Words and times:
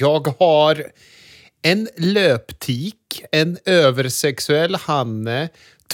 Jag 0.00 0.34
har 0.38 0.84
en 1.62 1.88
löptik, 1.96 3.22
en 3.32 3.58
översexuell 3.64 4.74
hanne, 4.74 5.48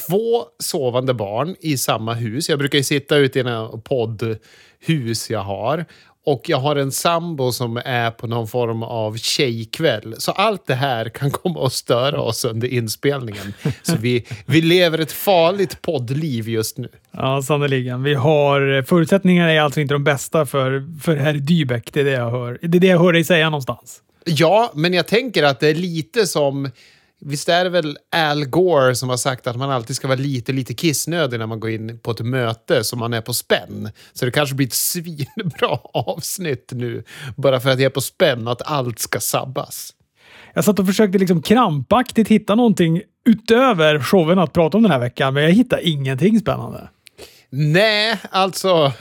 två 0.06 0.44
sovande 0.58 1.14
barn 1.14 1.56
i 1.60 1.78
samma 1.78 2.14
hus. 2.14 2.48
Jag 2.48 2.58
brukar 2.58 2.78
ju 2.78 2.84
sitta 2.84 3.16
ute 3.16 3.38
i 3.38 3.42
en 3.42 3.80
poddhus 3.80 5.30
jag 5.30 5.40
har. 5.40 5.84
Och 6.26 6.48
jag 6.48 6.58
har 6.58 6.76
en 6.76 6.92
sambo 6.92 7.52
som 7.52 7.80
är 7.84 8.10
på 8.10 8.26
någon 8.26 8.48
form 8.48 8.82
av 8.82 9.16
tjejkväll. 9.16 10.14
Så 10.18 10.32
allt 10.32 10.66
det 10.66 10.74
här 10.74 11.08
kan 11.08 11.30
komma 11.30 11.66
att 11.66 11.72
störa 11.72 12.20
oss 12.20 12.44
under 12.44 12.68
inspelningen. 12.68 13.52
Så 13.82 13.96
vi, 13.96 14.26
vi 14.46 14.60
lever 14.60 14.98
ett 14.98 15.12
farligt 15.12 15.82
poddliv 15.82 16.48
just 16.48 16.78
nu. 16.78 16.88
Ja, 17.10 17.42
sannerligen. 17.42 18.02
Vi 18.02 18.14
har, 18.14 18.82
förutsättningarna 18.82 19.52
är 19.52 19.60
alltså 19.60 19.80
inte 19.80 19.94
de 19.94 20.04
bästa 20.04 20.46
för, 20.46 21.00
för 21.02 21.16
herr 21.16 21.34
Dybeck. 21.34 21.92
Det 21.92 22.00
är 22.00 22.04
det 22.04 22.10
jag 22.10 22.30
hör. 22.30 22.58
Det 22.62 22.78
är 22.78 22.80
det 22.80 22.86
jag 22.86 22.98
hör 22.98 23.12
dig 23.12 23.24
säga 23.24 23.50
någonstans. 23.50 24.00
Ja, 24.24 24.72
men 24.74 24.92
jag 24.92 25.06
tänker 25.06 25.42
att 25.42 25.60
det 25.60 25.68
är 25.68 25.74
lite 25.74 26.26
som 26.26 26.70
Visst 27.20 27.48
är 27.48 27.64
det 27.64 27.70
väl 27.70 27.98
Al 28.10 28.44
Gore 28.44 28.94
som 28.94 29.08
har 29.08 29.16
sagt 29.16 29.46
att 29.46 29.56
man 29.56 29.70
alltid 29.70 29.96
ska 29.96 30.08
vara 30.08 30.18
lite, 30.18 30.52
lite 30.52 30.74
kissnödig 30.74 31.38
när 31.38 31.46
man 31.46 31.60
går 31.60 31.70
in 31.70 31.98
på 31.98 32.10
ett 32.10 32.20
möte 32.20 32.84
som 32.84 32.98
man 32.98 33.12
är 33.12 33.20
på 33.20 33.34
spänn. 33.34 33.90
Så 34.12 34.24
det 34.24 34.30
kanske 34.30 34.54
blir 34.54 34.66
ett 34.66 34.72
svinbra 34.72 35.78
avsnitt 35.94 36.70
nu, 36.72 37.04
bara 37.36 37.60
för 37.60 37.70
att 37.70 37.78
jag 37.78 37.86
är 37.86 37.90
på 37.90 38.00
spänn, 38.00 38.48
att 38.48 38.62
allt 38.62 38.98
ska 38.98 39.20
sabbas. 39.20 39.94
Jag 40.54 40.64
satt 40.64 40.78
och 40.78 40.86
försökte 40.86 41.18
liksom 41.18 41.42
krampaktigt 41.42 42.28
hitta 42.28 42.54
någonting 42.54 43.02
utöver 43.24 44.00
showen 44.00 44.38
att 44.38 44.52
prata 44.52 44.76
om 44.76 44.82
den 44.82 44.92
här 44.92 44.98
veckan, 44.98 45.34
men 45.34 45.42
jag 45.42 45.50
hittade 45.50 45.88
ingenting 45.88 46.40
spännande. 46.40 46.88
Nej, 47.50 48.18
alltså 48.30 48.92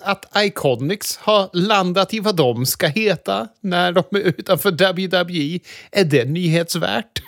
att 0.00 0.36
Iconics 0.36 1.16
har 1.16 1.50
landat 1.52 2.14
i 2.14 2.20
vad 2.20 2.36
de 2.36 2.66
ska 2.66 2.86
heta 2.86 3.48
när 3.60 3.92
de 3.92 4.04
är 4.10 4.20
utanför 4.20 4.70
WWE, 4.70 5.58
är 5.92 6.04
det 6.04 6.24
nyhetsvärt? 6.24 7.22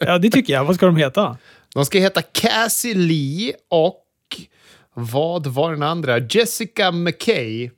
Ja, 0.00 0.18
det 0.18 0.30
tycker 0.30 0.52
jag. 0.52 0.64
Vad 0.64 0.74
ska 0.74 0.86
de 0.86 0.96
heta? 0.96 1.36
De 1.74 1.84
ska 1.84 1.98
heta 1.98 2.22
Cassie 2.22 2.94
Lee 2.94 3.54
och 3.70 4.02
vad 4.94 5.46
var 5.46 5.72
den 5.72 5.82
andra? 5.82 6.18
Jessica 6.18 6.92
McKay. 6.92 7.70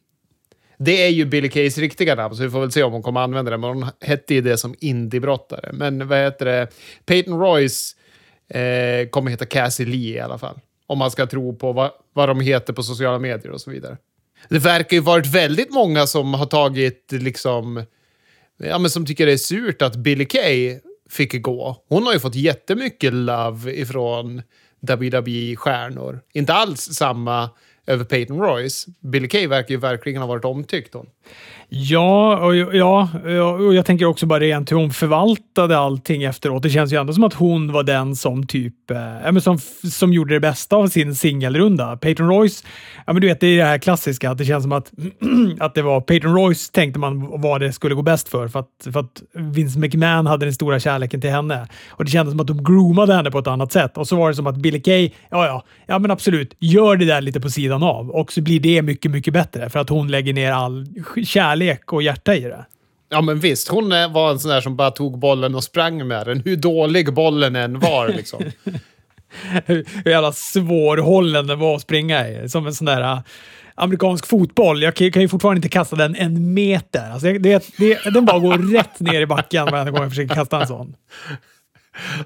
Det 0.79 1.05
är 1.05 1.09
ju 1.09 1.25
Billy 1.25 1.49
Kays 1.49 1.79
riktiga 1.79 2.15
namn, 2.15 2.37
så 2.37 2.43
vi 2.43 2.51
får 2.51 2.61
väl 2.61 2.73
se 2.73 2.83
om 2.83 2.93
hon 2.93 3.03
kommer 3.03 3.21
använda 3.21 3.51
det. 3.51 3.59
Men 3.59 3.71
hon 3.71 3.87
hette 4.01 4.35
ju 4.35 4.41
det 4.41 4.57
som 4.57 4.75
indiebrottare. 4.81 5.71
Men 5.73 6.09
vad 6.09 6.19
heter 6.19 6.45
det? 6.45 6.69
Peyton 7.07 7.41
Royce 7.41 7.97
eh, 8.49 9.09
kommer 9.09 9.31
heta 9.31 9.47
Cassie 9.47 9.87
Lee 9.87 10.17
i 10.17 10.21
alla 10.21 10.39
fall. 10.39 10.61
Om 10.87 10.99
man 10.99 11.11
ska 11.11 11.27
tro 11.27 11.57
på 11.57 11.73
vad, 11.73 11.91
vad 12.13 12.29
de 12.29 12.41
heter 12.41 12.73
på 12.73 12.83
sociala 12.83 13.19
medier 13.19 13.51
och 13.51 13.61
så 13.61 13.71
vidare. 13.71 13.97
Det 14.49 14.59
verkar 14.59 14.97
ju 14.97 15.01
varit 15.01 15.27
väldigt 15.27 15.71
många 15.71 16.07
som 16.07 16.35
har 16.35 16.47
tagit 16.47 17.13
liksom... 17.13 17.85
Ja, 18.59 18.79
men 18.79 18.91
som 18.91 19.07
tycker 19.07 19.27
det 19.27 19.33
är 19.33 19.37
surt 19.37 19.83
att 19.83 19.97
Billy 19.97 20.25
Kay 20.25 20.79
fick 21.11 21.43
gå. 21.43 21.85
Hon 21.89 22.03
har 22.03 22.13
ju 22.13 22.21
fått 22.21 22.35
jättemycket 22.35 23.13
love 23.13 23.73
ifrån 23.73 24.43
WWE-stjärnor. 24.81 26.21
Inte 26.33 26.55
alls 26.55 26.81
samma 26.81 27.51
över 27.87 28.05
Peyton 28.05 28.41
Royce. 28.41 28.87
Billy 29.01 29.29
Kay 29.29 29.47
verkar 29.47 29.71
ju 29.71 29.77
verkligen 29.77 30.21
ha 30.21 30.29
varit 30.29 30.45
omtyckt. 30.45 30.95
Hon. 30.95 31.07
Ja, 31.71 32.37
och, 32.37 32.57
ja, 32.57 33.09
och 33.67 33.75
jag 33.75 33.87
tänker 33.87 34.05
också 34.05 34.27
bara 34.27 34.41
rent 34.41 34.73
hur 34.73 34.77
hon 34.77 34.91
förvaltade 34.91 35.79
allting 35.79 36.23
efteråt. 36.23 36.63
Det 36.63 36.71
känns 36.71 36.93
ju 36.93 37.01
ändå 37.01 37.13
som 37.13 37.25
att 37.25 37.35
hon 37.35 37.73
var 37.73 37.83
den 37.83 38.17
som 38.17 38.47
typ 38.47 38.91
eh, 38.91 39.39
som, 39.39 39.59
som 39.91 40.13
gjorde 40.13 40.35
det 40.35 40.41
bästa 40.41 40.77
av 40.77 40.87
sin 40.87 41.15
singelrunda. 41.15 41.97
Peyton 41.97 42.29
Royce, 42.29 42.65
ja, 43.07 43.13
men 43.13 43.23
du 43.23 43.29
vet, 43.29 43.41
det 43.41 43.47
är 43.47 43.57
det 43.57 43.65
här 43.65 43.79
klassiska, 43.79 44.31
att 44.31 44.39
det 44.39 44.45
känns 44.45 44.63
som 44.63 44.73
att, 44.73 44.93
att 45.61 45.75
det 45.75 45.83
var 45.83 46.01
Peyton 46.01 46.35
Royce 46.35 46.73
tänkte 46.73 46.99
man 47.01 47.41
vad 47.41 47.61
det 47.61 47.73
skulle 47.73 47.95
gå 47.95 48.03
bäst 48.03 48.29
för, 48.29 48.49
för 48.49 48.61
att, 48.61 48.89
för 48.93 49.01
att 49.01 49.23
Vince 49.35 49.79
McMahon 49.79 50.27
hade 50.27 50.47
den 50.47 50.55
stora 50.55 50.81
kärleken 50.81 51.21
till 51.21 51.31
henne. 51.31 51.67
Och 51.91 52.05
det 52.05 52.11
kändes 52.11 52.33
som 52.33 52.41
att 52.41 52.47
de 52.47 52.65
groomade 52.65 53.15
henne 53.15 53.31
på 53.31 53.39
ett 53.39 53.47
annat 53.47 53.73
sätt. 53.73 53.99
Och 53.99 54.09
så 54.09 54.17
var 54.17 54.29
det 54.29 54.35
som 54.35 54.47
att 54.47 54.57
Billy 54.57 54.83
Kay, 54.83 55.11
ja, 55.31 55.47
ja, 55.47 55.65
ja 55.87 55.99
men 55.99 56.11
absolut, 56.11 56.55
gör 56.59 56.97
det 56.97 57.05
där 57.05 57.21
lite 57.21 57.41
på 57.41 57.51
sidan 57.51 57.83
av 57.83 58.11
och 58.11 58.33
så 58.33 58.43
blir 58.43 58.61
det 58.61 58.83
mycket, 58.83 59.11
mycket 59.11 59.35
bättre 59.35 59.71
för 59.71 59.79
att 59.79 59.89
hon 59.89 60.11
lägger 60.11 60.33
ner 60.33 60.53
all 60.53 60.87
kärlek 61.25 61.58
kärlek 61.59 61.93
och 61.93 62.03
hjärta 62.03 62.35
i 62.35 62.41
det. 62.41 62.67
Ja, 63.11 63.21
men 63.21 63.39
visst. 63.39 63.69
Hon 63.69 63.89
var 63.89 64.31
en 64.31 64.39
sån 64.39 64.51
där 64.51 64.61
som 64.61 64.77
bara 64.77 64.91
tog 64.91 65.19
bollen 65.19 65.55
och 65.55 65.65
sprang 65.65 66.09
med 66.09 66.27
den. 66.27 66.43
Hur 66.45 66.57
dålig 66.57 67.15
bollen 67.15 67.57
än 67.57 67.79
var. 67.79 68.09
Liksom. 68.09 68.43
hur, 69.67 69.87
jävla 70.05 70.33
svårhållen 70.33 71.47
den 71.47 71.59
var 71.59 71.75
att 71.75 71.83
springa 71.83 72.29
i. 72.29 72.49
Som 72.49 72.67
en 72.67 72.75
sån 72.75 72.85
där 72.85 73.03
äh, 73.03 73.19
amerikansk 73.75 74.27
fotboll. 74.27 74.83
Jag 74.83 74.95
kan, 74.95 75.23
ju 75.23 75.29
fortfarande 75.29 75.59
inte 75.59 75.69
kasta 75.69 75.97
den 75.97 76.17
en 76.17 76.55
meter. 76.55 77.11
Alltså 77.11 77.33
det, 77.33 77.65
det, 77.79 77.99
den 78.15 78.25
bara 78.25 78.39
går 78.39 78.73
rätt 78.73 79.01
ner 79.01 79.21
i 79.21 79.27
backen 79.27 79.67
varje 79.71 79.91
gång 79.91 80.03
jag 80.03 80.11
försöker 80.11 80.35
kasta 80.35 80.61
en 80.61 80.67
sån. 80.67 80.95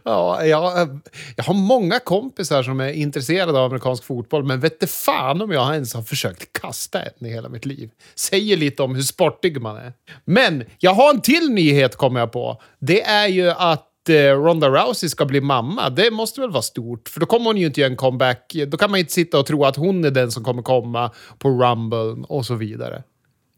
Ja, 0.05 0.45
jag, 0.45 1.01
jag 1.37 1.45
har 1.45 1.55
många 1.55 1.99
kompisar 1.99 2.63
som 2.63 2.81
är 2.81 2.93
intresserade 2.93 3.59
av 3.59 3.65
amerikansk 3.65 4.05
fotboll, 4.05 4.45
men 4.45 4.61
vet 4.61 4.91
fan 4.91 5.43
om 5.43 5.51
jag 5.51 5.75
ens 5.75 5.95
har 5.95 6.03
försökt 6.03 6.61
kasta 6.61 7.03
en 7.03 7.27
i 7.27 7.31
hela 7.31 7.49
mitt 7.49 7.67
liv. 7.67 7.91
Säger 8.15 8.57
lite 8.57 8.83
om 8.83 8.95
hur 8.95 9.03
sportig 9.03 9.61
man 9.61 9.77
är. 9.77 9.93
Men 10.25 10.65
jag 10.79 10.95
har 10.95 11.11
en 11.11 11.21
till 11.21 11.51
nyhet 11.51 11.97
kommer 11.97 12.21
jag 12.21 12.33
på. 12.33 12.63
Det 12.79 13.03
är 13.03 13.29
ju 13.29 13.51
att 13.51 14.09
eh, 14.09 14.15
Ronda 14.15 14.69
Rousey 14.69 15.09
ska 15.09 15.25
bli 15.25 15.41
mamma. 15.41 15.91
Det 15.91 16.11
måste 16.11 16.41
väl 16.41 16.51
vara 16.51 16.63
stort, 16.63 17.09
för 17.09 17.21
då 17.21 17.27
kommer 17.27 17.47
hon 17.47 17.57
ju 17.57 17.67
inte 17.67 17.81
göra 17.81 17.91
en 17.91 17.97
comeback. 17.97 18.53
Då 18.69 18.77
kan 18.77 18.91
man 18.91 19.01
inte 19.01 19.13
sitta 19.13 19.39
och 19.39 19.47
tro 19.47 19.65
att 19.65 19.77
hon 19.77 20.05
är 20.05 20.11
den 20.11 20.31
som 20.31 20.45
kommer 20.45 20.63
komma 20.63 21.11
på 21.39 21.49
Rumble 21.49 22.25
och 22.29 22.47
så 22.47 22.55
vidare. 22.55 23.03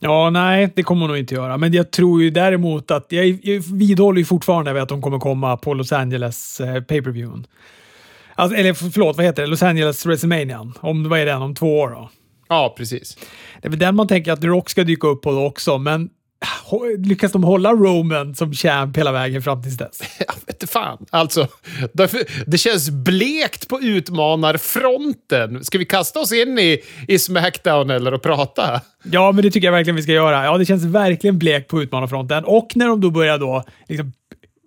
Ja, 0.07 0.31
nej, 0.31 0.73
det 0.77 0.83
kommer 0.83 1.01
hon 1.01 1.09
nog 1.09 1.19
inte 1.19 1.35
göra. 1.35 1.57
Men 1.57 1.73
jag 1.73 1.91
tror 1.91 2.23
ju 2.23 2.31
däremot 2.31 2.91
att... 2.91 3.07
Jag, 3.09 3.27
jag 3.43 3.61
vidhåller 3.61 4.19
ju 4.19 4.25
fortfarande 4.25 4.83
att 4.83 4.89
de 4.89 5.03
kommer 5.03 5.19
komma 5.19 5.57
på 5.57 5.75
Los 5.75 5.93
Angeles 5.93 6.61
eh, 6.61 6.83
pay-per-viewen. 6.83 7.47
Alltså, 8.35 8.57
eller 8.57 8.75
förlåt, 8.75 9.17
vad 9.17 9.27
heter 9.27 9.43
det? 9.43 9.49
Los 9.49 9.63
Angeles 9.63 10.07
WrestleMania. 10.07 10.73
Om, 10.81 11.09
vad 11.09 11.19
är 11.19 11.27
den? 11.27 11.43
Om 11.43 11.55
två 11.55 11.81
år 11.81 11.91
då? 11.91 12.11
Ja, 12.49 12.75
precis. 12.77 13.17
Det 13.63 13.69
är 13.69 13.71
väl 13.71 13.79
den 13.79 13.97
man 13.97 14.09
tänker 14.09 14.33
att 14.33 14.41
The 14.41 14.47
Rock 14.47 14.71
ska 14.71 14.85
dyka 14.85 15.07
upp 15.07 15.23
på 15.23 15.33
då 15.33 15.47
också, 15.47 15.79
men 15.79 16.11
lyckas 16.99 17.33
de 17.33 17.45
hålla 17.45 17.73
Roman 17.73 18.35
som 18.35 18.53
champ 18.53 18.97
hela 18.97 19.13
vägen 19.13 19.43
fram 19.43 19.63
tills 19.63 19.77
dess? 19.77 20.01
Jag 20.19 20.35
vet 20.47 20.71
fan. 20.71 21.07
Alltså, 21.11 21.49
det 22.47 22.59
känns 22.59 22.91
blekt 22.91 23.69
på 23.69 23.81
utmanarfronten. 23.81 25.65
Ska 25.65 25.79
vi 25.79 25.85
kasta 25.85 26.21
oss 26.21 26.33
in 26.33 26.59
i, 26.59 26.83
i 27.09 27.19
Smackdown 27.19 27.91
eller 27.91 28.15
och 28.15 28.23
prata? 28.23 28.81
Ja, 29.03 29.33
men 29.33 29.45
det 29.45 29.51
tycker 29.51 29.69
jag 29.69 29.73
verkligen 29.73 29.97
vi 29.97 30.03
ska 30.03 30.13
göra. 30.13 30.45
Ja, 30.45 30.59
det 30.59 30.65
känns 30.65 30.85
verkligen 30.85 31.39
blekt 31.39 31.71
på 31.71 31.83
utmanarfronten. 31.83 32.45
Och 32.45 32.73
när 32.75 32.89
de 32.89 33.01
då 33.01 33.11
börjar 33.11 33.39
då 33.39 33.65
liksom 33.89 34.13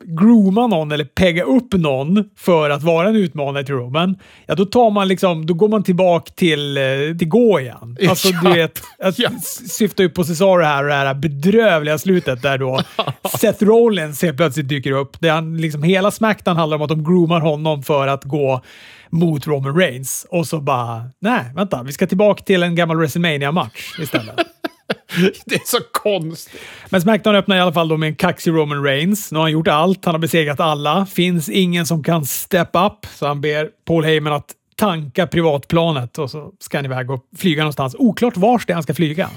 grooma 0.08 0.68
någon 0.68 0.92
eller 0.92 1.06
pegga 1.06 1.44
upp 1.44 1.74
någon 1.74 2.24
för 2.38 2.70
att 2.70 2.84
vara 2.84 3.10
en 3.10 3.16
utmanare 3.16 3.64
till 3.64 3.76
Roman, 3.76 4.16
ja 4.46 4.56
då 4.56 4.66
tar 4.66 4.92
man 4.92 5.08
liksom, 5.08 5.46
då 5.46 5.54
går 5.54 5.70
man 5.70 5.84
tillbaka 5.84 6.32
till, 6.36 6.78
eh, 6.78 6.84
till 7.20 7.28
gå 7.28 7.60
igen. 7.60 7.98
Alltså 8.10 8.28
ja. 8.28 8.42
du 8.44 8.54
vet, 8.54 8.82
jag 8.98 9.14
ja. 9.18 9.30
syftar 9.70 10.04
ju 10.04 10.10
på 10.10 10.24
Cesaro 10.24 10.64
här 10.64 10.84
och 10.84 10.90
det 10.90 10.96
här 10.96 11.14
bedrövliga 11.14 11.98
slutet 11.98 12.42
där 12.42 12.58
då 12.58 12.82
Seth 13.40 13.64
Rollins 13.64 14.22
helt 14.22 14.38
plötsligt 14.38 14.70
dyker 14.70 14.92
upp. 14.92 15.20
Där 15.20 15.32
han, 15.32 15.58
liksom, 15.58 15.84
hela 15.84 16.12
Smackdown 16.12 16.58
handlar 16.58 16.78
om 16.78 16.84
att 16.84 16.90
de 16.90 17.04
groomar 17.04 17.40
honom 17.40 17.84
för 17.84 18.08
att 18.08 18.24
gå 18.24 18.62
mot 19.10 19.48
Roman 19.48 19.76
Reigns 19.76 20.28
och 20.30 20.48
så 20.48 20.62
bara, 20.62 21.04
nej 21.20 21.42
vänta, 21.56 21.84
vi 21.84 21.94
ska 21.94 22.08
tillbaka 22.08 22.44
till 22.44 22.64
en 22.64 22.76
gammal 22.76 22.98
WrestleMania 22.98 23.52
match 23.52 24.00
istället. 24.00 24.57
det 25.46 25.56
är 25.56 25.66
så 25.66 25.78
konstigt. 25.92 26.62
Men 26.90 27.02
Smackdown 27.02 27.36
öppnar 27.36 27.58
i 27.58 27.60
alla 27.60 27.74
fall 27.74 27.88
då 27.88 27.98
med 27.98 28.08
en 28.08 28.16
kaxig 28.16 28.52
Roman 28.52 28.84
Reigns. 28.84 29.32
Nu 29.32 29.38
har 29.38 29.44
han 29.44 29.52
gjort 29.52 29.68
allt. 29.68 30.06
Han 30.06 30.14
har 30.14 30.20
besegrat 30.20 30.60
alla. 30.60 31.06
Finns 31.06 31.50
ingen 31.50 31.86
som 31.86 32.04
kan 32.04 32.26
step 32.26 32.70
up, 32.74 33.06
så 33.16 33.28
han 33.28 33.42
ber 33.42 33.70
Paul 33.86 34.04
Heyman 34.04 34.34
att 34.34 34.54
tanka 34.78 35.28
privatplanet 35.28 36.18
och 36.18 36.32
så 36.32 36.52
ska 36.60 36.78
han 36.78 36.86
iväg 36.86 37.12
och 37.12 37.24
flyga 37.38 37.62
någonstans. 37.62 37.96
Oklart 38.00 38.38
vars 38.38 38.66
det 38.66 38.72
är 38.72 38.76
han 38.76 38.84
ska 38.84 38.94
flyga. 38.94 39.30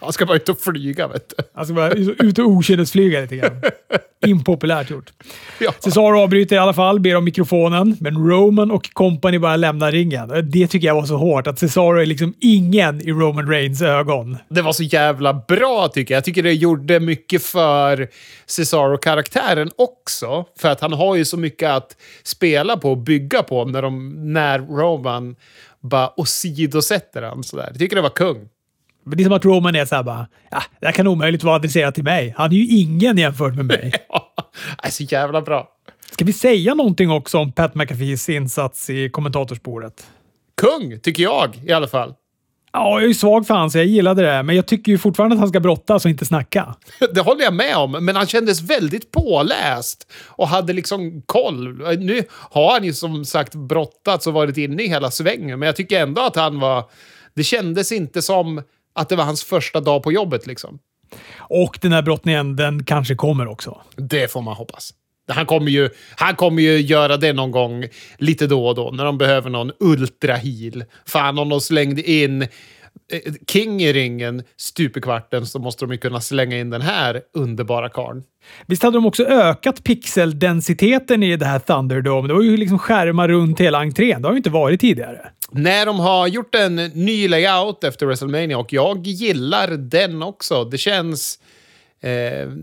Han 0.00 0.12
ska 0.12 0.26
bara 0.26 0.36
ut 0.36 0.48
och 0.48 0.60
flyga, 0.60 1.08
vet 1.08 1.32
du. 1.36 1.44
Han 1.54 1.64
ska 1.64 1.74
bara 1.74 1.90
ut 1.90 2.38
och 2.38 2.44
okynnesflyga 2.44 3.20
lite 3.20 3.36
grann. 3.36 3.62
Impopulärt 4.26 4.90
gjort. 4.90 5.12
Ja. 5.60 5.72
Cesaro 5.78 6.20
avbryter 6.20 6.56
i 6.56 6.58
alla 6.58 6.72
fall, 6.72 7.00
ber 7.00 7.16
om 7.16 7.24
mikrofonen, 7.24 7.96
men 8.00 8.28
Roman 8.28 8.70
och 8.70 8.92
company 8.92 9.38
bara 9.38 9.56
lämnar 9.56 9.92
ringen. 9.92 10.50
Det 10.50 10.66
tycker 10.66 10.86
jag 10.86 10.94
var 10.94 11.04
så 11.04 11.16
hårt, 11.16 11.46
att 11.46 11.58
Cesaro 11.58 12.00
är 12.00 12.06
liksom 12.06 12.34
ingen 12.40 13.08
i 13.08 13.12
Roman 13.12 13.48
Reigns 13.48 13.82
ögon. 13.82 14.38
Det 14.48 14.62
var 14.62 14.72
så 14.72 14.82
jävla 14.82 15.34
bra 15.34 15.88
tycker 15.88 16.14
jag. 16.14 16.16
Jag 16.16 16.24
tycker 16.24 16.42
det 16.42 16.52
gjorde 16.52 17.00
mycket 17.00 17.42
för 17.42 18.08
Cesaro-karaktären 18.46 19.70
också. 19.76 20.44
För 20.58 20.68
att 20.68 20.80
han 20.80 20.92
har 20.92 21.16
ju 21.16 21.24
så 21.24 21.36
mycket 21.36 21.70
att 21.70 21.96
spela 22.22 22.76
på 22.76 22.90
och 22.90 22.98
bygga 22.98 23.42
på 23.42 23.64
när, 23.64 23.82
de, 23.82 24.14
när 24.32 24.58
Roman 24.58 24.87
bara 25.80 26.20
åsidosätter 26.20 27.22
han 27.22 27.44
sådär. 27.44 27.68
Jag 27.70 27.78
tycker 27.78 27.96
det 27.96 28.02
var 28.02 28.10
kung. 28.10 28.48
Det 29.04 29.22
är 29.22 29.24
som 29.24 29.32
att 29.32 29.44
Roman 29.44 29.74
är 29.74 29.84
såhär 29.84 30.02
bara, 30.02 30.26
ja, 30.50 30.62
det 30.80 30.86
här 30.86 30.92
kan 30.92 31.06
omöjligt 31.06 31.42
vara 31.42 31.56
adresserat 31.56 31.94
till 31.94 32.04
mig. 32.04 32.34
Han 32.36 32.52
är 32.52 32.56
ju 32.56 32.66
ingen 32.66 33.18
jämfört 33.18 33.54
med 33.54 33.64
mig. 33.64 33.92
ja, 34.08 34.34
är 34.82 34.90
så 34.90 35.02
jävla 35.02 35.42
bra. 35.42 35.68
Ska 36.10 36.24
vi 36.24 36.32
säga 36.32 36.74
någonting 36.74 37.10
också 37.10 37.38
om 37.38 37.52
Pat 37.52 37.74
McAfees 37.74 38.28
insats 38.28 38.90
i 38.90 39.10
kommentatorsbordet? 39.10 40.06
Kung, 40.60 41.00
tycker 41.00 41.22
jag 41.22 41.60
i 41.64 41.72
alla 41.72 41.86
fall. 41.86 42.14
Ja, 42.72 43.00
jag 43.00 43.10
är 43.10 43.14
svag 43.14 43.46
för 43.46 43.54
han, 43.54 43.70
så 43.70 43.78
jag 43.78 43.86
gillade 43.86 44.22
det. 44.22 44.42
Men 44.42 44.56
jag 44.56 44.66
tycker 44.66 44.92
ju 44.92 44.98
fortfarande 44.98 45.34
att 45.34 45.40
han 45.40 45.48
ska 45.48 45.60
brottas 45.60 46.04
och 46.04 46.10
inte 46.10 46.24
snacka. 46.24 46.74
Det 47.14 47.20
håller 47.20 47.44
jag 47.44 47.54
med 47.54 47.76
om, 47.76 48.04
men 48.04 48.16
han 48.16 48.26
kändes 48.26 48.62
väldigt 48.62 49.10
påläst 49.10 50.12
och 50.26 50.48
hade 50.48 50.72
liksom 50.72 51.22
koll. 51.26 51.78
Nu 51.98 52.22
har 52.30 52.72
han 52.72 52.84
ju 52.84 52.92
som 52.92 53.24
sagt 53.24 53.54
brottats 53.54 54.26
och 54.26 54.32
varit 54.32 54.56
inne 54.56 54.82
i 54.82 54.88
hela 54.88 55.10
svängen, 55.10 55.58
men 55.58 55.66
jag 55.66 55.76
tycker 55.76 56.00
ändå 56.00 56.22
att 56.22 56.36
han 56.36 56.60
var... 56.60 56.84
Det 57.34 57.44
kändes 57.44 57.92
inte 57.92 58.22
som 58.22 58.62
att 58.94 59.08
det 59.08 59.16
var 59.16 59.24
hans 59.24 59.44
första 59.44 59.80
dag 59.80 60.02
på 60.02 60.12
jobbet 60.12 60.46
liksom. 60.46 60.78
Och 61.38 61.78
den 61.82 61.92
här 61.92 62.02
brottningen, 62.02 62.56
den 62.56 62.84
kanske 62.84 63.14
kommer 63.14 63.46
också. 63.46 63.80
Det 63.96 64.32
får 64.32 64.42
man 64.42 64.54
hoppas. 64.54 64.94
Han 65.28 65.46
kommer, 65.46 65.70
ju, 65.70 65.88
han 66.16 66.36
kommer 66.36 66.62
ju 66.62 66.80
göra 66.80 67.16
det 67.16 67.32
någon 67.32 67.50
gång 67.50 67.84
lite 68.18 68.46
då 68.46 68.66
och 68.66 68.74
då 68.74 68.90
när 68.90 69.04
de 69.04 69.18
behöver 69.18 69.50
någon 69.50 69.72
ultra-heal. 69.80 70.84
Fan, 71.06 71.38
om 71.38 71.48
de 71.48 71.60
slängde 71.60 72.10
in 72.10 72.42
eh, 72.42 72.48
King 73.48 73.82
i 73.82 73.92
ringen 73.92 74.42
stup 74.56 74.96
i 74.96 75.00
kvarten 75.00 75.46
så 75.46 75.58
måste 75.58 75.84
de 75.84 75.92
ju 75.92 75.98
kunna 75.98 76.20
slänga 76.20 76.58
in 76.58 76.70
den 76.70 76.82
här 76.82 77.22
underbara 77.34 77.88
karln. 77.88 78.22
Visst 78.66 78.82
hade 78.82 78.96
de 78.96 79.06
också 79.06 79.24
ökat 79.24 79.84
pixeldensiteten 79.84 81.22
i 81.22 81.36
det 81.36 81.46
här 81.46 81.58
Thunderdome? 81.58 82.28
Det 82.28 82.34
var 82.34 82.42
ju 82.42 82.56
liksom 82.56 82.78
skärmar 82.78 83.28
runt 83.28 83.60
hela 83.60 83.78
entrén. 83.78 84.22
Det 84.22 84.28
har 84.28 84.32
ju 84.32 84.38
inte 84.38 84.50
varit 84.50 84.80
tidigare. 84.80 85.30
När 85.50 85.86
de 85.86 86.00
har 86.00 86.26
gjort 86.26 86.54
en 86.54 86.76
ny 86.76 87.28
layout 87.28 87.84
efter 87.84 88.06
WrestleMania 88.06 88.58
och 88.58 88.72
jag 88.72 89.06
gillar 89.06 89.68
den 89.68 90.22
också. 90.22 90.64
Det 90.64 90.78
känns... 90.78 91.38
Eh, 92.00 92.12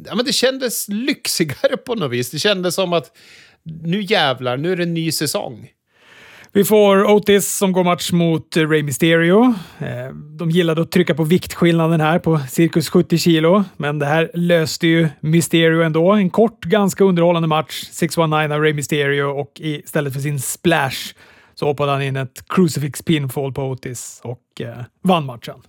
ja, 0.06 0.16
men 0.16 0.26
det 0.26 0.34
kändes 0.34 0.88
lyxigare 0.88 1.78
på 1.78 1.96
något 1.96 2.12
vis. 2.12 2.32
Det 2.32 2.40
kändes 2.40 2.76
som 2.76 2.94
att 2.94 3.18
nu 3.84 4.02
jävlar, 4.02 4.58
nu 4.58 4.72
är 4.72 4.76
det 4.76 4.84
en 4.84 4.94
ny 4.94 5.12
säsong. 5.12 5.70
Vi 6.56 6.64
får 6.64 7.12
Otis 7.12 7.58
som 7.58 7.72
går 7.72 7.84
match 7.84 8.12
mot 8.12 8.58
Rey 8.58 8.84
Mysterio. 8.84 9.54
Eh, 9.80 10.16
de 10.40 10.52
gillade 10.52 10.82
att 10.82 10.92
trycka 10.92 11.16
på 11.16 11.24
viktskillnaden 11.24 12.02
här 12.02 12.20
på 12.20 12.40
cirkus 12.50 12.90
70 12.90 13.18
kilo, 13.18 13.64
men 13.78 14.00
det 14.00 14.06
här 14.06 14.32
löste 14.34 14.88
ju 14.88 15.08
Mysterio 15.20 15.82
ändå. 15.82 16.12
En 16.12 16.30
kort, 16.30 16.66
ganska 16.66 17.04
underhållande 17.04 17.48
match. 17.48 17.84
619 17.92 18.52
av 18.52 18.62
Rey 18.62 18.74
Mysterio 18.74 19.24
och 19.24 19.52
istället 19.56 20.14
för 20.14 20.20
sin 20.20 20.40
splash 20.40 21.14
så 21.56 21.66
hoppade 21.66 21.92
han 21.92 22.02
in 22.02 22.16
ett 22.16 22.44
crucifix 22.48 23.02
pinfall 23.02 23.54
på 23.54 23.64
Otis 23.64 24.22
och 24.24 24.62
eh, 24.62 24.84
vann 25.02 25.26
matchen. 25.26 25.62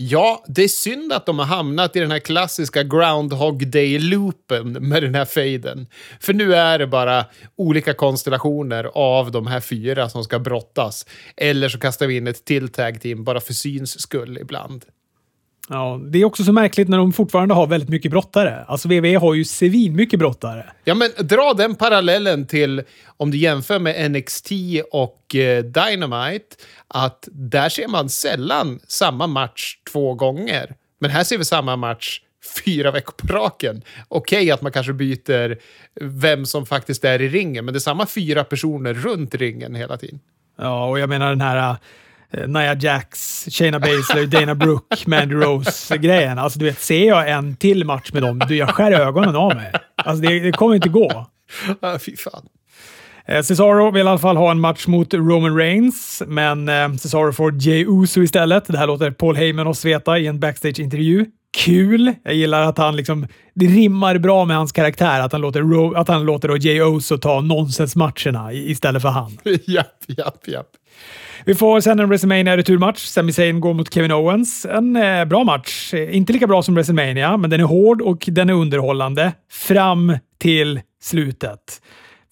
Ja, 0.00 0.44
det 0.48 0.64
är 0.64 0.68
synd 0.68 1.12
att 1.12 1.26
de 1.26 1.38
har 1.38 1.46
hamnat 1.46 1.96
i 1.96 2.00
den 2.00 2.10
här 2.10 2.18
klassiska 2.18 2.82
Groundhog 2.82 3.66
Day-loopen 3.66 4.80
med 4.80 5.02
den 5.02 5.14
här 5.14 5.24
fejden. 5.24 5.86
För 6.20 6.34
nu 6.34 6.54
är 6.54 6.78
det 6.78 6.86
bara 6.86 7.24
olika 7.56 7.94
konstellationer 7.94 8.84
av 8.94 9.30
de 9.30 9.46
här 9.46 9.60
fyra 9.60 10.08
som 10.08 10.24
ska 10.24 10.38
brottas. 10.38 11.06
Eller 11.36 11.68
så 11.68 11.78
kastar 11.78 12.06
vi 12.06 12.16
in 12.16 12.26
ett 12.26 12.44
till 12.44 12.68
tag 12.68 13.00
team 13.00 13.24
bara 13.24 13.40
för 13.40 13.54
syns 13.54 14.00
skull 14.00 14.38
ibland. 14.38 14.84
Ja, 15.68 16.00
det 16.04 16.18
är 16.18 16.24
också 16.24 16.44
så 16.44 16.52
märkligt 16.52 16.88
när 16.88 16.98
de 16.98 17.12
fortfarande 17.12 17.54
har 17.54 17.66
väldigt 17.66 17.88
mycket 17.88 18.10
brottare. 18.10 18.64
Alltså 18.68 18.88
WWE 18.88 19.18
har 19.18 19.34
ju 19.34 19.44
svin 19.44 19.96
mycket 19.96 20.18
brottare. 20.18 20.66
Ja, 20.84 20.94
men 20.94 21.10
dra 21.18 21.54
den 21.56 21.74
parallellen 21.74 22.46
till 22.46 22.82
om 23.16 23.30
du 23.30 23.38
jämför 23.38 23.78
med 23.78 24.10
NXT 24.10 24.50
och 24.92 25.34
eh, 25.34 25.64
Dynamite, 25.64 26.56
att 26.88 27.28
där 27.32 27.68
ser 27.68 27.88
man 27.88 28.08
sällan 28.08 28.80
samma 28.88 29.26
match 29.26 29.76
två 29.92 30.14
gånger. 30.14 30.74
Men 31.00 31.10
här 31.10 31.24
ser 31.24 31.38
vi 31.38 31.44
samma 31.44 31.76
match 31.76 32.20
fyra 32.64 32.90
veckor 32.90 33.12
på 33.12 33.26
raken. 33.34 33.82
Okej 34.08 34.38
okay, 34.38 34.50
att 34.50 34.62
man 34.62 34.72
kanske 34.72 34.92
byter 34.92 35.58
vem 36.00 36.46
som 36.46 36.66
faktiskt 36.66 37.04
är 37.04 37.22
i 37.22 37.28
ringen, 37.28 37.64
men 37.64 37.74
det 37.74 37.78
är 37.78 37.80
samma 37.80 38.06
fyra 38.06 38.44
personer 38.44 38.94
runt 38.94 39.34
ringen 39.34 39.74
hela 39.74 39.96
tiden. 39.96 40.20
Ja, 40.58 40.88
och 40.88 40.98
jag 40.98 41.08
menar 41.08 41.28
den 41.28 41.40
här 41.40 41.76
Nia 42.46 42.74
Jax, 42.74 43.44
Shayna 43.50 43.80
Baszler, 43.80 44.26
Dana 44.26 44.54
Brooke, 44.54 44.96
Mandy 45.06 45.34
Rose-grejen. 45.34 46.38
Alltså 46.38 46.58
du 46.58 46.64
vet, 46.64 46.80
ser 46.80 47.08
jag 47.08 47.30
en 47.30 47.56
till 47.56 47.84
match 47.84 48.12
med 48.12 48.22
dem, 48.22 48.38
du, 48.48 48.56
jag 48.56 48.70
skär 48.70 48.92
ögonen 48.92 49.36
av 49.36 49.54
mig. 49.54 49.72
Alltså 49.96 50.22
det, 50.22 50.40
det 50.40 50.52
kommer 50.52 50.74
inte 50.74 50.88
gå. 50.88 51.26
Ja, 51.80 51.98
fy 51.98 52.16
fan. 52.16 52.46
Eh, 53.26 53.42
Cesaro 53.42 53.90
vill 53.90 54.06
i 54.06 54.08
alla 54.08 54.18
fall 54.18 54.36
ha 54.36 54.50
en 54.50 54.60
match 54.60 54.86
mot 54.86 55.14
Roman 55.14 55.56
Reigns, 55.56 56.22
men 56.26 56.68
eh, 56.68 56.94
Cesaro 56.94 57.32
får 57.32 57.54
Jey 57.62 57.84
Uso 57.88 58.22
istället. 58.22 58.64
Det 58.66 58.78
här 58.78 58.86
låter 58.86 59.10
Paul 59.10 59.36
Heyman 59.36 59.66
oss 59.66 59.84
veta 59.84 60.18
i 60.18 60.26
en 60.26 60.40
backstage-intervju. 60.40 61.26
Kul! 61.56 62.14
Jag 62.24 62.34
gillar 62.34 62.62
att 62.62 62.78
han 62.78 62.96
liksom... 62.96 63.26
Det 63.54 63.66
rimmar 63.66 64.18
bra 64.18 64.44
med 64.44 64.56
hans 64.56 64.72
karaktär 64.72 65.20
att 65.20 65.32
han 65.32 65.40
låter, 65.40 65.60
Ro, 65.60 65.94
att 65.94 66.08
han 66.08 66.24
låter 66.24 66.66
Jey 66.66 66.80
Uso 66.96 67.18
ta 67.18 67.40
nonsensmatcherna 67.40 68.52
istället 68.52 69.02
för 69.02 69.08
han. 69.08 69.38
japp, 69.66 70.04
japp, 70.06 70.48
japp. 70.48 70.68
Vi 71.44 71.54
får 71.54 71.80
sen 71.80 72.00
en 72.00 72.08
WrestleMania 72.08 72.56
returmatch. 72.56 73.04
Sami 73.04 73.32
Zayn 73.32 73.60
går 73.60 73.74
mot 73.74 73.94
Kevin 73.94 74.12
Owens. 74.12 74.64
En 74.64 74.96
eh, 74.96 75.24
bra 75.24 75.44
match. 75.44 75.94
Inte 75.94 76.32
lika 76.32 76.46
bra 76.46 76.62
som 76.62 76.74
WrestleMania, 76.74 77.36
men 77.36 77.50
den 77.50 77.60
är 77.60 77.64
hård 77.64 78.02
och 78.02 78.24
den 78.26 78.50
är 78.50 78.54
underhållande 78.54 79.32
fram 79.50 80.16
till 80.38 80.80
slutet. 81.02 81.82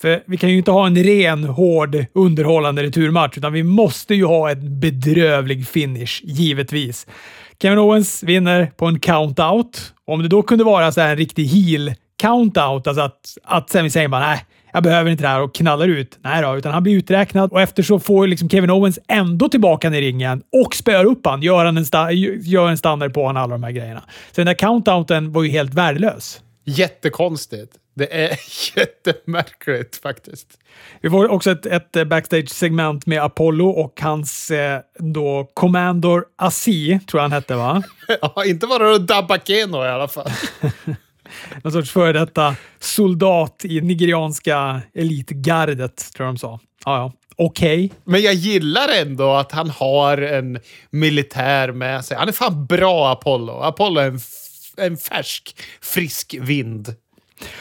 För 0.03 0.23
vi 0.27 0.37
kan 0.37 0.51
ju 0.51 0.57
inte 0.57 0.71
ha 0.71 0.87
en 0.87 0.97
ren, 0.97 1.45
hård, 1.45 2.05
underhållande 2.15 2.83
returmatch, 2.83 3.39
utan 3.39 3.53
vi 3.53 3.63
måste 3.63 4.15
ju 4.15 4.25
ha 4.25 4.51
en 4.51 4.81
bedrövlig 4.81 5.69
finish, 5.69 6.21
givetvis. 6.25 7.07
Kevin 7.63 7.79
Owens 7.79 8.23
vinner 8.23 8.67
på 8.77 8.87
en 8.87 8.99
countout. 8.99 9.95
Om 10.07 10.23
det 10.23 10.29
då 10.29 10.43
kunde 10.43 10.65
vara 10.65 10.93
så 10.93 11.01
en 11.01 11.17
riktig 11.17 11.45
heel-countout, 11.47 12.89
alltså 12.89 13.01
att, 13.01 13.39
att 13.45 13.71
Sami 13.71 13.91
Zayn 13.91 14.11
bara 14.11 14.27
nej, 14.27 14.45
jag 14.77 14.83
behöver 14.83 15.11
inte 15.11 15.25
det 15.25 15.29
här 15.29 15.43
och 15.43 15.55
knallar 15.55 15.89
ut. 15.89 16.19
Nej 16.23 16.43
då, 16.43 16.57
utan 16.57 16.73
han 16.73 16.83
blir 16.83 16.97
uträknad 16.97 17.53
och 17.53 17.61
efter 17.61 17.83
så 17.83 17.99
får 17.99 18.27
liksom 18.27 18.49
Kevin 18.49 18.71
Owens 18.71 18.99
ändå 19.09 19.49
tillbaka 19.49 19.89
i 19.89 20.01
ringen 20.01 20.43
och 20.65 20.75
spöar 20.75 21.05
upp 21.05 21.27
han, 21.27 21.43
gör, 21.43 21.65
han 21.65 21.77
en, 21.77 21.85
gör 22.43 22.69
en 22.69 22.79
standard 22.79 23.15
på 23.15 23.23
honom, 23.27 23.43
alla 23.43 23.55
de 23.55 23.63
här 23.63 23.71
grejerna. 23.71 24.03
Så 24.33 24.41
den 24.41 24.47
där 24.47 24.55
count-outen 24.55 25.33
var 25.33 25.43
ju 25.43 25.51
helt 25.51 25.75
värdelös. 25.75 26.41
Jättekonstigt. 26.65 27.73
Det 27.95 28.15
är 28.25 28.39
jättemärkligt 28.77 29.97
faktiskt. 29.97 30.59
Vi 31.01 31.11
får 31.11 31.29
också 31.29 31.51
ett, 31.51 31.67
ett 31.67 32.09
backstage-segment 32.09 33.07
med 33.07 33.23
Apollo 33.23 33.69
och 33.69 34.01
hans 34.01 34.51
eh, 34.51 34.81
då 34.99 35.51
Commandor 35.55 36.25
Asi, 36.37 37.01
tror 37.07 37.19
jag 37.19 37.23
han 37.23 37.33
hette 37.33 37.55
va? 37.55 37.83
ja, 38.21 38.45
inte 38.45 38.67
var 38.67 38.81
det 38.81 38.99
Dabakeno 38.99 39.85
i 39.85 39.89
alla 39.89 40.09
fall. 40.09 40.31
Någon 41.63 41.73
sorts 41.73 41.91
före 41.91 42.13
detta 42.13 42.57
soldat 42.79 43.65
i 43.65 43.81
nigerianska 43.81 44.83
elitgardet, 44.95 46.13
tror 46.15 46.27
jag 46.27 46.35
de 46.35 46.39
sa. 46.39 46.61
Ja, 46.85 46.97
ja. 46.99 47.13
Okej. 47.37 47.85
Okay. 47.85 47.99
Men 48.05 48.23
jag 48.23 48.35
gillar 48.35 48.89
ändå 49.01 49.33
att 49.33 49.53
han 49.53 49.71
har 49.71 50.19
en 50.19 50.59
militär 50.91 51.73
med 51.73 52.05
sig. 52.05 52.17
Han 52.17 52.29
är 52.29 52.33
fan 52.33 52.67
bra, 52.67 53.13
Apollo. 53.13 53.53
Apollo 53.53 54.01
är 54.01 54.07
en, 54.07 54.21
en 54.77 54.97
färsk, 54.97 55.57
frisk 55.81 56.37
vind. 56.41 56.95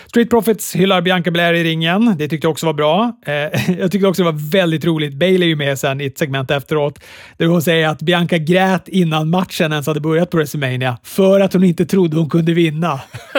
Street 0.08 0.30
Profits 0.30 0.76
hyllar 0.76 1.02
Bianca 1.02 1.32
Belair 1.32 1.54
i 1.54 1.64
ringen. 1.64 2.16
Det 2.18 2.28
tyckte 2.28 2.46
jag 2.46 2.52
också 2.52 2.66
var 2.66 2.74
bra. 2.74 3.20
Eh, 3.26 3.34
jag 3.80 3.92
tyckte 3.92 4.08
också 4.08 4.24
det 4.24 4.32
var 4.32 4.52
väldigt 4.52 4.86
roligt. 4.86 5.14
Bailey 5.14 5.48
är 5.48 5.50
ju 5.50 5.56
med 5.56 5.80
sen 5.80 6.02
i 6.02 6.06
ett 6.06 6.18
segment 6.18 6.52
efteråt 6.52 7.00
där 7.38 7.46
hon 7.46 7.62
säger 7.62 7.88
att 7.88 8.02
Bianca 8.02 8.38
grät 8.38 8.88
innan 8.88 9.30
matchen 9.30 9.72
ens 9.72 9.88
hade 9.88 10.00
börjat 10.00 10.30
på 10.30 10.38
WrestleMania 10.38 10.98
för 11.04 11.40
att 11.40 11.54
hon 11.54 11.64
inte 11.64 11.86
trodde 11.86 12.18
hon 12.18 12.30
kunde 12.30 12.54
vinna. 12.54 13.02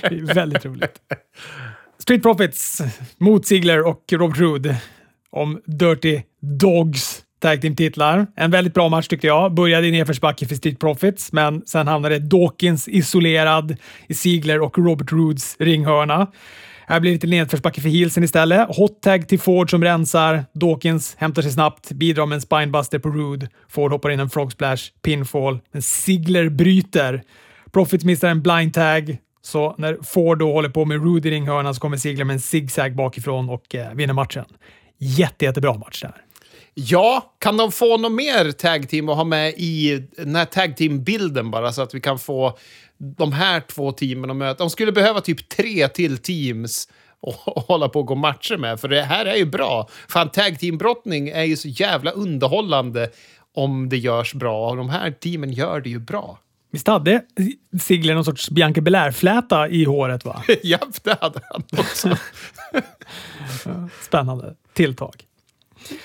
det 0.00 0.14
är 0.14 0.34
väldigt 0.34 0.64
roligt. 0.64 0.94
Street 1.98 2.22
Profits 2.22 2.82
mot 3.18 3.46
Ziggler 3.46 3.86
och 3.86 4.02
Robert 4.12 4.38
Roode 4.38 4.76
om 5.30 5.60
Dirty 5.66 6.20
Dogs 6.60 7.22
Tag 7.40 7.62
Team-titlar. 7.62 8.26
En 8.36 8.50
väldigt 8.50 8.74
bra 8.74 8.88
match 8.88 9.08
tyckte 9.08 9.26
jag. 9.26 9.54
Började 9.54 9.86
i 9.86 9.90
nedförsbacke 9.90 10.46
för 10.46 10.54
Street 10.54 10.78
Profits, 10.78 11.32
men 11.32 11.62
sen 11.66 11.88
hamnade 11.88 12.18
Dawkins 12.18 12.88
isolerad 12.88 13.76
i 14.08 14.14
Ziegler 14.14 14.60
och 14.60 14.78
Robert 14.78 15.12
Roods 15.12 15.56
ringhörna. 15.58 16.26
Här 16.86 17.00
blir 17.00 17.10
det 17.10 17.14
lite 17.14 17.26
nedförsbacke 17.26 17.80
för 17.80 17.88
Heelsen 17.88 18.24
istället. 18.24 18.76
Hot 18.76 19.02
tag 19.02 19.28
till 19.28 19.40
Ford 19.40 19.70
som 19.70 19.84
rensar. 19.84 20.44
Dawkins 20.52 21.16
hämtar 21.18 21.42
sig 21.42 21.52
snabbt, 21.52 21.92
bidrar 21.92 22.26
med 22.26 22.36
en 22.36 22.42
spinebuster 22.42 22.98
på 22.98 23.08
Rood. 23.08 23.48
Ford 23.68 23.92
hoppar 23.92 24.10
in 24.10 24.20
en 24.20 24.30
frog 24.30 24.52
splash, 24.52 24.82
pinfall, 25.02 25.58
men 25.72 25.82
Sigler 25.82 26.48
bryter. 26.48 27.22
Profits 27.72 28.04
missar 28.04 28.28
en 28.28 28.42
blind 28.42 28.74
tag, 28.74 29.16
så 29.42 29.74
när 29.78 29.98
Ford 30.02 30.38
då 30.38 30.52
håller 30.52 30.68
på 30.68 30.84
med 30.84 31.02
Rude 31.02 31.28
i 31.28 31.30
ringhörnan 31.30 31.74
så 31.74 31.80
kommer 31.80 31.96
Sigler 31.96 32.24
med 32.24 32.34
en 32.34 32.40
zigzag 32.40 32.96
bakifrån 32.96 33.48
och 33.48 33.74
eh, 33.74 33.94
vinner 33.94 34.14
matchen. 34.14 34.44
Jätte, 34.98 35.44
jättebra 35.44 35.74
match 35.74 36.02
där. 36.02 36.14
Ja, 36.80 37.34
kan 37.38 37.56
de 37.56 37.72
få 37.72 37.96
något 37.96 38.12
mer 38.12 38.52
tag 38.52 38.88
team 38.88 39.08
att 39.08 39.16
ha 39.16 39.24
med 39.24 39.54
i 39.56 40.02
den 40.16 40.36
här 40.36 40.44
tag 40.44 40.76
team-bilden 40.76 41.50
bara 41.50 41.72
så 41.72 41.82
att 41.82 41.94
vi 41.94 42.00
kan 42.00 42.18
få 42.18 42.58
de 42.98 43.32
här 43.32 43.60
två 43.60 43.92
teamen 43.92 44.30
att 44.30 44.36
möta? 44.36 44.64
De 44.64 44.70
skulle 44.70 44.92
behöva 44.92 45.20
typ 45.20 45.48
tre 45.48 45.88
till 45.88 46.18
teams 46.18 46.88
och 47.20 47.34
hålla 47.66 47.88
på 47.88 48.00
och 48.00 48.06
gå 48.06 48.14
matcher 48.14 48.56
med, 48.56 48.80
för 48.80 48.88
det 48.88 49.02
här 49.02 49.26
är 49.26 49.36
ju 49.36 49.44
bra. 49.44 49.88
Fan, 50.08 50.30
tag 50.30 50.58
team-brottning 50.58 51.28
är 51.28 51.44
ju 51.44 51.56
så 51.56 51.68
jävla 51.68 52.10
underhållande 52.10 53.10
om 53.54 53.88
det 53.88 53.98
görs 53.98 54.34
bra 54.34 54.70
och 54.70 54.76
de 54.76 54.88
här 54.88 55.10
teamen 55.10 55.52
gör 55.52 55.80
det 55.80 55.90
ju 55.90 55.98
bra. 55.98 56.38
Visst 56.70 56.86
hade 56.86 57.22
Sigler 57.80 58.14
någon 58.14 58.24
sorts 58.24 58.50
Bianca 58.50 58.80
Belair-fläta 58.80 59.68
i 59.68 59.84
håret? 59.84 60.24
va? 60.24 60.42
ja, 60.62 60.78
det 61.02 61.18
hade 61.20 61.40
han 61.50 61.62
också. 61.78 62.16
Spännande 64.02 64.54
tilltag. 64.72 65.27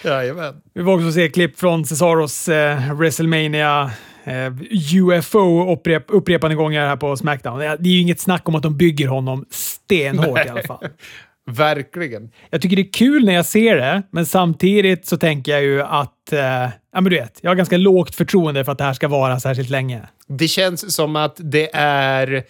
Jajamän. 0.04 0.54
Vi 0.74 0.84
får 0.84 0.94
också 0.94 1.12
se 1.12 1.30
klipp 1.30 1.60
från 1.60 1.86
Cesaros 1.86 2.50
eh, 2.50 2.94
WrestleMania 2.94 3.92
eh, 4.24 4.54
UFO 4.96 5.74
upprep, 5.74 6.06
upprepande 6.08 6.56
gånger 6.56 6.88
här 6.88 6.96
på 6.96 7.18
Smackdown. 7.18 7.60
Det 7.60 7.66
är 7.66 7.88
ju 7.88 8.00
inget 8.00 8.20
snack 8.20 8.50
om 8.50 8.56
att 8.56 8.64
de 8.64 8.78
bygger 8.78 9.08
honom 9.08 9.46
stenhårt 9.50 10.46
i 10.46 10.50
alla 10.50 10.64
fall. 10.64 10.88
Verkligen. 11.52 12.32
Jag 12.50 12.62
tycker 12.62 12.76
det 12.76 12.82
är 12.82 12.94
kul 12.94 13.26
när 13.26 13.34
jag 13.34 13.46
ser 13.46 13.76
det, 13.76 14.04
men 14.12 14.26
samtidigt 14.26 15.06
så 15.06 15.18
tänker 15.18 15.52
jag 15.52 15.64
ju 15.64 15.82
att... 15.82 16.34
Eh, 16.34 16.40
ja, 16.40 16.72
men 16.92 17.04
du 17.04 17.10
vet, 17.10 17.40
jag 17.42 17.50
har 17.50 17.56
ganska 17.56 17.78
lågt 17.78 18.16
förtroende 18.16 18.66
för 18.66 18.72
att 18.72 18.78
det 18.78 18.84
här 18.84 18.94
ska 18.94 19.08
vara 19.08 19.40
särskilt 19.40 19.70
länge. 19.70 20.02
Det 20.28 20.48
känns 20.48 20.96
som 20.96 21.16
att 21.16 21.36
det 21.38 21.76
är 21.76 22.44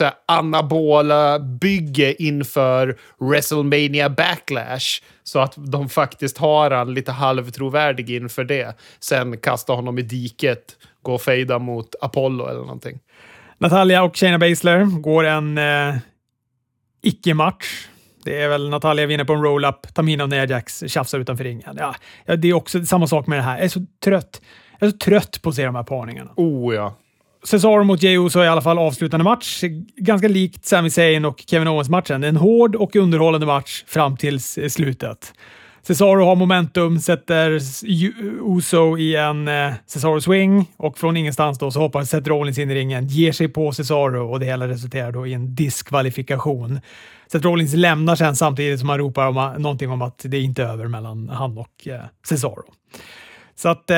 här, 0.00 0.12
anabola 0.26 1.38
bygge 1.38 2.22
inför 2.22 2.98
WrestleMania 3.18 4.10
Backlash. 4.10 5.02
Så 5.22 5.38
att 5.40 5.54
de 5.56 5.88
faktiskt 5.88 6.38
har 6.38 6.70
han 6.70 6.94
lite 6.94 7.12
halvtrovärdig 7.12 8.10
inför 8.10 8.44
det. 8.44 8.76
Sen 9.00 9.38
kasta 9.38 9.72
honom 9.72 9.98
i 9.98 10.02
diket, 10.02 10.76
gå 11.02 11.14
och 11.14 11.22
fejda 11.22 11.58
mot 11.58 11.94
Apollo 12.00 12.46
eller 12.46 12.60
någonting. 12.60 12.98
Natalia 13.58 14.02
och 14.02 14.16
Shayna 14.16 14.38
Baszler 14.38 14.84
går 14.84 15.24
en 15.24 15.58
eh, 15.58 15.94
icke-match. 17.02 17.88
Det 18.24 18.42
är 18.42 18.48
väl 18.48 18.68
Natalia 18.68 19.06
vinner 19.06 19.24
på 19.24 19.32
en 19.32 19.42
roll-up, 19.42 19.94
Tamina 19.94 20.24
och 20.24 20.30
Nia 20.30 20.46
Jax 20.46 20.82
tjafsar 20.86 21.18
utanför 21.18 21.44
ringen. 21.44 21.78
Ja, 21.78 21.94
det 22.36 22.48
är 22.48 22.54
också 22.54 22.84
samma 22.84 23.06
sak 23.06 23.26
med 23.26 23.38
det 23.38 23.42
här. 23.42 23.56
Jag 23.56 23.64
är 23.64 23.68
så 23.68 23.86
trött. 24.04 24.40
Jag 24.78 24.86
är 24.86 24.90
så 24.90 24.98
trött 24.98 25.42
på 25.42 25.48
att 25.48 25.54
se 25.54 25.64
de 25.64 25.74
här 25.74 25.82
parningarna. 25.82 26.30
Oh 26.36 26.74
ja. 26.74 26.94
Cesaro 27.44 27.84
mot 27.84 28.02
Jey 28.02 28.18
Uso 28.18 28.40
är 28.40 28.44
i 28.44 28.48
alla 28.48 28.62
fall 28.62 28.78
avslutande 28.78 29.24
match. 29.24 29.64
Ganska 29.96 30.28
likt 30.28 30.66
Sami 30.66 30.90
Zayn 30.90 31.24
och 31.24 31.44
Kevin 31.46 31.68
Owens-matchen. 31.68 32.24
En 32.24 32.36
hård 32.36 32.76
och 32.76 32.96
underhållande 32.96 33.46
match 33.46 33.84
fram 33.86 34.16
till 34.16 34.40
slutet. 34.70 35.32
Cesaro 35.82 36.24
har 36.24 36.36
momentum, 36.36 37.00
sätter 37.00 37.60
Uso 38.58 38.98
i 38.98 39.16
en 39.16 39.48
eh, 39.48 39.72
Cesaro 39.86 40.20
swing 40.20 40.70
och 40.76 40.98
från 40.98 41.16
ingenstans 41.16 41.58
då 41.58 41.70
så 41.70 41.80
hoppar 41.80 42.04
Seth 42.04 42.28
Rollins 42.28 42.58
in 42.58 42.70
i 42.70 42.74
ringen, 42.74 43.06
ger 43.06 43.32
sig 43.32 43.48
på 43.48 43.72
Cesaro 43.72 44.30
och 44.30 44.40
det 44.40 44.46
hela 44.46 44.68
resulterar 44.68 45.12
då 45.12 45.26
i 45.26 45.32
en 45.32 45.54
diskvalifikation. 45.54 46.80
Seth 47.32 47.44
Rollins 47.44 47.74
lämnar 47.74 48.16
sen 48.16 48.36
samtidigt 48.36 48.80
som 48.80 48.88
han 48.88 48.98
ropar 48.98 49.26
om, 49.26 49.54
någonting 49.58 49.90
om 49.90 50.02
att 50.02 50.20
det 50.24 50.40
inte 50.40 50.62
är 50.62 50.66
över 50.66 50.88
mellan 50.88 51.28
han 51.28 51.58
och 51.58 51.88
eh, 51.88 52.00
Cesaro. 52.28 52.64
Så 53.54 53.68
att 53.68 53.90
eh, 53.90 53.96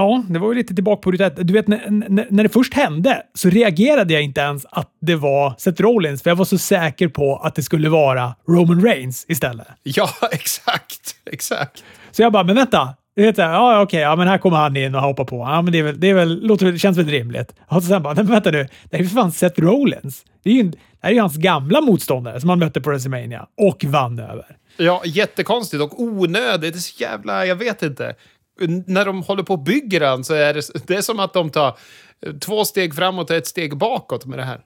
Ja, 0.00 0.22
det 0.28 0.38
var 0.38 0.48
ju 0.48 0.54
lite 0.54 0.74
tillbaka 0.74 1.02
på 1.02 1.12
ruta 1.12 1.30
Du 1.30 1.52
vet, 1.52 1.68
när, 1.68 1.90
när, 1.90 2.26
när, 2.30 2.42
det 2.42 2.48
först 2.48 2.74
hände 2.74 3.22
så 3.34 3.48
reagerade 3.48 4.14
jag 4.14 4.22
inte 4.22 4.40
ens 4.40 4.66
att 4.70 4.88
det 5.00 5.16
var 5.16 5.54
Seth 5.58 5.82
Rollins, 5.82 6.22
för 6.22 6.30
jag 6.30 6.36
var 6.36 6.44
så 6.44 6.58
säker 6.58 7.08
på 7.08 7.36
att 7.36 7.54
det 7.54 7.62
skulle 7.62 7.88
vara 7.88 8.34
Roman 8.48 8.84
Reigns 8.84 9.24
istället. 9.28 9.66
Ja, 9.82 10.08
exakt. 10.32 11.16
Exakt. 11.32 11.84
Så 12.10 12.22
jag 12.22 12.32
bara, 12.32 12.44
men 12.44 12.56
vänta. 12.56 12.94
Det 13.16 13.22
heter, 13.22 13.42
ja, 13.42 13.82
okej, 13.82 14.00
ja, 14.00 14.16
men 14.16 14.28
här 14.28 14.38
kommer 14.38 14.56
han 14.56 14.76
in 14.76 14.94
och 14.94 15.00
hoppar 15.00 15.24
på. 15.24 15.36
Ja, 15.36 15.62
men 15.62 15.72
det, 15.72 15.78
är 15.78 15.82
väl, 15.82 16.00
det, 16.00 16.10
är 16.10 16.14
väl, 16.14 16.46
låter, 16.46 16.72
det 16.72 16.78
känns 16.78 16.98
väl 16.98 17.08
rimligt. 17.08 17.54
Och 17.68 17.82
sen 17.82 18.02
bara, 18.02 18.14
men 18.14 18.26
vänta 18.26 18.50
nu, 18.50 18.68
det 18.90 18.96
är 18.96 19.00
ju 19.00 19.08
för 19.08 19.14
fan 19.14 19.32
Seth 19.32 19.60
Rollins. 19.60 20.24
Det 20.42 20.50
är 20.50 20.54
ju, 20.54 20.62
det 20.62 20.78
är 21.00 21.10
ju 21.10 21.20
hans 21.20 21.36
gamla 21.36 21.80
motståndare 21.80 22.40
som 22.40 22.50
han 22.50 22.58
mötte 22.58 22.80
på 22.80 22.90
WrestleMania 22.90 23.46
och 23.56 23.84
vann 23.84 24.18
över. 24.18 24.56
Ja, 24.76 25.02
jättekonstigt 25.04 25.82
och 25.82 26.00
onödigt. 26.02 26.72
Det 26.72 26.78
är 26.78 26.80
så 26.80 27.02
jävla, 27.02 27.46
jag 27.46 27.56
vet 27.56 27.82
inte 27.82 28.14
när 28.86 29.04
de 29.04 29.22
håller 29.22 29.42
på 29.42 29.54
och 29.54 29.62
bygger 29.62 30.00
den 30.00 30.24
så 30.24 30.34
är 30.34 30.54
det, 30.54 30.86
det 30.86 30.94
är 30.94 31.02
som 31.02 31.20
att 31.20 31.32
de 31.32 31.50
tar 31.50 31.76
eh, 32.26 32.32
två 32.32 32.64
steg 32.64 32.94
framåt 32.94 33.30
och 33.30 33.36
ett 33.36 33.46
steg 33.46 33.76
bakåt 33.76 34.26
med 34.26 34.38
det 34.38 34.44
här. 34.44 34.60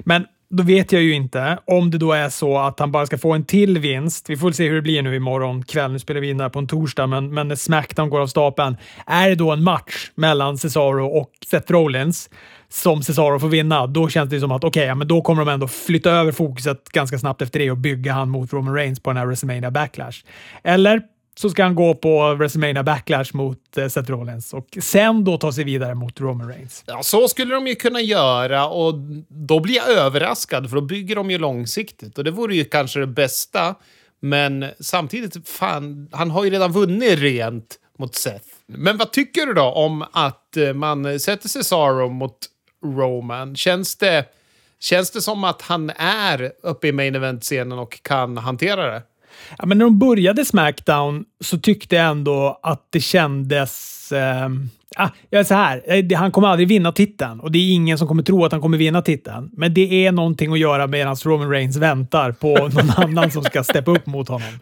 Men 0.00 0.26
då 0.50 0.62
vet 0.62 0.92
jag 0.92 1.02
ju 1.02 1.14
inte 1.14 1.58
om 1.64 1.90
det 1.90 1.98
då 1.98 2.12
är 2.12 2.28
så 2.28 2.58
att 2.58 2.80
han 2.80 2.92
bara 2.92 3.06
ska 3.06 3.18
få 3.18 3.32
en 3.32 3.44
till 3.44 3.78
vinst. 3.78 4.30
Vi 4.30 4.36
får 4.36 4.52
se 4.52 4.68
hur 4.68 4.74
det 4.74 4.82
blir 4.82 5.02
nu 5.02 5.16
imorgon 5.16 5.64
kväll. 5.64 5.92
Nu 5.92 5.98
spelar 5.98 6.20
vi 6.20 6.30
in 6.30 6.38
det 6.38 6.44
här 6.44 6.48
på 6.48 6.58
en 6.58 6.66
torsdag, 6.66 7.06
men, 7.06 7.34
men 7.34 7.48
när 7.48 7.56
Smackdown 7.56 8.10
går 8.10 8.20
av 8.20 8.26
stapeln. 8.26 8.76
Är 9.06 9.28
det 9.28 9.34
då 9.34 9.50
en 9.50 9.62
match 9.62 10.10
mellan 10.14 10.58
Cesaro 10.58 11.06
och 11.06 11.30
Seth 11.46 11.72
Rollins 11.72 12.30
som 12.68 13.02
Cesaro 13.02 13.38
får 13.38 13.48
vinna, 13.48 13.86
då 13.86 14.08
känns 14.08 14.30
det 14.30 14.40
som 14.40 14.52
att 14.52 14.64
okej, 14.64 14.84
okay, 14.84 14.94
men 14.94 15.08
då 15.08 15.22
kommer 15.22 15.44
de 15.44 15.52
ändå 15.52 15.68
flytta 15.68 16.10
över 16.10 16.32
fokuset 16.32 16.88
ganska 16.88 17.18
snabbt 17.18 17.42
efter 17.42 17.58
det 17.58 17.70
och 17.70 17.76
bygga 17.76 18.12
han 18.12 18.30
mot 18.30 18.52
Roman 18.52 18.74
Reigns 18.74 19.00
på 19.00 19.10
den 19.10 19.16
här 19.16 19.26
WrestleMania 19.26 19.70
Backlash. 19.70 20.18
Eller 20.62 21.02
så 21.34 21.50
ska 21.50 21.62
han 21.62 21.74
gå 21.74 21.94
på 21.94 22.34
WrestleMania 22.34 22.82
Backlash 22.82 23.36
mot 23.36 23.78
eh, 23.78 23.88
Seth 23.88 24.10
Rollins 24.10 24.54
och 24.54 24.78
sen 24.80 25.24
då 25.24 25.38
ta 25.38 25.52
sig 25.52 25.64
vidare 25.64 25.94
mot 25.94 26.20
Roman 26.20 26.48
Reigns. 26.48 26.84
Ja, 26.86 27.02
så 27.02 27.28
skulle 27.28 27.54
de 27.54 27.66
ju 27.66 27.74
kunna 27.74 28.00
göra 28.00 28.68
och 28.68 28.94
då 29.28 29.60
blir 29.60 29.74
jag 29.74 29.88
överraskad 29.88 30.70
för 30.70 30.76
då 30.76 30.82
bygger 30.82 31.16
de 31.16 31.30
ju 31.30 31.38
långsiktigt 31.38 32.18
och 32.18 32.24
det 32.24 32.30
vore 32.30 32.56
ju 32.56 32.64
kanske 32.64 33.00
det 33.00 33.06
bästa. 33.06 33.74
Men 34.20 34.66
samtidigt, 34.80 35.48
fan, 35.48 36.08
han 36.12 36.30
har 36.30 36.44
ju 36.44 36.50
redan 36.50 36.72
vunnit 36.72 37.18
rent 37.18 37.78
mot 37.98 38.14
Seth. 38.14 38.46
Men 38.66 38.96
vad 38.96 39.12
tycker 39.12 39.46
du 39.46 39.52
då 39.52 39.64
om 39.64 40.04
att 40.12 40.56
eh, 40.56 40.72
man 40.72 41.20
sätter 41.20 41.48
Cesaro 41.48 42.08
mot 42.08 42.38
Roman? 42.84 43.56
Känns 43.56 43.96
det, 43.96 44.24
känns 44.80 45.10
det 45.10 45.20
som 45.20 45.44
att 45.44 45.62
han 45.62 45.90
är 45.96 46.52
uppe 46.62 46.88
i 46.88 46.92
main 46.92 47.14
event-scenen 47.14 47.78
och 47.78 48.02
kan 48.02 48.38
hantera 48.38 48.92
det? 48.92 49.02
Ja, 49.58 49.66
men 49.66 49.78
när 49.78 49.84
de 49.84 49.98
började 49.98 50.44
Smackdown 50.44 51.24
så 51.40 51.58
tyckte 51.58 51.96
jag 51.96 52.06
ändå 52.06 52.60
att 52.62 52.86
det 52.90 53.00
kändes... 53.00 54.12
Eh, 54.12 54.48
ah, 54.96 55.08
jag 55.30 55.40
är 55.40 55.44
så 55.44 55.54
här, 55.54 55.82
eh, 55.86 56.18
han 56.18 56.32
kommer 56.32 56.48
aldrig 56.48 56.68
vinna 56.68 56.92
titeln 56.92 57.40
och 57.40 57.52
det 57.52 57.58
är 57.58 57.72
ingen 57.72 57.98
som 57.98 58.08
kommer 58.08 58.22
tro 58.22 58.44
att 58.44 58.52
han 58.52 58.60
kommer 58.60 58.78
vinna 58.78 59.02
titeln. 59.02 59.50
Men 59.52 59.74
det 59.74 60.06
är 60.06 60.12
någonting 60.12 60.52
att 60.52 60.58
göra 60.58 60.86
medan 60.86 61.16
Roman 61.24 61.50
Reigns 61.50 61.76
väntar 61.76 62.32
på 62.32 62.48
någon 62.72 62.90
annan 62.90 63.30
som 63.30 63.42
ska 63.44 63.64
steppa 63.64 63.90
upp 63.90 64.06
mot 64.06 64.28
honom. 64.28 64.58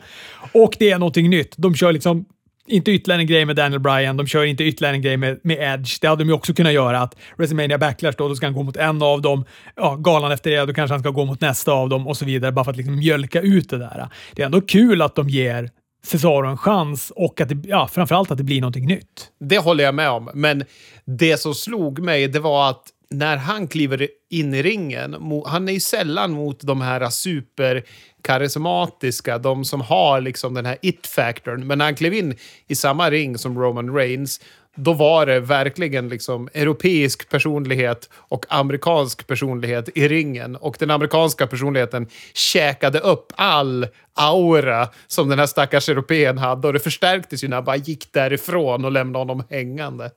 Och 0.53 0.77
det 0.79 0.91
är 0.91 0.99
någonting 0.99 1.31
nytt. 1.31 1.55
De 1.57 1.75
kör 1.75 1.93
liksom 1.93 2.25
inte 2.67 2.91
ytterligare 2.91 3.23
en 3.23 3.27
grej 3.27 3.45
med 3.45 3.57
Daniel 3.57 3.81
Bryan, 3.81 4.17
de 4.17 4.27
kör 4.27 4.45
inte 4.45 4.65
ytterligare 4.65 4.97
en 4.97 5.03
grej 5.03 5.17
med, 5.17 5.41
med 5.43 5.59
Edge. 5.61 5.99
Det 6.01 6.09
hade 6.09 6.25
de 6.25 6.29
ju 6.29 6.35
också 6.35 6.55
kunnat 6.55 6.73
göra. 6.73 7.01
Att 7.01 7.17
WrestleMania 7.37 7.79
Backlash 7.79 8.15
då, 8.19 8.29
då 8.29 8.35
ska 8.35 8.47
han 8.47 8.55
gå 8.55 8.63
mot 8.63 8.77
en 8.77 9.03
av 9.03 9.23
dem. 9.23 9.45
Ja, 9.77 9.95
galan 9.95 10.33
efter 10.33 10.51
det, 10.51 10.67
då 10.67 10.75
kanske 10.75 10.95
han 10.95 11.01
ska 11.01 11.11
gå 11.11 11.25
mot 11.25 11.41
nästa 11.41 11.73
av 11.73 11.89
dem 11.89 12.07
och 12.07 12.17
så 12.17 12.25
vidare, 12.25 12.53
bara 12.53 12.65
för 12.65 12.71
att 12.71 12.77
liksom 12.77 12.97
mjölka 12.97 13.41
ut 13.41 13.71
det 13.71 13.79
där. 13.79 14.09
Det 14.33 14.43
är 14.43 14.47
ändå 14.47 14.61
kul 14.61 15.03
att 15.03 15.15
de 15.15 15.29
ger 15.29 15.71
Cesaro 16.05 16.47
en 16.47 16.57
chans 16.57 17.13
och 17.17 17.41
att 17.41 17.49
det, 17.49 17.69
ja, 17.69 17.89
framförallt 17.89 18.31
att 18.31 18.39
det 18.39 18.45
blir 18.45 18.61
någonting 18.61 18.87
nytt. 18.87 19.29
Det 19.41 19.59
håller 19.59 19.85
jag 19.85 19.95
med 19.95 20.11
om, 20.11 20.31
men 20.35 20.65
det 21.05 21.41
som 21.41 21.55
slog 21.55 21.99
mig, 21.99 22.29
det 22.29 22.41
var 22.41 22.71
att 22.71 22.83
när 23.13 23.37
han 23.37 23.69
kliver 23.69 24.09
in 24.31 24.55
i 24.55 24.63
ringen, 24.63 25.17
han 25.47 25.69
är 25.69 25.73
ju 25.73 25.81
sällan 25.81 26.33
mot 26.33 26.61
de 26.61 26.81
här 26.81 27.11
superkarismatiska, 27.11 29.39
de 29.39 29.65
som 29.65 29.81
har 29.81 30.21
liksom 30.21 30.55
den 30.55 30.67
här 30.67 30.79
it-factorn. 30.83 31.67
Men 31.67 31.79
när 31.79 31.85
han 31.85 31.95
klev 31.95 32.15
in 32.15 32.37
i 32.67 32.75
samma 32.75 33.11
ring 33.11 33.39
som 33.39 33.59
Roman 33.59 33.95
Reigns, 33.95 34.41
då 34.77 34.93
var 34.93 35.27
det 35.27 35.41
verkligen 35.41 36.09
liksom 36.09 36.49
europeisk 36.55 37.29
personlighet 37.29 38.11
och 38.15 38.47
amerikansk 38.49 39.27
personlighet 39.27 39.89
i 39.95 40.09
ringen. 40.09 40.57
Och 40.57 40.77
den 40.79 40.91
amerikanska 40.91 41.47
personligheten 41.47 42.07
käkade 42.35 42.99
upp 42.99 43.33
all 43.37 43.87
aura 44.15 44.89
som 45.07 45.29
den 45.29 45.39
här 45.39 45.47
stackars 45.47 45.89
europeen 45.89 46.39
hade. 46.39 46.67
Och 46.67 46.73
det 46.73 46.81
förstärktes 46.81 47.45
ju 47.45 47.49
när 47.49 47.57
han 47.57 47.65
bara 47.65 47.77
gick 47.77 48.13
därifrån 48.13 48.85
och 48.85 48.93
lämnade 48.93 49.19
honom 49.19 49.45
hängande. 49.51 50.11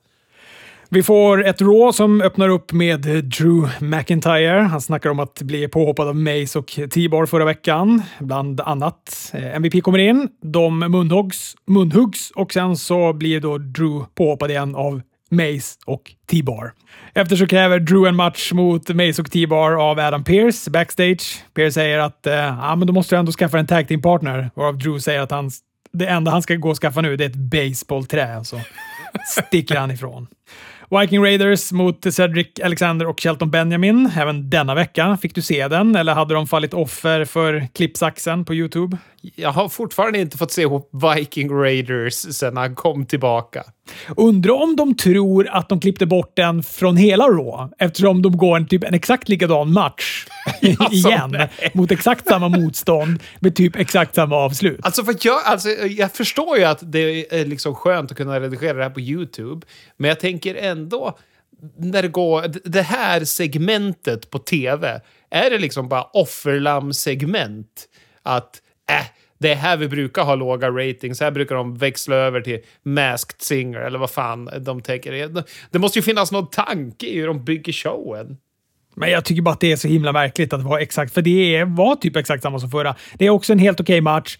Vi 0.88 1.02
får 1.02 1.46
ett 1.46 1.60
Raw 1.60 1.92
som 1.92 2.20
öppnar 2.20 2.48
upp 2.48 2.72
med 2.72 3.00
Drew 3.24 3.68
McIntyre. 3.80 4.60
Han 4.60 4.80
snackar 4.80 5.10
om 5.10 5.20
att 5.20 5.42
bli 5.42 5.68
påhoppad 5.68 6.08
av 6.08 6.16
Mace 6.16 6.58
och 6.58 6.66
T-Bar 6.66 7.26
förra 7.26 7.44
veckan, 7.44 8.02
bland 8.18 8.60
annat. 8.60 9.32
Eh, 9.34 9.56
MVP 9.56 9.80
kommer 9.82 9.98
in, 9.98 10.28
de 10.42 10.78
munhuggs, 10.78 11.54
munhuggs 11.66 12.30
och 12.30 12.52
sen 12.52 12.76
så 12.76 13.12
blir 13.12 13.40
då 13.40 13.58
Drew 13.58 14.04
påhoppad 14.14 14.50
igen 14.50 14.74
av 14.74 15.02
Mace 15.30 15.78
och 15.86 16.12
T-Bar. 16.30 16.72
Efter 17.14 17.36
så 17.36 17.46
kräver 17.46 17.78
Drew 17.78 18.08
en 18.08 18.16
match 18.16 18.52
mot 18.52 18.88
Mace 18.88 19.22
och 19.22 19.30
T-Bar 19.30 19.72
av 19.72 19.98
Adam 19.98 20.24
Pearce 20.24 20.70
backstage. 20.70 21.44
Pearce 21.54 21.72
säger 21.72 21.98
att 21.98 22.26
eh, 22.26 22.76
men 22.76 22.86
då 22.86 22.92
måste 22.92 23.14
du 23.14 23.18
ändå 23.18 23.32
skaffa 23.32 23.58
en 23.58 23.66
tag 23.66 23.88
team 23.88 24.02
partner, 24.02 24.50
varav 24.54 24.78
Drew 24.78 24.98
säger 24.98 25.20
att 25.20 25.30
han, 25.30 25.50
det 25.92 26.06
enda 26.06 26.30
han 26.30 26.42
ska 26.42 26.54
gå 26.54 26.70
och 26.70 26.78
skaffa 26.78 27.00
nu 27.00 27.16
det 27.16 27.24
är 27.24 27.28
ett 27.28 27.36
baseballträ. 27.36 28.44
Så 28.44 28.60
sticker 29.26 29.76
han 29.76 29.90
ifrån. 29.90 30.26
Viking 30.90 31.22
Raiders 31.22 31.72
mot 31.72 32.14
Cedric 32.14 32.48
Alexander 32.64 33.06
och 33.06 33.20
Shelton 33.20 33.50
Benjamin. 33.50 34.10
Även 34.16 34.50
denna 34.50 34.74
vecka. 34.74 35.18
Fick 35.22 35.34
du 35.34 35.42
se 35.42 35.68
den 35.68 35.96
eller 35.96 36.14
hade 36.14 36.34
de 36.34 36.46
fallit 36.46 36.74
offer 36.74 37.24
för 37.24 37.68
klippsaxen 37.74 38.44
på 38.44 38.54
YouTube? 38.54 38.96
Jag 39.34 39.52
har 39.52 39.68
fortfarande 39.68 40.18
inte 40.18 40.38
fått 40.38 40.52
se 40.52 40.66
Viking 41.16 41.50
Raiders 41.50 42.14
sedan 42.14 42.56
han 42.56 42.74
kom 42.74 43.06
tillbaka. 43.06 43.64
Undrar 44.16 44.52
om 44.52 44.76
de 44.76 44.96
tror 44.96 45.48
att 45.48 45.68
de 45.68 45.80
klippte 45.80 46.06
bort 46.06 46.32
den 46.36 46.62
från 46.62 46.96
hela 46.96 47.24
Raw 47.24 47.74
eftersom 47.78 48.22
de 48.22 48.36
går 48.36 48.56
en, 48.56 48.66
typ 48.66 48.84
en 48.84 48.94
exakt 48.94 49.28
likadan 49.28 49.72
match 49.72 50.26
alltså, 50.78 51.08
igen 51.08 51.30
nej. 51.30 51.50
mot 51.74 51.90
exakt 51.90 52.28
samma 52.28 52.48
motstånd 52.48 53.22
med 53.40 53.56
typ 53.56 53.76
exakt 53.76 54.14
samma 54.14 54.36
avslut. 54.36 54.80
Alltså, 54.82 55.04
för 55.04 55.16
jag, 55.20 55.42
alltså, 55.44 55.68
jag 55.68 56.12
förstår 56.12 56.58
ju 56.58 56.64
att 56.64 56.92
det 56.92 57.34
är 57.34 57.44
liksom 57.44 57.74
skönt 57.74 58.10
att 58.10 58.16
kunna 58.16 58.40
redigera 58.40 58.72
det 58.72 58.82
här 58.82 58.90
på 58.90 59.00
YouTube, 59.00 59.66
men 59.96 60.08
jag 60.08 60.20
tänker 60.20 60.54
ändå 60.54 61.18
när 61.76 62.02
det 62.02 62.08
går, 62.08 62.44
det 62.64 62.82
här 62.82 63.24
segmentet 63.24 64.30
på 64.30 64.38
tv, 64.38 65.00
är 65.30 65.50
det 65.50 65.58
liksom 65.58 65.88
bara 65.88 66.02
offerlamm-segment? 66.02 67.88
Att 68.22 68.62
äh, 68.90 69.06
det 69.38 69.50
är 69.50 69.56
här 69.56 69.76
vi 69.76 69.88
brukar 69.88 70.22
ha 70.22 70.34
låga 70.34 70.70
ratings. 70.70 71.20
Här 71.20 71.30
brukar 71.30 71.54
de 71.54 71.76
växla 71.76 72.16
över 72.16 72.40
till 72.40 72.58
Masked 72.82 73.42
Singer 73.42 73.80
eller 73.80 73.98
vad 73.98 74.10
fan 74.10 74.50
de 74.60 74.80
tänker. 74.80 75.44
Det 75.70 75.78
måste 75.78 75.98
ju 75.98 76.02
finnas 76.02 76.32
någon 76.32 76.50
tanke 76.50 77.06
i 77.06 77.18
hur 77.18 77.26
de 77.26 77.44
bygger 77.44 77.72
showen. 77.72 78.36
Men 78.94 79.10
jag 79.10 79.24
tycker 79.24 79.42
bara 79.42 79.54
att 79.54 79.60
det 79.60 79.72
är 79.72 79.76
så 79.76 79.88
himla 79.88 80.12
märkligt 80.12 80.52
att 80.52 80.60
det 80.60 80.66
var 80.66 80.78
exakt, 80.78 81.14
för 81.14 81.22
det 81.22 81.64
var 81.64 81.96
typ 81.96 82.16
exakt 82.16 82.42
samma 82.42 82.58
som 82.58 82.70
förra. 82.70 82.94
Det 83.14 83.26
är 83.26 83.30
också 83.30 83.52
en 83.52 83.58
helt 83.58 83.80
okej 83.80 83.94
okay 83.94 84.00
match. 84.00 84.38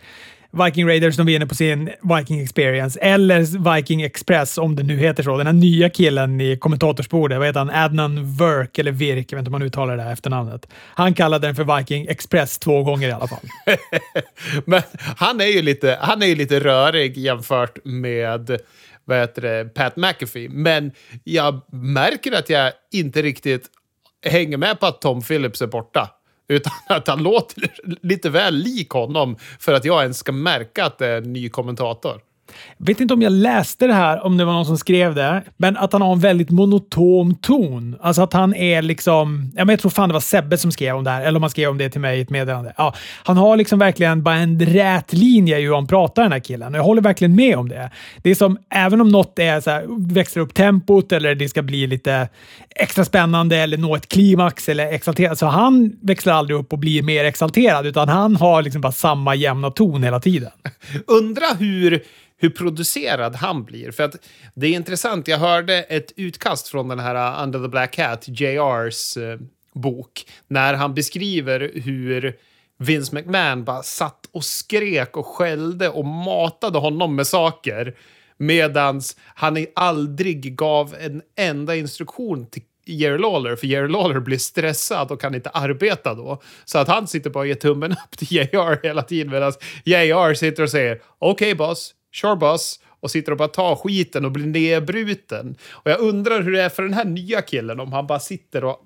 Viking 0.51 0.89
Raiders 0.89 1.17
de 1.17 1.29
inne 1.29 1.47
på 1.47 1.55
sin 1.55 1.91
Viking 2.03 2.41
Experience, 2.41 3.01
eller 3.01 3.75
Viking 3.75 4.03
Express 4.03 4.59
om 4.59 4.77
det 4.77 4.83
nu 4.83 4.97
heter 4.97 5.23
så. 5.23 5.37
Den 5.37 5.47
här 5.47 5.55
nya 5.55 5.91
killen 5.91 6.41
i 6.41 6.57
kommentatorsbordet, 6.57 7.39
vad 7.39 7.47
heter 7.47 7.61
han? 7.61 7.71
Adnan 7.71 8.37
Virk, 8.37 8.79
eller 8.79 8.93
Virk, 8.93 9.33
jag 9.33 9.37
vet 9.37 9.41
inte 9.41 9.49
om 9.49 9.53
man 9.53 9.63
uttalar 9.63 9.97
det 9.97 10.03
här 10.03 10.13
efternamnet. 10.13 10.67
Han 10.95 11.15
kallade 11.15 11.47
den 11.47 11.55
för 11.55 11.77
Viking 11.79 12.07
Express 12.09 12.59
två 12.59 12.83
gånger 12.83 13.09
i 13.09 13.13
alla 13.13 13.29
fall. 13.29 13.49
Men 14.65 14.83
han 15.17 15.41
är 15.41 15.47
ju 15.47 15.63
lite, 15.63 15.99
han 16.01 16.23
är 16.23 16.27
ju 16.27 16.35
lite 16.35 16.61
rörig 16.61 17.17
jämfört 17.17 17.79
med 17.85 18.61
vad 19.05 19.19
heter 19.19 19.43
det, 19.43 19.75
Pat 19.75 19.97
McAfee. 19.97 20.49
Men 20.49 20.93
jag 21.25 21.61
märker 21.73 22.33
att 22.33 22.51
jag 22.51 22.73
inte 22.93 23.23
riktigt 23.23 23.71
hänger 24.27 24.57
med 24.57 24.81
på 24.81 24.87
att 24.87 25.01
Tom 25.01 25.23
Phillips 25.23 25.63
är 25.63 25.67
borta. 25.67 26.11
Utan 26.49 26.73
att 26.87 27.09
han 27.09 27.23
låter 27.23 27.71
lite 28.03 28.31
väl 28.31 28.55
lik 28.55 28.91
honom 28.91 29.37
för 29.59 29.73
att 29.73 29.85
jag 29.85 30.03
ens 30.03 30.19
ska 30.19 30.33
märka 30.33 30.85
att 30.85 30.99
det 30.99 31.07
är 31.07 31.19
en 31.19 31.33
ny 31.33 31.49
kommentator. 31.49 32.21
Jag 32.79 32.87
vet 32.87 33.01
inte 33.01 33.15
om 33.15 33.23
jag 33.23 33.33
läste 33.33 33.87
det 33.87 33.93
här, 33.93 34.27
om 34.27 34.37
det 34.37 34.45
var 34.45 34.53
någon 34.53 34.67
som 34.67 34.79
skrev 34.79 35.15
det, 35.15 35.43
men 35.57 35.77
att 35.77 35.93
han 35.93 36.03
har 36.03 36.13
en 36.13 36.21
väldigt 36.21 36.51
monotom 36.51 37.35
ton. 37.35 37.97
Alltså 38.01 38.23
att 38.23 38.33
han 38.33 38.55
är 38.55 38.83
liksom... 38.83 39.53
Ja, 39.57 39.65
men 39.65 39.73
jag 39.73 39.81
tror 39.81 39.91
fan 39.91 40.09
det 40.09 40.13
var 40.13 40.21
Sebbe 40.21 40.59
som 40.59 40.73
skrev 40.73 40.97
om 40.97 41.05
det 41.05 41.11
här, 41.11 41.23
eller 41.23 41.37
om 41.37 41.43
han 41.43 41.51
skrev 41.51 41.71
om 41.71 41.79
det 41.79 41.91
till 41.91 42.01
mig 42.01 42.19
i 42.19 42.23
ett 42.23 42.31
meddelande. 42.31 42.73
Ja, 42.77 42.95
han 43.25 43.37
har 43.37 43.57
liksom 43.57 43.79
verkligen 43.79 44.23
bara 44.23 44.35
en 44.35 44.61
rät 44.61 45.13
linje 45.13 45.59
i 45.59 45.63
hur 45.63 45.75
han 45.75 45.87
pratar, 45.87 46.23
den 46.23 46.33
här 46.33 46.39
killen. 46.39 46.75
Och 46.75 46.79
jag 46.79 46.85
håller 46.85 47.03
verkligen 47.03 47.35
med 47.35 47.57
om 47.57 47.69
det. 47.69 47.91
Det 48.23 48.31
är 48.31 48.35
som, 48.35 48.59
även 48.71 49.01
om 49.01 49.09
något 49.09 49.39
är 49.39 49.61
så 49.61 49.71
här, 49.71 50.15
växlar 50.15 50.43
upp 50.43 50.55
tempot 50.55 51.13
eller 51.13 51.35
det 51.35 51.49
ska 51.49 51.63
bli 51.63 51.87
lite 51.87 52.29
extra 52.71 53.05
spännande 53.05 53.57
eller 53.57 53.77
nå 53.77 53.97
ett 53.97 54.09
klimax 54.09 54.69
eller 54.69 54.93
exalterat, 54.93 55.39
så 55.39 55.47
han 55.47 55.93
växlar 56.03 56.35
aldrig 56.35 56.59
upp 56.59 56.73
och 56.73 56.79
blir 56.79 57.03
mer 57.03 57.25
exalterad, 57.25 57.87
utan 57.87 58.09
han 58.09 58.37
har 58.37 58.63
liksom 58.63 58.81
bara 58.81 58.93
samma 58.93 59.35
jämna 59.35 59.71
ton 59.71 60.03
hela 60.03 60.21
tiden. 60.21 60.51
Undra 61.07 61.47
hur 61.59 62.03
hur 62.37 62.51
producerad 62.51 63.37
han 63.37 63.65
blir. 63.65 63.91
För 63.91 64.03
att 64.03 64.17
det 64.55 64.67
är 64.67 64.73
intressant, 64.73 65.29
jag 65.29 65.39
hörde 65.39 65.83
ett 65.83 66.13
utkast 66.17 66.69
från 66.69 66.89
den 66.89 66.99
här 66.99 67.15
uh, 67.15 67.43
Under 67.43 67.63
the 67.63 67.69
Black 67.69 67.99
Hat, 67.99 68.25
JRs 68.29 69.17
eh, 69.17 69.29
uh, 69.29 69.41
bok, 69.75 70.27
när 70.49 70.75
han 70.75 70.95
beskriver 70.95 71.71
hur 71.75 72.37
Vince 72.79 73.15
McMahon 73.15 73.65
bara 73.65 73.83
satt 73.83 74.29
och 74.33 74.45
skrek 74.45 75.17
och 75.17 75.27
skällde 75.27 75.89
och 75.89 76.05
matade 76.05 76.79
honom 76.79 77.17
med 77.17 77.27
saker 77.27 77.95
medans 78.39 79.17
han 79.35 79.67
aldrig 79.75 80.57
gav 80.57 80.95
en 81.01 81.23
enda 81.37 81.77
instruktion 81.77 82.47
till 82.47 82.63
Jerry 82.87 83.19
Lawler, 83.19 83.57
för 83.57 83.67
Jerry 83.67 83.89
Lawler 83.89 84.21
blir 84.21 84.39
stressad 84.39 85.11
och 85.11 85.21
kan 85.21 85.35
inte 85.35 85.51
arbeta 85.51 86.15
då. 86.15 86.43
Så 86.65 86.79
att 86.79 86.89
han 86.89 87.07
sitter 87.07 87.31
bara 87.31 87.41
och 87.41 87.47
ger 87.47 87.55
tummen 87.55 87.93
upp 87.93 88.19
till 88.19 88.33
JR 88.37 88.87
hela 88.87 89.03
tiden 89.03 89.33
medan 89.33 89.53
JR 89.85 90.35
sitter 90.35 90.63
och 90.63 90.71
säger 90.71 91.01
okej 91.19 91.53
okay, 91.53 91.55
boss, 91.55 91.95
sure 92.21 92.37
boss 92.37 92.81
och 93.01 93.11
sitter 93.11 93.33
och 93.33 93.39
bara 93.39 93.49
tar 93.49 93.77
skiten 93.77 94.25
och 94.25 94.33
blir 94.33 94.47
nedbruten. 94.47 95.57
Och 95.71 95.91
jag 95.91 96.01
undrar 96.01 96.43
hur 96.43 96.53
det 96.53 96.63
är 96.63 96.69
för 96.69 96.83
den 96.83 96.95
här 96.95 97.05
nya 97.05 97.43
killen 97.43 97.81
om 97.81 97.93
han 97.93 98.07
bara 98.07 98.19
sitter 98.19 98.65
och 98.65 98.81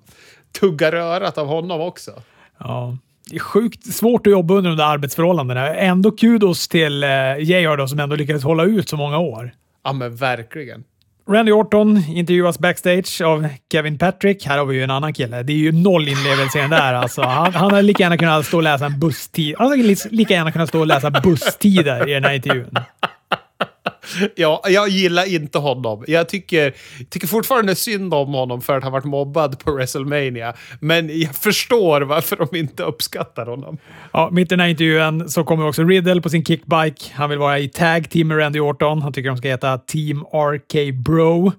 tuggar 0.59 0.93
örat 0.93 1.37
av 1.37 1.47
honom 1.47 1.81
också. 1.81 2.11
Ja, 2.57 2.97
det 3.29 3.35
är 3.35 3.39
sjukt 3.39 3.93
svårt 3.93 4.27
att 4.27 4.31
jobba 4.31 4.53
under 4.53 4.69
de 4.69 4.77
där 4.77 4.85
arbetsförhållandena. 4.85 5.75
Ändå 5.75 6.11
kudos 6.11 6.67
till 6.67 7.03
eh, 7.03 7.09
JR 7.39 7.87
som 7.87 7.99
ändå 7.99 8.15
lyckades 8.15 8.43
hålla 8.43 8.63
ut 8.63 8.89
så 8.89 8.97
många 8.97 9.17
år. 9.17 9.51
Ja, 9.83 9.93
men 9.93 10.15
verkligen. 10.15 10.83
Randy 11.29 11.51
Orton 11.51 11.97
intervjuas 11.97 12.59
backstage 12.59 13.21
av 13.21 13.47
Kevin 13.71 13.97
Patrick. 13.97 14.45
Här 14.45 14.57
har 14.57 14.65
vi 14.65 14.75
ju 14.75 14.83
en 14.83 14.91
annan 14.91 15.13
kille. 15.13 15.43
Det 15.43 15.53
är 15.53 15.57
ju 15.57 15.71
noll 15.71 16.07
inlevelse 16.07 16.57
i 16.57 16.61
den 16.61 16.69
där. 16.69 16.93
Alltså, 16.93 17.21
han, 17.21 17.53
han 17.53 17.71
hade 17.71 17.81
lika 17.81 18.03
gärna 18.03 18.17
kunnat 18.17 18.45
stå 18.45 18.57
och 18.57 18.63
läsa 18.63 18.85
en 18.85 18.99
busstid. 18.99 19.55
Han 19.57 19.69
hade 19.69 19.95
lika 20.09 20.33
gärna 20.33 20.51
kunnat 20.51 20.69
stå 20.69 20.79
och 20.79 20.87
läsa 20.87 21.11
busstider 21.11 22.09
i 22.09 22.13
den 22.13 22.23
här 22.23 22.33
intervjun. 22.33 22.77
Ja, 24.35 24.63
jag 24.67 24.89
gillar 24.89 25.33
inte 25.33 25.59
honom. 25.59 26.03
Jag 26.07 26.29
tycker, 26.29 26.73
tycker 27.09 27.27
fortfarande 27.27 27.75
synd 27.75 28.13
om 28.13 28.33
honom 28.33 28.61
för 28.61 28.77
att 28.77 28.83
han 28.83 28.91
varit 28.91 29.05
mobbad 29.05 29.59
på 29.59 29.71
WrestleMania. 29.71 30.53
Men 30.79 31.19
jag 31.19 31.35
förstår 31.35 32.01
varför 32.01 32.35
de 32.35 32.57
inte 32.57 32.83
uppskattar 32.83 33.45
honom. 33.45 33.77
Ja, 34.13 34.29
mitt 34.31 34.47
i 34.47 34.49
den 34.49 34.59
här 34.59 34.67
intervjun 34.67 35.29
så 35.29 35.43
kommer 35.43 35.67
också 35.67 35.83
Riddle 35.83 36.21
på 36.21 36.29
sin 36.29 36.45
kickbike. 36.45 37.05
Han 37.13 37.29
vill 37.29 37.39
vara 37.39 37.59
i 37.59 37.69
tag 37.69 38.09
team 38.09 38.27
med 38.27 38.37
Randy 38.37 38.59
Orton. 38.59 39.01
Han 39.01 39.13
tycker 39.13 39.29
de 39.29 39.37
ska 39.37 39.47
heta 39.47 39.77
Team 39.77 40.25
RK 40.33 40.93
Bro. 40.93 41.51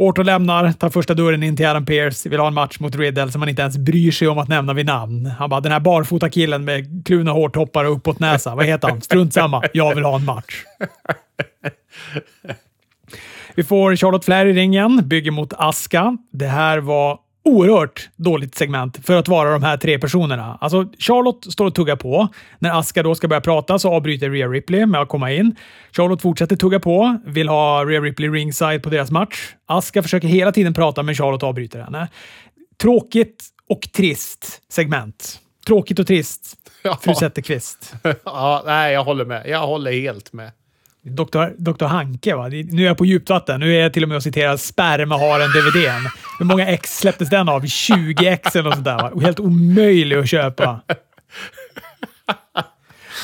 Orton 0.00 0.26
lämnar, 0.26 0.72
tar 0.72 0.90
första 0.90 1.14
dörren 1.14 1.42
in 1.42 1.56
till 1.56 1.66
Adam 1.66 1.86
Pearce, 1.86 2.28
vill 2.28 2.40
ha 2.40 2.46
en 2.46 2.54
match 2.54 2.80
mot 2.80 2.96
Riddle 2.96 3.32
som 3.32 3.42
han 3.42 3.48
inte 3.48 3.62
ens 3.62 3.78
bryr 3.78 4.10
sig 4.10 4.28
om 4.28 4.38
att 4.38 4.48
nämna 4.48 4.72
vid 4.72 4.86
namn. 4.86 5.26
Han 5.26 5.50
bara, 5.50 5.60
den 5.60 5.72
här 5.72 5.80
barfota 5.80 6.30
killen 6.30 6.64
med 6.64 7.06
kluvna 7.06 7.32
hårtoppar 7.32 7.84
och 7.84 7.92
uppåt 7.96 8.18
näsa, 8.18 8.54
vad 8.54 8.66
heter 8.66 8.88
han? 8.88 9.00
Strunt 9.00 9.34
samma, 9.34 9.62
jag 9.72 9.94
vill 9.94 10.04
ha 10.04 10.16
en 10.16 10.24
match. 10.24 10.64
Vi 13.54 13.64
får 13.64 13.96
Charlotte 13.96 14.24
Flair 14.24 14.46
i 14.46 14.52
ringen, 14.52 15.08
bygger 15.08 15.30
mot 15.30 15.52
Aska. 15.52 16.16
Det 16.32 16.46
här 16.46 16.78
var 16.78 17.18
oerhört 17.44 18.08
dåligt 18.16 18.54
segment 18.54 19.06
för 19.06 19.16
att 19.16 19.28
vara 19.28 19.52
de 19.52 19.62
här 19.62 19.76
tre 19.76 19.98
personerna. 19.98 20.58
Alltså, 20.60 20.86
Charlotte 20.98 21.52
står 21.52 21.66
och 21.66 21.74
tuggar 21.74 21.96
på. 21.96 22.28
När 22.58 22.78
Aska 22.78 23.02
då 23.02 23.14
ska 23.14 23.28
börja 23.28 23.40
prata 23.40 23.78
så 23.78 23.90
avbryter 23.94 24.30
Rhea 24.30 24.48
Ripley 24.48 24.86
med 24.86 25.00
att 25.00 25.08
komma 25.08 25.32
in. 25.32 25.56
Charlotte 25.92 26.22
fortsätter 26.22 26.56
tugga 26.56 26.80
på, 26.80 27.18
vill 27.24 27.48
ha 27.48 27.84
Rhea 27.84 28.00
Ripley 28.00 28.30
ringside 28.30 28.82
på 28.82 28.90
deras 28.90 29.10
match. 29.10 29.54
Aska 29.66 30.02
försöker 30.02 30.28
hela 30.28 30.52
tiden 30.52 30.74
prata, 30.74 31.02
men 31.02 31.14
Charlotte 31.14 31.42
avbryter 31.42 31.80
henne. 31.80 32.08
Tråkigt 32.82 33.44
och 33.68 33.88
trist 33.92 34.62
segment. 34.72 35.40
Tråkigt 35.66 35.98
och 35.98 36.06
trist, 36.06 36.56
fru 37.00 37.14
Zetterqvist. 37.14 37.94
ja, 38.24 38.62
nej, 38.66 38.92
jag 38.92 39.04
håller 39.04 39.24
med. 39.24 39.48
Jag 39.48 39.66
håller 39.66 39.92
helt 39.92 40.32
med. 40.32 40.52
Doktor, 41.02 41.54
Doktor 41.58 41.86
Hanke, 41.86 42.34
va? 42.36 42.48
Nu 42.48 42.82
är 42.82 42.86
jag 42.86 42.98
på 42.98 43.04
djupt 43.04 43.30
vatten. 43.30 43.60
Nu 43.60 43.74
är 43.74 43.80
jag 43.82 43.92
till 43.92 44.02
och 44.02 44.08
med 44.08 44.16
och 44.16 44.22
citerar 44.22 44.56
Spermaharen-DVDn. 44.56 46.06
Hur 46.38 46.44
många 46.44 46.66
ex 46.66 46.98
släpptes 46.98 47.30
den 47.30 47.48
av? 47.48 47.66
20 47.66 48.26
ex 48.26 48.56
eller 48.56 48.64
något 48.64 48.74
sånt 48.74 48.84
där. 48.84 48.96
Va? 48.96 49.20
Helt 49.20 49.40
omöjlig 49.40 50.16
att 50.16 50.28
köpa. 50.28 50.80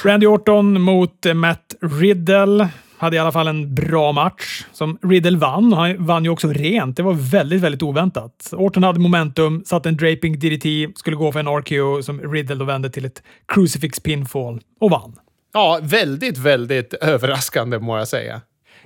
Randy 0.04 0.26
Orton 0.26 0.80
mot 0.80 1.26
Matt 1.34 1.74
Riddle 1.80 2.68
hade 2.98 3.16
i 3.16 3.18
alla 3.18 3.32
fall 3.32 3.48
en 3.48 3.74
bra 3.74 4.12
match 4.12 4.64
som 4.72 4.98
Riddle 5.02 5.38
vann. 5.38 5.72
Han 5.72 6.06
vann 6.06 6.24
ju 6.24 6.30
också 6.30 6.48
rent. 6.48 6.96
Det 6.96 7.02
var 7.02 7.12
väldigt, 7.12 7.62
väldigt 7.62 7.82
oväntat. 7.82 8.52
Orton 8.52 8.82
hade 8.82 9.00
momentum, 9.00 9.62
satte 9.66 9.88
en 9.88 9.96
draping 9.96 10.38
DDT, 10.38 10.98
skulle 10.98 11.16
gå 11.16 11.32
för 11.32 11.40
en 11.40 11.48
RKO 11.48 12.02
som 12.02 12.32
Riddle 12.32 12.54
då 12.54 12.64
vände 12.64 12.90
till 12.90 13.04
ett 13.04 13.22
crucifix 13.46 14.00
pinfall 14.00 14.60
och 14.80 14.90
vann. 14.90 15.16
Ja, 15.56 15.80
väldigt, 15.82 16.38
väldigt 16.38 16.94
överraskande 17.00 17.78
må 17.78 17.98
jag 17.98 18.08
säga. 18.08 18.40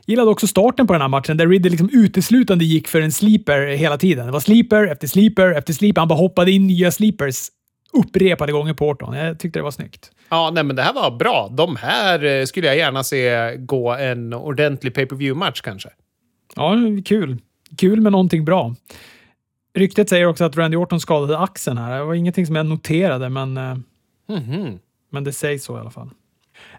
Gillade 0.06 0.30
också 0.30 0.46
starten 0.46 0.87
på 0.87 0.92
den 0.92 1.02
här 1.02 1.09
matchen 1.09 1.37
där 1.37 1.46
Riddle 1.46 1.70
liksom 1.70 1.90
uteslutande 1.92 2.64
gick 2.64 2.88
för 2.88 3.00
en 3.00 3.12
sleeper 3.12 3.66
hela 3.66 3.98
tiden. 3.98 4.26
Det 4.26 4.33
var 4.33 4.40
sleeper 4.40 4.87
efter 4.87 5.06
sleeper 5.06 5.52
efter 5.52 5.72
sleeper. 5.72 6.00
Han 6.00 6.09
bara 6.09 6.18
hoppade 6.18 6.50
in 6.50 6.66
nya 6.66 6.90
sleepers 6.90 7.48
upprepade 7.92 8.52
gånger 8.52 8.74
på 8.74 8.88
Orton. 8.88 9.14
Jag 9.14 9.38
tyckte 9.38 9.59
det 9.59 9.62
var 9.62 9.70
snyggt. 9.70 10.11
Ja, 10.28 10.50
nej, 10.54 10.64
men 10.64 10.76
det 10.76 10.83
här 10.83 10.92
var 10.92 11.11
bra. 11.11 11.48
De 11.52 11.76
här 11.76 12.24
eh, 12.24 12.44
skulle 12.44 12.66
jag 12.66 12.76
gärna 12.76 13.04
se 13.04 13.56
gå 13.56 13.92
en 13.94 14.35
ordentlig 14.35 14.94
pay 14.94 15.06
per 15.06 15.16
view 15.16 15.38
match 15.38 15.61
kanske. 15.61 15.88
Ja, 16.56 16.76
kul. 17.04 17.38
Kul 17.78 18.00
med 18.00 18.12
någonting 18.12 18.44
bra. 18.44 18.74
Ryktet 19.74 20.09
säger 20.09 20.26
också 20.26 20.44
att 20.44 20.56
Randy 20.56 20.76
Orton 20.76 21.00
skadade 21.00 21.38
axeln 21.38 21.78
här. 21.78 21.98
Det 21.98 22.04
var 22.04 22.14
ingenting 22.14 22.46
som 22.46 22.56
jag 22.56 22.66
noterade, 22.66 23.28
men, 23.28 23.56
mm 23.56 23.83
-hmm. 24.28 24.78
men 25.11 25.24
det 25.24 25.33
sägs 25.33 25.64
så 25.64 25.76
i 25.76 25.80
alla 25.80 25.90
fall. 25.90 26.11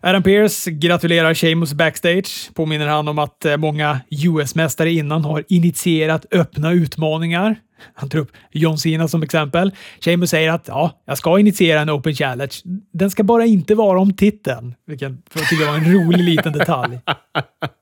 Adam 0.03 0.23
Pearce 0.23 0.71
gratulerar 0.71 1.33
Sheamus 1.33 1.73
backstage. 1.73 2.51
Påminner 2.53 2.87
han 2.87 3.07
om 3.07 3.19
att 3.19 3.45
eh, 3.45 3.57
många 3.57 3.99
US-mästare 4.09 4.91
innan 4.91 5.25
har 5.25 5.43
initierat 5.49 6.25
öppna 6.31 6.71
utmaningar. 6.71 7.55
Han 7.93 8.09
tar 8.09 8.19
upp 8.19 8.31
John 8.51 8.77
Cena 8.77 9.07
som 9.07 9.23
exempel. 9.23 9.71
Sheamus 9.99 10.29
säger 10.29 10.51
att 10.51 10.67
ja, 10.67 11.01
jag 11.05 11.17
ska 11.17 11.39
initiera 11.39 11.79
en 11.79 11.89
Open 11.89 12.15
Challenge. 12.15 12.53
Den 12.93 13.11
ska 13.11 13.23
bara 13.23 13.45
inte 13.45 13.75
vara 13.75 13.99
om 13.99 14.13
titeln. 14.13 14.75
Vilken 14.87 15.21
jag 15.33 15.49
tycker 15.49 15.65
var 15.65 15.75
en 15.75 15.93
rolig 15.93 16.23
liten 16.23 16.53
detalj. 16.53 16.99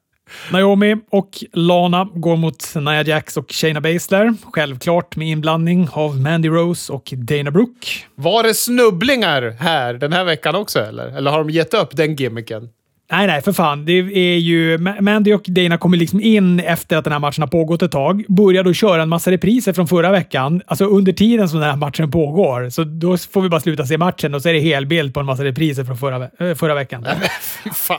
Naomi 0.51 0.95
och 1.11 1.29
Lana 1.53 2.09
går 2.13 2.35
mot 2.35 2.75
Nia 2.75 3.03
Jax 3.03 3.37
och 3.37 3.51
Shayna 3.51 3.81
Baszler. 3.81 4.33
Självklart 4.53 5.15
med 5.15 5.27
inblandning 5.27 5.89
av 5.91 6.19
Mandy 6.19 6.49
Rose 6.49 6.93
och 6.93 7.13
Dana 7.15 7.51
Brooke. 7.51 7.87
Var 8.15 8.43
det 8.43 8.53
snubblingar 8.53 9.55
här 9.59 9.93
den 9.93 10.13
här 10.13 10.23
veckan 10.23 10.55
också 10.55 10.79
eller? 10.79 11.07
Eller 11.07 11.31
har 11.31 11.37
de 11.37 11.49
gett 11.49 11.73
upp 11.73 11.95
den 11.95 12.15
gimmicken? 12.15 12.69
Nej, 13.11 13.27
nej, 13.27 13.41
för 13.41 13.53
fan. 13.53 13.85
Det 13.85 13.93
är 13.93 14.37
ju... 14.37 14.77
Mandy 14.77 15.33
och 15.33 15.41
Dana 15.47 15.77
kommer 15.77 15.97
liksom 15.97 16.21
in 16.21 16.59
efter 16.59 16.97
att 16.97 17.03
den 17.03 17.13
här 17.13 17.19
matchen 17.19 17.41
har 17.41 17.47
pågått 17.47 17.81
ett 17.81 17.91
tag. 17.91 18.25
Börjar 18.27 18.63
då 18.63 18.73
köra 18.73 19.01
en 19.01 19.09
massa 19.09 19.31
repriser 19.31 19.73
från 19.73 19.87
förra 19.87 20.11
veckan. 20.11 20.61
Alltså 20.67 20.85
under 20.85 21.11
tiden 21.11 21.49
som 21.49 21.59
den 21.59 21.69
här 21.69 21.77
matchen 21.77 22.11
pågår. 22.11 22.69
Så 22.69 22.83
då 22.83 23.17
får 23.17 23.41
vi 23.41 23.49
bara 23.49 23.61
sluta 23.61 23.85
se 23.85 23.97
matchen 23.97 24.33
och 24.33 24.41
så 24.41 24.49
är 24.49 24.53
det 24.53 24.59
helbild 24.59 25.13
på 25.13 25.19
en 25.19 25.25
massa 25.25 25.43
repriser 25.43 25.83
från 25.83 25.97
förra, 25.97 26.29
äh, 26.49 26.55
förra 26.55 26.75
veckan. 26.75 27.05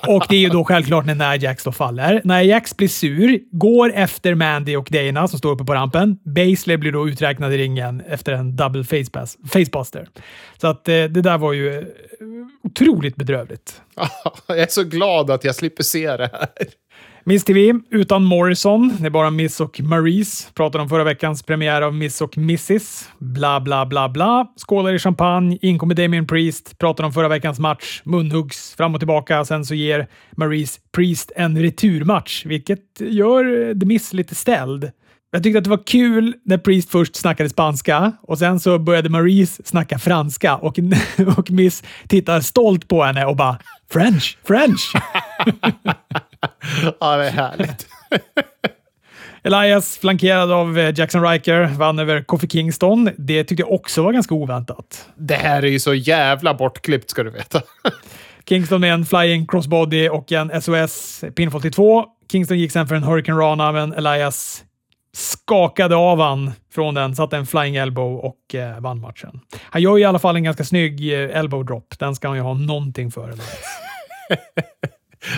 och 0.06 0.26
det 0.28 0.36
är 0.36 0.40
ju 0.40 0.48
då 0.48 0.64
självklart 0.64 1.06
när 1.06 1.14
Nia 1.14 1.36
Jax 1.36 1.64
då 1.64 1.72
faller. 1.72 2.20
Nia 2.24 2.42
Jax 2.42 2.76
blir 2.76 2.88
sur, 2.88 3.38
går 3.52 3.92
efter 3.94 4.34
Mandy 4.34 4.76
och 4.76 4.88
Dana 4.90 5.28
som 5.28 5.38
står 5.38 5.52
uppe 5.52 5.64
på 5.64 5.74
rampen. 5.74 6.18
Baszler 6.24 6.76
blir 6.76 6.92
då 6.92 7.08
uträknad 7.08 7.54
i 7.54 7.58
ringen 7.58 8.02
efter 8.08 8.32
en 8.32 8.56
double 8.56 8.84
facepass, 8.84 9.38
facebuster. 9.52 10.08
Så 10.60 10.66
att 10.66 10.88
eh, 10.88 10.92
det 10.92 11.08
där 11.08 11.38
var 11.38 11.52
ju 11.52 11.78
eh, 11.78 11.84
otroligt 12.62 13.16
bedrövligt. 13.16 13.80
Jag 14.46 14.58
är 14.58 14.66
så 14.70 14.84
glad 14.84 15.30
att 15.30 15.44
jag 15.44 15.54
slipper 15.54 15.82
se 15.82 16.16
det 16.16 16.30
här. 16.32 16.48
Miss 17.24 17.44
TV 17.44 17.80
utan 17.90 18.24
Morrison. 18.24 18.96
Det 19.00 19.06
är 19.06 19.10
bara 19.10 19.30
Miss 19.30 19.60
och 19.60 19.80
Maurice. 19.80 20.50
Pratade 20.54 20.82
om 20.82 20.88
förra 20.88 21.04
veckans 21.04 21.42
premiär 21.42 21.82
av 21.82 21.94
Miss 21.94 22.20
och 22.20 22.38
Mrs. 22.38 23.08
Bla, 23.18 23.60
bla, 23.60 23.86
bla, 23.86 24.08
bla. 24.08 24.46
Skålar 24.56 24.94
i 24.94 24.98
champagne. 24.98 25.58
inkommer 25.62 25.94
Damien 25.94 26.26
Priest. 26.26 26.78
Pratade 26.78 27.06
om 27.06 27.12
förra 27.12 27.28
veckans 27.28 27.58
match. 27.58 28.02
Munhuggs 28.04 28.74
fram 28.74 28.94
och 28.94 29.00
tillbaka. 29.00 29.44
Sen 29.44 29.64
så 29.64 29.74
ger 29.74 30.06
Maurice 30.36 30.80
Priest 30.92 31.32
en 31.36 31.62
returmatch, 31.62 32.46
vilket 32.46 33.00
gör 33.00 33.74
The 33.80 33.86
Miss 33.86 34.12
lite 34.12 34.34
ställd. 34.34 34.90
Jag 35.32 35.42
tyckte 35.42 35.58
att 35.58 35.64
det 35.64 35.70
var 35.70 35.86
kul 35.86 36.34
när 36.44 36.58
Priest 36.58 36.90
först 36.90 37.16
snackade 37.16 37.48
spanska 37.48 38.12
och 38.22 38.38
sen 38.38 38.60
så 38.60 38.78
började 38.78 39.08
Maurice 39.08 39.62
snacka 39.64 39.98
franska 39.98 40.56
och, 40.56 40.78
och 41.36 41.50
Miss 41.50 41.82
tittar 42.08 42.40
stolt 42.40 42.88
på 42.88 43.02
henne 43.02 43.24
och 43.24 43.36
bara 43.36 43.58
“French, 43.90 44.38
French”. 44.44 44.92
ja, 47.00 47.16
det 47.16 47.26
är 47.26 47.30
härligt. 47.30 47.86
Elias, 49.42 49.98
flankerad 49.98 50.52
av 50.52 50.78
eh, 50.78 50.98
Jackson 50.98 51.22
Riker, 51.28 51.64
vann 51.64 51.98
över 51.98 52.22
Kofi 52.22 52.48
Kingston. 52.48 53.10
Det 53.18 53.44
tyckte 53.44 53.62
jag 53.62 53.72
också 53.72 54.02
var 54.02 54.12
ganska 54.12 54.34
oväntat. 54.34 55.08
Det 55.16 55.34
här 55.34 55.62
är 55.62 55.68
ju 55.68 55.80
så 55.80 55.94
jävla 55.94 56.54
bortklippt 56.54 57.10
ska 57.10 57.22
du 57.22 57.30
veta. 57.30 57.62
Kingston 58.48 58.80
med 58.80 58.92
en 58.94 59.06
flying 59.06 59.46
crossbody 59.46 60.08
och 60.08 60.32
en 60.32 60.62
SOS 60.62 61.24
pinfall 61.36 61.62
till 61.62 61.72
två. 61.72 62.04
Kingston 62.32 62.58
gick 62.58 62.72
sen 62.72 62.86
för 62.86 62.94
en 62.94 63.02
Hurricane 63.02 63.40
Rana, 63.40 63.72
men 63.72 63.92
Elias 63.92 64.64
skakade 65.12 65.96
av 65.96 66.20
han 66.20 66.52
från 66.74 66.94
den, 66.94 67.16
satte 67.16 67.36
en 67.36 67.46
flying 67.46 67.76
elbow 67.76 68.18
och 68.18 68.54
eh, 68.54 68.80
vann 68.80 69.00
matchen. 69.00 69.40
Han 69.62 69.82
gör 69.82 69.98
i 69.98 70.04
alla 70.04 70.18
fall 70.18 70.36
en 70.36 70.44
ganska 70.44 70.64
snygg 70.64 71.12
eh, 71.12 71.38
elbow 71.38 71.64
drop. 71.64 71.98
Den 71.98 72.14
ska 72.14 72.28
han 72.28 72.36
ju 72.36 72.42
ha 72.42 72.54
någonting 72.54 73.10
för. 73.10 73.34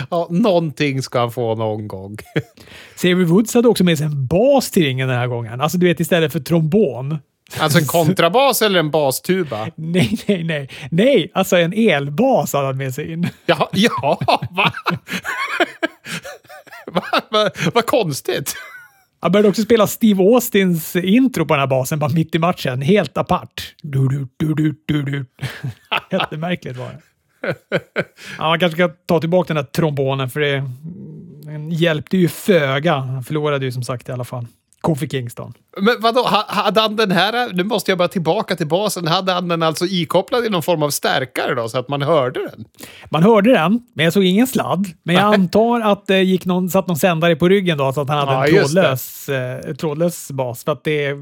ja, 0.09 0.27
någonting 0.29 1.01
ska 1.01 1.19
han 1.19 1.31
få 1.31 1.55
någon 1.55 1.87
gång. 1.87 2.17
Xavier 2.95 3.25
Woods 3.25 3.53
hade 3.53 3.67
också 3.67 3.83
med 3.83 3.97
sig 3.97 4.07
en 4.07 4.27
bas 4.27 4.71
till 4.71 4.83
ringen 4.83 5.07
den 5.07 5.17
här 5.17 5.27
gången. 5.27 5.61
Alltså 5.61 5.77
du 5.77 5.85
vet 5.85 5.99
istället 5.99 6.31
för 6.31 6.39
trombon. 6.39 7.17
Alltså 7.59 7.79
en 7.79 7.85
kontrabas 7.85 8.61
eller 8.61 8.79
en 8.79 8.91
bastuba? 8.91 9.67
Nej, 9.75 10.19
nej, 10.27 10.43
nej. 10.43 10.69
Nej, 10.91 11.31
alltså 11.33 11.57
en 11.57 11.73
elbas 11.73 12.53
hade 12.53 12.65
han 12.65 12.77
med 12.77 12.93
sig 12.93 13.11
in. 13.11 13.29
Ja, 13.45 13.69
ja 13.73 14.17
va? 14.19 14.71
va, 16.85 17.01
va, 17.31 17.49
va 17.73 17.81
konstigt. 17.81 18.55
Han 19.23 19.31
började 19.31 19.49
också 19.49 19.61
spela 19.61 19.87
Steve 19.87 20.23
Austins 20.23 20.95
intro 20.95 21.45
på 21.45 21.53
den 21.53 21.59
här 21.59 21.67
basen, 21.67 21.99
bara 21.99 22.13
mitt 22.13 22.35
i 22.35 22.39
matchen. 22.39 22.81
Helt 22.81 23.17
apart. 23.17 23.75
Du, 23.81 24.07
du, 24.07 24.27
du, 24.37 24.53
du, 24.53 24.75
du, 24.85 25.03
du. 25.03 25.25
Jättemärkligt 26.11 26.77
var 26.77 26.85
det. 26.89 27.01
Ja, 28.37 28.43
man 28.49 28.59
kanske 28.59 28.75
ska 28.75 28.87
ta 29.05 29.19
tillbaka 29.19 29.53
den 29.53 29.63
där 29.63 29.71
trombonen, 29.71 30.29
för 30.29 30.39
det 30.39 30.63
den 31.43 31.71
hjälpte 31.71 32.17
ju 32.17 32.27
föga. 32.27 32.95
Han 32.95 33.23
förlorade 33.23 33.65
ju 33.65 33.71
som 33.71 33.83
sagt 33.83 34.09
i 34.09 34.11
alla 34.11 34.23
fall. 34.23 34.47
Kofi 34.83 35.09
Kingston. 35.09 35.53
Men 35.77 35.95
vadå, 35.99 36.23
hade 36.47 36.81
han 36.81 36.95
den 36.95 37.11
här, 37.11 37.53
nu 37.53 37.63
måste 37.63 37.91
jag 37.91 37.97
bara 37.97 38.07
tillbaka 38.07 38.55
till 38.55 38.67
basen, 38.67 39.07
hade 39.07 39.31
han 39.31 39.47
den 39.47 39.63
alltså 39.63 39.85
ikopplad 39.85 40.45
i 40.45 40.49
någon 40.49 40.63
form 40.63 40.83
av 40.83 40.89
stärkare 40.89 41.55
då, 41.55 41.69
så 41.69 41.79
att 41.79 41.89
man 41.89 42.01
hörde 42.01 42.39
den? 42.39 42.65
Man 43.09 43.23
hörde 43.23 43.51
den, 43.51 43.79
men 43.93 44.03
jag 44.03 44.13
såg 44.13 44.23
ingen 44.23 44.47
sladd. 44.47 44.87
Men 45.03 45.15
jag 45.15 45.33
antar 45.33 45.81
att 45.81 46.07
det 46.07 46.23
gick 46.23 46.45
någon, 46.45 46.69
satt 46.69 46.87
någon 46.87 46.97
sändare 46.97 47.35
på 47.35 47.49
ryggen 47.49 47.77
då, 47.77 47.93
så 47.93 48.01
att 48.01 48.09
han 48.09 48.17
hade 48.17 48.31
ja, 48.31 48.47
en 48.47 48.53
trådlös, 48.53 49.29
eh, 49.29 49.75
trådlös 49.75 50.31
bas. 50.31 50.63
För 50.63 50.71
att 50.71 50.83
det, 50.83 51.13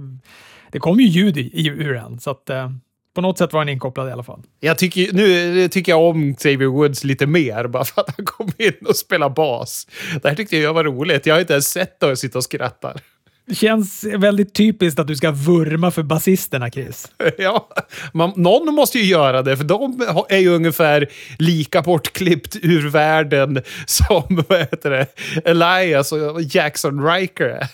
det 0.71 0.79
kom 0.79 0.99
ju 0.99 1.07
ljud 1.07 1.37
i, 1.37 1.67
ur 1.67 1.93
den, 1.93 2.19
så 2.19 2.31
att 2.31 2.49
eh, 2.49 2.69
på 3.15 3.21
något 3.21 3.37
sätt 3.37 3.53
var 3.53 3.59
han 3.59 3.69
inkopplad 3.69 4.09
i 4.09 4.11
alla 4.11 4.23
fall. 4.23 4.41
Jag 4.59 4.77
tycker, 4.77 5.13
nu 5.13 5.67
tycker 5.67 5.91
jag 5.91 6.01
om 6.01 6.35
Xavier 6.35 6.69
Woods 6.69 7.03
lite 7.03 7.27
mer, 7.27 7.67
bara 7.67 7.85
för 7.85 8.01
att 8.01 8.13
han 8.17 8.25
kom 8.25 8.51
in 8.57 8.73
och 8.87 8.95
spelade 8.95 9.33
bas. 9.33 9.87
Det 10.21 10.29
här 10.29 10.35
tyckte 10.35 10.57
jag 10.57 10.73
var 10.73 10.83
roligt. 10.83 11.25
Jag 11.25 11.35
har 11.35 11.39
inte 11.39 11.53
ens 11.53 11.67
sett 11.67 11.99
det 11.99 12.11
och 12.11 12.19
sitter 12.19 12.37
och 12.37 12.43
skrattar. 12.43 13.01
Det 13.45 13.55
känns 13.55 14.03
väldigt 14.03 14.53
typiskt 14.53 14.99
att 14.99 15.07
du 15.07 15.15
ska 15.15 15.31
vurma 15.31 15.91
för 15.91 16.03
basisterna, 16.03 16.71
Chris. 16.71 17.11
Ja, 17.37 17.69
man, 18.13 18.33
någon 18.35 18.75
måste 18.75 18.99
ju 18.99 19.05
göra 19.05 19.41
det, 19.41 19.57
för 19.57 19.63
de 19.63 20.07
är 20.29 20.37
ju 20.37 20.49
ungefär 20.49 21.07
lika 21.39 21.81
bortklippt 21.81 22.55
ur 22.61 22.89
världen 22.89 23.61
som 23.85 24.43
vad 24.49 24.59
heter 24.59 24.89
det, 24.89 25.07
Elias 25.45 26.11
och 26.11 26.41
Jackson 26.41 27.05
Riker 27.07 27.45
är. 27.45 27.67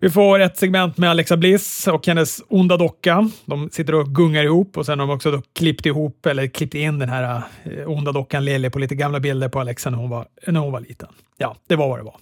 Vi 0.00 0.10
får 0.10 0.40
ett 0.40 0.56
segment 0.56 0.96
med 0.98 1.10
Alexa 1.10 1.36
Bliss 1.36 1.88
och 1.88 2.06
hennes 2.06 2.42
onda 2.48 2.76
docka. 2.76 3.30
De 3.44 3.70
sitter 3.70 3.94
och 3.94 4.14
gungar 4.14 4.44
ihop 4.44 4.76
och 4.76 4.86
sen 4.86 4.98
har 4.98 5.06
de 5.06 5.14
också 5.14 5.30
då 5.30 5.42
klippt 5.52 5.86
ihop, 5.86 6.26
eller 6.26 6.46
klippt 6.46 6.74
in 6.74 6.98
den 6.98 7.08
här 7.08 7.42
eh, 7.64 7.90
onda 7.90 8.12
dockan 8.12 8.44
Lele 8.44 8.70
på 8.70 8.78
lite 8.78 8.94
gamla 8.94 9.20
bilder 9.20 9.48
på 9.48 9.60
Alexa 9.60 9.90
när 9.90 9.98
hon 9.98 10.10
var, 10.10 10.26
när 10.46 10.60
hon 10.60 10.72
var 10.72 10.80
liten. 10.80 11.08
Ja, 11.36 11.56
det 11.68 11.76
var 11.76 11.88
vad 11.88 11.98
det 11.98 12.02
var. 12.02 12.16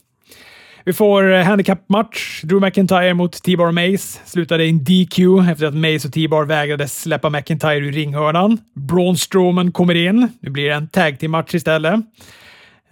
Vi 0.85 0.92
får 0.92 1.33
eh, 1.33 1.45
handikappmatch. 1.45 2.42
Drew 2.42 2.61
McIntyre 2.61 3.14
mot 3.14 3.42
T-Bar 3.42 3.66
och 3.66 3.75
Mace. 3.75 4.21
Slutade 4.25 4.64
i 4.64 4.68
en 4.68 4.85
DQ 4.85 5.18
efter 5.51 5.66
att 5.66 5.75
Mace 5.75 6.09
och 6.09 6.14
T-Bar 6.14 6.45
vägrade 6.45 6.88
släppa 6.88 7.31
McIntyre 7.31 7.77
ur 7.77 7.92
ringhörnan. 7.92 8.59
Braun 8.75 9.16
Strowman 9.16 9.73
kommer 9.73 9.95
in. 9.95 10.29
Nu 10.40 10.51
blir 10.51 10.68
det 10.68 10.75
en 10.75 10.88
tag 10.88 11.18
team-match 11.18 11.55
istället. 11.55 11.95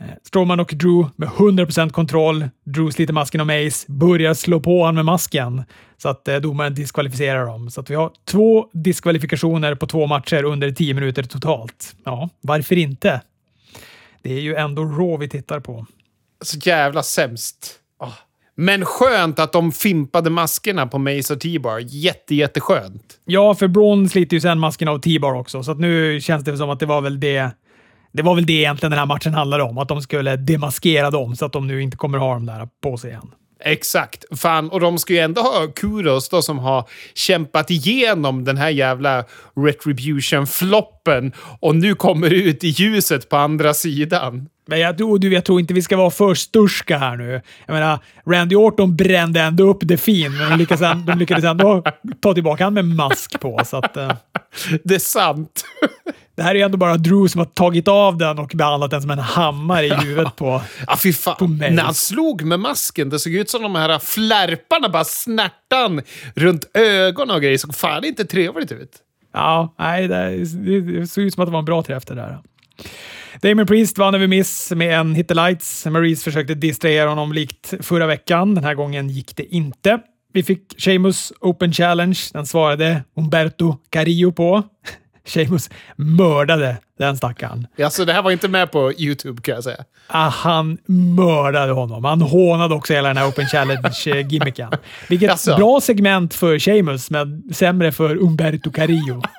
Eh, 0.01 0.07
Strowman 0.23 0.61
och 0.61 0.73
Drew 0.75 1.07
med 1.17 1.29
100% 1.29 1.91
kontroll. 1.91 2.49
Drew 2.65 2.91
sliter 2.91 3.15
masken 3.15 3.41
av 3.41 3.47
Mace, 3.47 3.93
börjar 3.93 4.35
slå 4.35 4.61
på 4.61 4.79
honom 4.79 4.95
med 4.95 5.05
masken 5.05 5.65
så 5.99 6.09
att 6.09 6.29
eh, 6.29 6.37
domaren 6.37 6.75
diskvalificerar 6.75 7.47
dem. 7.47 7.71
Så 7.71 7.81
att 7.81 7.91
vi 7.91 7.95
har 7.95 8.11
två 8.25 8.67
diskvalifikationer 8.73 9.75
på 9.75 9.87
två 9.87 10.07
matcher 10.07 10.45
under 10.45 10.71
10 10.71 10.95
minuter 10.95 11.23
totalt. 11.23 11.97
Ja, 12.05 12.29
varför 12.41 12.79
inte? 12.79 13.21
Det 14.23 14.33
är 14.33 14.41
ju 14.41 14.55
ändå 14.55 14.85
Raw 14.85 15.17
vi 15.17 15.29
tittar 15.29 15.61
på. 15.61 15.87
Så 16.43 16.59
jävla 16.63 17.03
sämst. 17.03 17.80
Oh. 18.01 18.15
Men 18.55 18.85
skönt 18.85 19.39
att 19.39 19.53
de 19.53 19.73
fimpade 19.73 20.31
maskerna 20.31 20.87
på 20.87 20.99
Mace 20.99 21.35
och 21.35 21.41
T-Bar. 21.41 21.79
Jätte, 21.79 22.35
jätteskönt. 22.35 23.21
Ja, 23.25 23.55
för 23.55 23.69
Braun 23.69 24.09
sliter 24.09 24.37
ju 24.37 24.41
sen 24.41 24.59
masken 24.59 24.89
av 24.89 24.99
T-Bar 24.99 25.33
också, 25.35 25.63
så 25.63 25.73
att 25.73 25.79
nu 25.79 26.21
känns 26.21 26.45
det 26.45 26.57
som 26.57 26.71
att 26.71 26.81
det 26.81 26.87
var 26.87 27.01
väl 27.01 27.21
det 27.21 27.51
det 28.13 28.23
var 28.23 28.35
väl 28.35 28.47
det 28.47 28.53
egentligen 28.53 28.91
den 28.91 28.99
här 28.99 29.07
matchen 29.07 29.35
handlade 29.35 29.63
om, 29.63 29.79
att 29.79 29.89
de 29.89 30.03
skulle 30.03 30.37
demaskera 30.37 31.11
dem 31.11 31.37
så 31.37 31.47
att 31.47 31.53
de 31.53 31.67
nu 31.67 31.83
inte 31.83 31.97
kommer 31.97 32.19
ha 32.19 32.35
dem 32.35 32.47
där 32.47 32.69
på 32.83 32.97
sig 32.97 33.11
igen. 33.11 33.35
Exakt. 33.61 34.25
Fan, 34.39 34.71
och 34.71 34.81
de 34.81 34.99
ska 34.99 35.13
ju 35.13 35.19
ändå 35.19 35.41
ha 35.41 35.67
kudos 35.77 36.29
då 36.29 36.43
som 36.43 36.59
har 36.59 36.89
kämpat 37.15 37.71
igenom 37.71 38.45
den 38.45 38.57
här 38.57 38.71
jävla 38.71 39.25
retribution-floppen 39.57 41.33
och 41.61 41.77
nu 41.77 41.95
kommer 41.95 42.33
ut 42.33 42.65
i 42.65 42.69
ljuset 42.69 43.29
på 43.29 43.37
andra 43.37 43.75
sidan. 43.75 44.49
Men 44.67 44.81
jag, 44.81 44.97
du, 44.97 45.33
jag 45.33 45.45
tror 45.45 45.61
inte 45.61 45.75
vi 45.75 45.83
ska 45.83 45.97
vara 45.97 46.11
för 46.11 46.35
sturska 46.35 46.99
här 46.99 47.17
nu. 47.17 47.43
Jag 47.67 47.75
menar, 47.75 47.99
Randy 48.27 48.57
Orton 48.57 48.97
brände 48.97 49.41
ändå 49.41 49.65
upp 49.71 49.79
det 49.81 49.97
fin, 49.97 50.39
men 50.39 50.51
de 50.51 50.59
lyckades, 50.59 51.05
de 51.07 51.19
lyckades 51.19 51.45
ändå 51.45 51.85
ta 52.21 52.35
tillbaka 52.35 52.65
honom 52.65 52.75
med 52.75 52.97
mask 52.97 53.41
på. 53.41 53.61
Så 53.65 53.77
att, 53.77 53.97
uh... 53.97 54.13
Det 54.85 54.95
är 54.95 54.99
sant. 54.99 55.65
Det 56.41 56.45
här 56.45 56.55
är 56.55 56.65
ändå 56.65 56.77
bara 56.77 56.97
Drew 56.97 57.29
som 57.29 57.39
har 57.39 57.47
tagit 57.47 57.89
av 57.89 58.19
den 58.19 58.39
och 58.39 58.53
behandlat 58.55 58.91
den 58.91 59.03
som 59.03 59.11
en 59.11 59.19
hammare 59.19 59.87
i 59.87 59.95
huvudet 59.95 60.37
på, 60.37 60.63
ja, 60.87 60.97
fy 61.03 61.13
fan. 61.13 61.37
på 61.39 61.47
mig. 61.47 61.71
När 61.71 61.83
han 61.83 61.95
slog 61.95 62.43
med 62.43 62.61
masken, 62.61 63.11
det 63.11 63.19
såg 63.19 63.33
ut 63.33 63.51
som 63.51 63.63
de 63.63 63.75
här 63.75 63.99
flärparna 63.99 64.89
bara 64.89 65.05
snärtan 65.05 66.03
runt 66.35 66.65
ögonen 66.75 67.35
och 67.35 67.43
grejer. 67.43 67.53
Det 67.53 67.59
såg 67.59 67.75
fan 67.75 68.05
inte 68.05 68.25
trevligt 68.25 68.73
ut. 68.73 68.91
Ja, 69.33 69.75
nej, 69.79 70.09
det, 70.09 70.37
det 70.81 71.07
såg 71.07 71.25
ut 71.25 71.35
som 71.35 71.43
att 71.43 71.49
det 71.49 71.53
var 71.53 71.59
en 71.59 71.65
bra 71.65 71.83
träff 71.83 72.05
det 72.05 72.15
där. 72.15 72.39
Damien 73.43 73.67
Priest 73.67 73.99
vann 73.99 74.15
över 74.15 74.27
Miss 74.27 74.71
med 74.71 75.01
en 75.01 75.15
hit 75.15 75.29
the 75.29 75.35
lights. 75.35 75.87
Maurice 75.87 76.25
försökte 76.25 76.55
distrahera 76.55 77.09
honom 77.09 77.33
likt 77.33 77.75
förra 77.81 78.07
veckan. 78.07 78.55
Den 78.55 78.65
här 78.65 78.75
gången 78.75 79.09
gick 79.09 79.37
det 79.37 79.55
inte. 79.55 79.99
Vi 80.33 80.43
fick 80.43 80.75
Sheamus 80.79 81.33
Open 81.41 81.73
Challenge. 81.73 82.19
Den 82.33 82.47
svarade 82.47 83.05
Umberto 83.17 83.77
Carillo 83.91 84.33
på. 84.33 84.63
Sheamus 85.31 85.71
mördade 85.97 86.77
den 86.99 87.17
stackaren. 87.17 87.67
Alltså, 87.85 88.05
det 88.05 88.13
här 88.13 88.23
var 88.23 88.31
inte 88.31 88.49
med 88.49 88.73
på 88.73 88.93
YouTube 88.93 89.43
kan 89.43 89.55
jag 89.55 89.65
säga. 89.65 89.85
Ah, 90.07 90.29
han 90.29 90.79
mördade 91.17 91.73
honom. 91.73 92.05
Han 92.05 92.23
hånade 92.23 92.75
också 92.75 92.93
hela 92.93 93.09
den 93.09 93.17
här 93.17 93.29
Open 93.29 93.47
Challenge-gimmicken. 93.47 94.71
Vilket 95.09 95.31
alltså. 95.31 95.57
bra 95.57 95.81
segment 95.81 96.35
för 96.35 96.59
Sheamus, 96.59 97.11
men 97.11 97.43
sämre 97.53 97.93
för 97.93 98.17
Umberto 98.17 98.71
Carillo. 98.71 99.23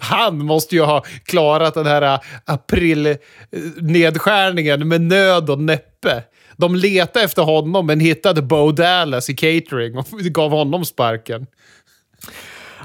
Han 0.00 0.44
måste 0.44 0.74
ju 0.74 0.82
ha 0.82 1.04
klarat 1.24 1.74
den 1.74 1.86
här 1.86 2.18
aprilnedskärningen 2.44 4.88
med 4.88 5.00
nöd 5.00 5.50
och 5.50 5.60
näppe. 5.60 6.22
De 6.56 6.74
letade 6.74 7.24
efter 7.24 7.42
honom 7.42 7.86
men 7.86 8.00
hittade 8.00 8.42
Bo 8.42 8.72
Dallas 8.72 9.30
i 9.30 9.34
catering 9.34 9.98
och 9.98 10.06
gav 10.10 10.50
honom 10.50 10.84
sparken. 10.84 11.46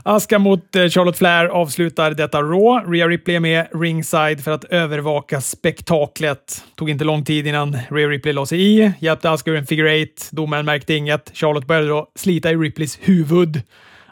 Aska 0.04 0.40
mot 0.40 0.76
eh, 0.76 0.88
Charlotte 0.88 1.18
Flair 1.18 1.46
avslutar 1.46 2.12
detta 2.12 2.42
Raw. 2.42 2.98
Rhea 2.98 3.08
Ripley 3.08 3.36
är 3.36 3.40
med 3.40 3.68
ringside 3.74 4.44
för 4.44 4.52
att 4.52 4.64
övervaka 4.64 5.42
spektaklet. 5.42 6.64
Tog 6.76 6.90
inte 6.90 7.04
lång 7.04 7.26
tid 7.26 7.48
innan 7.48 7.78
Rhea 7.90 8.08
Ripley 8.08 8.34
la 8.34 8.46
sig 8.46 8.62
i. 8.62 8.92
Hjälpte 9.00 9.32
Aska 9.32 9.52
ur 9.52 9.58
en 9.58 9.66
figure 9.66 9.92
eight. 9.92 10.30
Domaren 10.32 10.66
märkte 10.66 10.94
inget. 10.94 11.32
Charlotte 11.34 11.68
började 11.68 11.88
då 11.88 12.12
slita 12.16 12.52
i 12.52 12.56
Ripleys 12.56 13.00
huvud. 13.02 13.62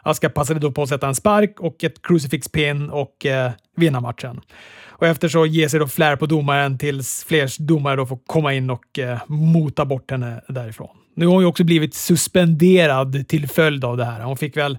Aska 0.02 0.30
passade 0.30 0.60
då 0.60 0.72
på 0.72 0.82
att 0.82 0.88
sätta 0.88 1.08
en 1.08 1.14
spark 1.14 1.60
och 1.60 1.84
ett 1.84 2.02
crucifix 2.02 2.48
pin 2.48 2.90
och 2.90 3.26
eh, 3.26 3.50
vinna 3.76 4.00
matchen. 4.00 4.40
Och 4.88 5.06
efter 5.06 5.28
så 5.28 5.46
ger 5.46 5.68
sig 5.68 5.80
då 5.80 5.88
Flair 5.88 6.16
på 6.16 6.26
domaren 6.26 6.78
tills 6.78 7.24
fler 7.28 7.62
domare 7.62 7.96
då 7.96 8.06
får 8.06 8.18
komma 8.26 8.54
in 8.54 8.70
och 8.70 8.98
eh, 8.98 9.18
mota 9.26 9.84
bort 9.84 10.10
henne 10.10 10.40
därifrån. 10.48 10.88
Nu 11.14 11.26
har 11.26 11.32
hon 11.32 11.42
ju 11.42 11.46
också 11.46 11.64
blivit 11.64 11.94
suspenderad 11.94 13.28
till 13.28 13.48
följd 13.48 13.84
av 13.84 13.96
det 13.96 14.04
här. 14.04 14.22
Hon 14.22 14.36
fick 14.36 14.56
väl 14.56 14.78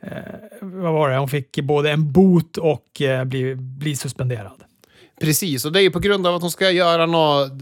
Eh, 0.00 0.22
vad 0.60 0.92
var 0.92 1.10
det? 1.10 1.16
Hon 1.16 1.28
fick 1.28 1.60
både 1.60 1.90
en 1.90 2.12
bot 2.12 2.56
och 2.56 3.02
eh, 3.02 3.24
bli, 3.24 3.54
bli 3.54 3.96
suspenderad. 3.96 4.64
Precis, 5.20 5.64
och 5.64 5.72
det 5.72 5.80
är 5.80 5.82
ju 5.82 5.90
på 5.90 5.98
grund 5.98 6.26
av 6.26 6.34
att 6.34 6.42
hon 6.42 6.50
ska 6.50 6.70
göra 6.70 7.06
någon 7.06 7.60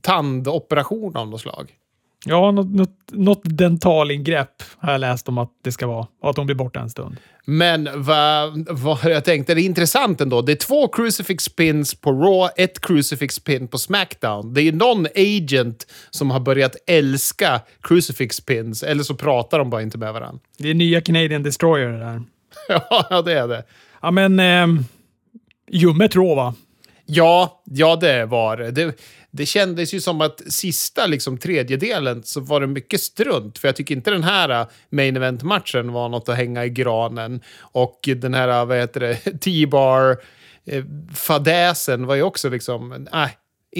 tandoperation 0.00 1.16
av 1.16 1.28
något 1.28 1.40
slag. 1.40 1.72
Ja, 2.26 2.50
något, 2.50 2.70
något, 2.70 2.98
något 3.12 3.40
dentalingrepp 3.44 4.62
har 4.78 4.92
jag 4.92 5.00
läst 5.00 5.28
om 5.28 5.38
att 5.38 5.50
det 5.62 5.72
ska 5.72 5.86
vara 5.86 6.06
och 6.22 6.30
att 6.30 6.36
hon 6.36 6.46
blir 6.46 6.56
borta 6.56 6.80
en 6.80 6.90
stund. 6.90 7.16
Men 7.44 7.88
vad, 7.94 8.68
vad 8.70 9.04
jag 9.04 9.24
tänkte, 9.24 9.54
det 9.54 9.60
är 9.60 9.64
intressant 9.64 10.20
ändå. 10.20 10.42
Det 10.42 10.52
är 10.52 10.56
två 10.56 10.88
crucifix 10.88 11.48
pins 11.48 11.94
på 11.94 12.12
Raw, 12.12 12.64
ett 12.64 12.80
crucifix 12.80 13.38
pin 13.38 13.68
på 13.68 13.78
Smackdown. 13.78 14.54
Det 14.54 14.62
är 14.62 14.72
någon 14.72 15.06
agent 15.16 15.86
som 16.10 16.30
har 16.30 16.40
börjat 16.40 16.76
älska 16.86 17.60
crucifix 17.80 18.40
pins, 18.40 18.82
eller 18.82 19.02
så 19.02 19.14
pratar 19.14 19.58
de 19.58 19.70
bara 19.70 19.82
inte 19.82 19.98
med 19.98 20.12
varandra. 20.12 20.40
Det 20.58 20.70
är 20.70 20.74
nya 20.74 21.00
Canadian 21.00 21.42
Destroyer 21.42 21.88
det 21.88 21.98
där. 21.98 22.22
ja, 23.10 23.22
det 23.22 23.38
är 23.38 23.48
det. 23.48 23.64
Ja, 24.02 24.10
men... 24.10 24.40
Eh, 24.40 24.84
ljummet 25.70 26.16
Raw, 26.16 26.34
va? 26.34 26.54
Ja, 27.06 27.62
ja 27.64 27.96
det 27.96 28.26
var 28.26 28.56
det. 28.56 28.96
Det 29.36 29.46
kändes 29.46 29.94
ju 29.94 30.00
som 30.00 30.20
att 30.20 30.52
sista 30.52 31.06
liksom, 31.06 31.38
tredjedelen 31.38 32.22
så 32.22 32.40
var 32.40 32.60
det 32.60 32.66
mycket 32.66 33.00
strunt. 33.00 33.58
För 33.58 33.68
jag 33.68 33.76
tycker 33.76 33.94
inte 33.94 34.10
den 34.10 34.22
här 34.22 34.60
äh, 34.60 34.66
main 34.90 35.16
event-matchen 35.16 35.92
var 35.92 36.08
något 36.08 36.28
att 36.28 36.36
hänga 36.36 36.64
i 36.64 36.70
granen. 36.70 37.40
Och 37.60 38.08
den 38.16 38.34
här, 38.34 38.48
äh, 38.48 38.66
vad 38.66 38.78
heter 38.78 39.00
det, 39.00 39.16
T-bar-fadäsen 39.40 42.00
äh, 42.00 42.06
var 42.06 42.14
ju 42.14 42.22
också 42.22 42.48
liksom, 42.48 43.06
nej, 43.12 43.24
äh, 43.24 43.30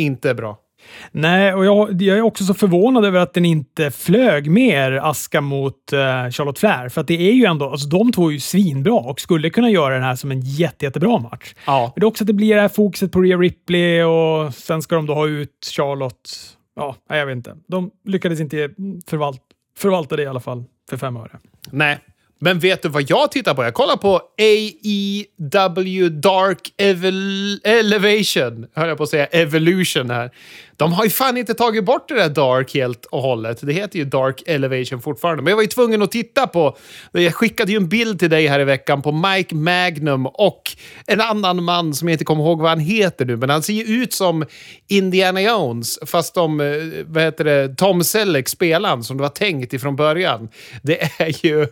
inte 0.03 0.35
bra. 0.35 0.64
Nej, 1.13 1.55
och 1.55 1.65
jag, 1.65 2.03
jag, 2.03 2.19
är 2.19 2.23
också 2.23 2.45
så 2.45 2.55
förvånad 2.55 3.05
över 3.05 3.21
att 3.21 3.35
den 3.35 3.45
inte 3.45 3.91
flög 3.91 4.51
mer 4.51 4.93
Aska 4.93 5.41
mot 5.41 5.93
uh, 5.93 5.99
Charlotte 6.31 6.59
Flair. 6.59 6.89
För 6.89 7.01
att 7.01 7.07
det 7.07 7.29
är 7.29 7.33
ju 7.33 7.45
ändå, 7.45 7.71
alltså 7.71 7.89
de 7.89 8.13
två 8.13 8.29
är 8.29 8.33
ju 8.33 8.41
svinbra 8.41 8.95
och 8.95 9.21
skulle 9.21 9.51
kunna 9.51 9.71
göra 9.71 9.95
den 9.95 10.03
här 10.03 10.17
som 10.17 10.31
en 10.31 10.41
jätte, 10.41 10.85
jättebra 10.85 11.19
match. 11.19 11.55
Ja. 11.67 11.93
Men 11.95 12.01
det 12.01 12.05
är 12.05 12.09
också 12.09 12.25
att 12.25 12.29
det 12.29 12.33
blir 12.33 12.55
det 12.55 12.61
här 12.61 12.69
fokuset 12.69 13.13
på 13.13 13.23
Rhea 13.23 13.37
Ripley 13.37 14.03
och 14.03 14.55
sen 14.55 14.83
ska 14.83 14.97
de 14.97 15.07
då 15.07 15.15
ha 15.15 15.27
ut 15.27 15.71
Charlotte. 15.77 16.31
Ja, 16.77 16.97
jag 17.09 17.27
vet 17.27 17.37
inte. 17.37 17.57
De 17.67 17.91
lyckades 18.05 18.41
inte 18.41 18.71
förvalt, 19.07 19.41
förvalta 19.79 20.17
det 20.17 20.23
i 20.23 20.27
alla 20.27 20.41
fall 20.41 20.65
för 20.91 20.97
fem 20.97 21.17
öre. 21.17 21.39
Nej, 21.71 21.99
men 22.39 22.59
vet 22.59 22.83
du 22.83 22.89
vad 22.89 23.11
jag 23.11 23.33
tittar 23.33 23.55
på? 23.55 23.65
Jag 23.65 23.75
kollar 23.75 23.97
på 23.97 24.21
AEW 24.39 26.09
Dark 26.09 26.73
Evil 26.77 27.61
Elevation. 27.65 28.67
Höll 28.75 28.89
jag 28.89 28.97
på 28.97 29.03
att 29.03 29.09
säga 29.09 29.27
Evolution 29.27 30.11
här. 30.11 30.31
De 30.77 30.93
har 30.93 31.05
ju 31.05 31.11
fan 31.11 31.37
inte 31.37 31.55
tagit 31.55 31.85
bort 31.85 32.09
det 32.09 32.15
där 32.15 32.29
Dark 32.29 32.75
helt 32.75 33.05
och 33.05 33.23
hållet. 33.23 33.59
Det 33.63 33.73
heter 33.73 33.99
ju 33.99 34.05
Dark 34.05 34.43
Elevation 34.47 35.01
fortfarande. 35.01 35.43
Men 35.43 35.51
jag 35.51 35.57
var 35.57 35.63
ju 35.63 35.69
tvungen 35.69 36.03
att 36.03 36.11
titta 36.11 36.47
på... 36.47 36.77
Jag 37.13 37.35
skickade 37.35 37.73
ju 37.73 37.77
en 37.77 37.89
bild 37.89 38.19
till 38.19 38.31
dig 38.31 38.47
här 38.47 38.61
i 38.61 38.65
veckan 38.65 39.03
på 39.03 39.13
Mike 39.13 39.55
Magnum 39.55 40.27
och 40.27 40.63
en 41.07 41.21
annan 41.21 41.65
man 41.65 41.95
som 41.95 42.09
jag 42.09 42.15
inte 42.15 42.25
kommer 42.25 42.45
ihåg 42.45 42.61
vad 42.61 42.71
han 42.71 42.81
heter 42.81 43.25
nu, 43.25 43.37
men 43.37 43.51
han 43.51 43.63
ser 43.63 43.73
ju 43.73 44.03
ut 44.03 44.13
som 44.13 44.45
Indiana 44.89 45.43
Jones, 45.43 45.99
fast 46.07 46.35
de, 46.35 46.61
eh, 46.61 46.67
vad 47.07 47.23
heter 47.23 47.45
det, 47.45 47.75
Tom 47.77 48.05
Selleck 48.05 48.49
spelar 48.49 49.03
som 49.03 49.17
det 49.17 49.23
var 49.23 49.29
tänkt 49.29 49.73
ifrån 49.73 49.97
början. 49.97 50.49
Det 50.83 51.03
är 51.19 51.47
ju 51.47 51.67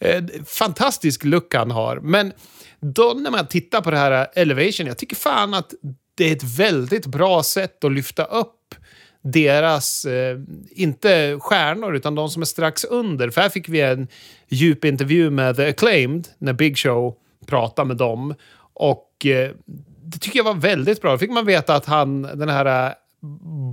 eh, 0.00 0.24
fantastisk 0.46 1.24
look 1.24 1.54
han 1.54 1.70
har. 1.70 2.00
Men 2.00 2.32
då 2.80 3.16
när 3.20 3.30
man 3.30 3.46
tittar 3.46 3.80
på 3.80 3.90
det 3.90 3.98
här 3.98 4.26
Elevation, 4.34 4.86
jag 4.86 4.98
tycker 4.98 5.16
fan 5.16 5.54
att 5.54 5.74
det 6.14 6.28
är 6.28 6.32
ett 6.32 6.58
väldigt 6.58 7.06
bra 7.06 7.42
sätt 7.42 7.84
att 7.84 7.92
lyfta 7.92 8.24
upp 8.24 8.74
deras, 9.22 10.04
eh, 10.04 10.38
inte 10.70 11.38
stjärnor, 11.40 11.96
utan 11.96 12.14
de 12.14 12.30
som 12.30 12.42
är 12.42 12.46
strax 12.46 12.84
under. 12.84 13.30
För 13.30 13.40
här 13.40 13.48
fick 13.48 13.68
vi 13.68 13.80
en 13.80 14.08
djup 14.48 14.84
intervju 14.84 15.30
med 15.30 15.56
The 15.56 15.68
Acclaimed 15.68 16.28
när 16.38 16.52
Big 16.52 16.78
Show 16.78 17.14
pratade 17.46 17.88
med 17.88 17.96
dem. 17.96 18.34
Och 18.74 19.26
eh, 19.26 19.50
det 20.02 20.18
tycker 20.18 20.38
jag 20.38 20.44
var 20.44 20.54
väldigt 20.54 21.02
bra. 21.02 21.12
Då 21.12 21.18
fick 21.18 21.30
man 21.30 21.46
veta 21.46 21.74
att 21.74 21.86
han, 21.86 22.22
den 22.22 22.48
här 22.48 22.86
eh, 22.86 22.92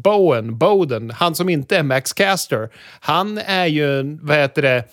Bowen, 0.03 0.57
Bowden, 0.57 1.11
han 1.11 1.35
som 1.35 1.49
inte 1.49 1.77
är 1.77 1.83
Max 1.83 2.13
Caster, 2.13 2.69
han 2.99 3.37
är 3.37 3.65
ju, 3.65 4.17
vad 4.21 4.37
heter 4.37 4.61
det, 4.61 4.83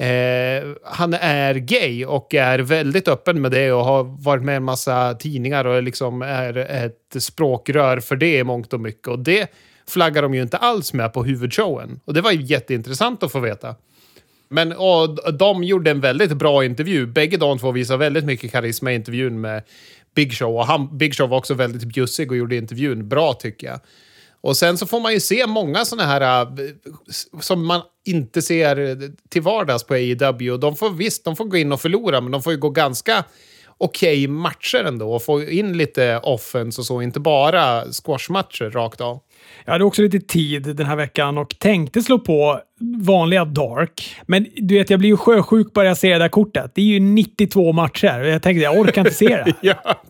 Eh, 0.00 0.68
han 0.84 1.14
är 1.14 1.54
gay 1.54 2.04
och 2.04 2.34
är 2.34 2.58
väldigt 2.58 3.08
öppen 3.08 3.40
med 3.40 3.50
det 3.50 3.72
och 3.72 3.84
har 3.84 4.04
varit 4.04 4.42
med 4.42 4.52
i 4.52 4.56
en 4.56 4.64
massa 4.64 5.14
tidningar 5.14 5.64
och 5.64 5.82
liksom 5.82 6.22
är 6.22 6.56
ett 6.56 7.22
språkrör 7.22 8.00
för 8.00 8.16
det 8.16 8.38
i 8.38 8.44
mångt 8.44 8.72
och 8.72 8.80
mycket. 8.80 9.08
Och 9.08 9.18
det 9.18 9.50
flaggar 9.88 10.22
de 10.22 10.34
ju 10.34 10.42
inte 10.42 10.56
alls 10.56 10.92
med 10.92 11.12
på 11.12 11.24
huvudshowen. 11.24 12.00
Och 12.04 12.14
det 12.14 12.20
var 12.20 12.32
ju 12.32 12.42
jätteintressant 12.42 13.22
att 13.22 13.32
få 13.32 13.40
veta. 13.40 13.74
Men 14.48 14.72
och, 14.72 15.34
de 15.38 15.64
gjorde 15.64 15.90
en 15.90 16.00
väldigt 16.00 16.32
bra 16.32 16.64
intervju. 16.64 17.06
Bägge 17.06 17.36
de 17.36 17.58
två 17.58 17.70
visar 17.70 17.96
väldigt 17.96 18.24
mycket 18.24 18.52
karisma 18.52 18.92
i 18.92 18.94
intervjun 18.94 19.40
med 19.40 19.62
Big 20.14 20.32
Show. 20.32 20.56
Och 20.56 20.66
han, 20.66 20.98
Big 20.98 21.14
Show 21.14 21.28
var 21.28 21.38
också 21.38 21.54
väldigt 21.54 21.84
bjussig 21.84 22.30
och 22.30 22.36
gjorde 22.36 22.56
intervjun 22.56 23.08
bra 23.08 23.32
tycker 23.32 23.66
jag. 23.66 23.80
Och 24.42 24.56
sen 24.56 24.78
så 24.78 24.86
får 24.86 25.00
man 25.00 25.12
ju 25.12 25.20
se 25.20 25.46
många 25.46 25.84
sådana 25.84 26.08
här 26.08 26.42
äh, 26.42 26.48
som 27.40 27.66
man 27.66 27.80
inte 28.06 28.42
ser 28.42 28.98
till 29.28 29.42
vardags 29.42 29.84
på 29.84 29.94
AEW. 29.94 30.56
De 30.56 30.76
får 30.76 30.90
visst, 30.90 31.24
de 31.24 31.36
får 31.36 31.44
gå 31.44 31.56
in 31.56 31.72
och 31.72 31.80
förlora, 31.80 32.20
men 32.20 32.32
de 32.32 32.42
får 32.42 32.52
ju 32.52 32.58
gå 32.58 32.70
ganska 32.70 33.24
okej 33.78 34.24
okay 34.24 34.28
matcher 34.28 34.84
ändå 34.84 35.12
och 35.12 35.22
få 35.22 35.42
in 35.42 35.78
lite 35.78 36.18
offense 36.22 36.80
och 36.80 36.86
så, 36.86 37.02
inte 37.02 37.20
bara 37.20 37.84
squashmatcher 37.84 38.70
rakt 38.70 39.00
av. 39.00 39.20
Jag 39.64 39.72
hade 39.72 39.84
också 39.84 40.02
lite 40.02 40.20
tid 40.20 40.76
den 40.76 40.86
här 40.86 40.96
veckan 40.96 41.38
och 41.38 41.58
tänkte 41.58 42.02
slå 42.02 42.18
på 42.18 42.60
vanliga 43.00 43.44
Dark. 43.44 44.16
Men 44.26 44.46
du 44.56 44.74
vet, 44.74 44.90
jag 44.90 44.98
blir 44.98 45.08
ju 45.08 45.16
sjösjuk 45.16 45.72
bara 45.72 45.86
jag 45.86 45.96
ser 45.96 46.12
det 46.12 46.18
där 46.18 46.28
kortet. 46.28 46.72
Det 46.74 46.80
är 46.80 46.86
ju 46.86 47.00
92 47.00 47.72
matcher 47.72 48.20
och 48.20 48.28
jag 48.28 48.42
tänkte 48.42 48.62
jag 48.62 48.78
orkar 48.78 49.00
inte 49.00 49.14
se 49.14 49.28
det. 49.28 49.54
ja. 49.62 50.02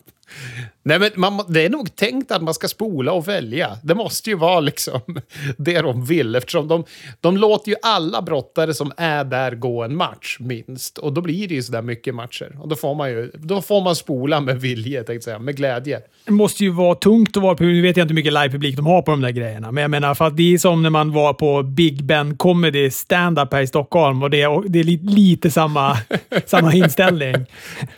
Nej, 0.83 0.99
men 0.99 1.11
man, 1.15 1.45
det 1.47 1.65
är 1.65 1.69
nog 1.69 1.95
tänkt 1.95 2.31
att 2.31 2.41
man 2.41 2.53
ska 2.53 2.67
spola 2.67 3.11
och 3.11 3.27
välja. 3.27 3.77
Det 3.83 3.95
måste 3.95 4.29
ju 4.29 4.35
vara 4.35 4.59
liksom 4.59 5.01
det 5.57 5.81
de 5.81 6.05
vill 6.05 6.35
eftersom 6.35 6.67
de, 6.67 6.83
de 7.19 7.37
låter 7.37 7.69
ju 7.71 7.75
alla 7.81 8.21
brottare 8.21 8.73
som 8.73 8.91
är 8.97 9.23
där 9.23 9.51
gå 9.55 9.83
en 9.83 9.95
match 9.95 10.37
minst. 10.39 10.97
Och 10.97 11.13
då 11.13 11.21
blir 11.21 11.47
det 11.47 11.53
ju 11.53 11.63
sådär 11.63 11.81
mycket 11.81 12.15
matcher. 12.15 12.55
Och 12.59 12.67
då 12.67 12.75
får 12.75 12.95
man 12.95 13.09
ju 13.09 13.31
då 13.33 13.61
får 13.61 13.81
man 13.81 13.95
spola 13.95 14.41
med 14.41 14.61
vilje, 14.61 15.03
tänkte 15.03 15.25
säga, 15.25 15.39
med 15.39 15.55
glädje. 15.55 15.99
Det 16.25 16.31
måste 16.31 16.63
ju 16.63 16.69
vara 16.69 16.95
tungt 16.95 17.37
att 17.37 17.43
vara 17.43 17.55
på, 17.55 17.63
nu 17.63 17.81
vet 17.81 17.97
jag 17.97 18.03
inte 18.03 18.11
hur 18.11 18.15
mycket 18.15 18.33
livepublik 18.33 18.75
de 18.75 18.85
har 18.85 19.01
på 19.01 19.11
de 19.11 19.21
där 19.21 19.31
grejerna, 19.31 19.71
men 19.71 19.81
jag 19.81 19.91
menar 19.91 20.15
för 20.15 20.25
att 20.25 20.37
det 20.37 20.53
är 20.53 20.57
som 20.57 20.83
när 20.83 20.89
man 20.89 21.11
var 21.11 21.33
på 21.33 21.63
Big 21.63 22.03
Ben 22.03 22.37
Comedy 22.37 22.91
stand-up 22.91 23.53
här 23.53 23.61
i 23.61 23.67
Stockholm 23.67 24.23
och 24.23 24.29
det 24.29 24.41
är, 24.41 24.69
det 24.69 24.79
är 24.79 24.83
lite 25.15 25.51
samma, 25.51 25.97
samma 26.45 26.73
inställning. 26.73 27.35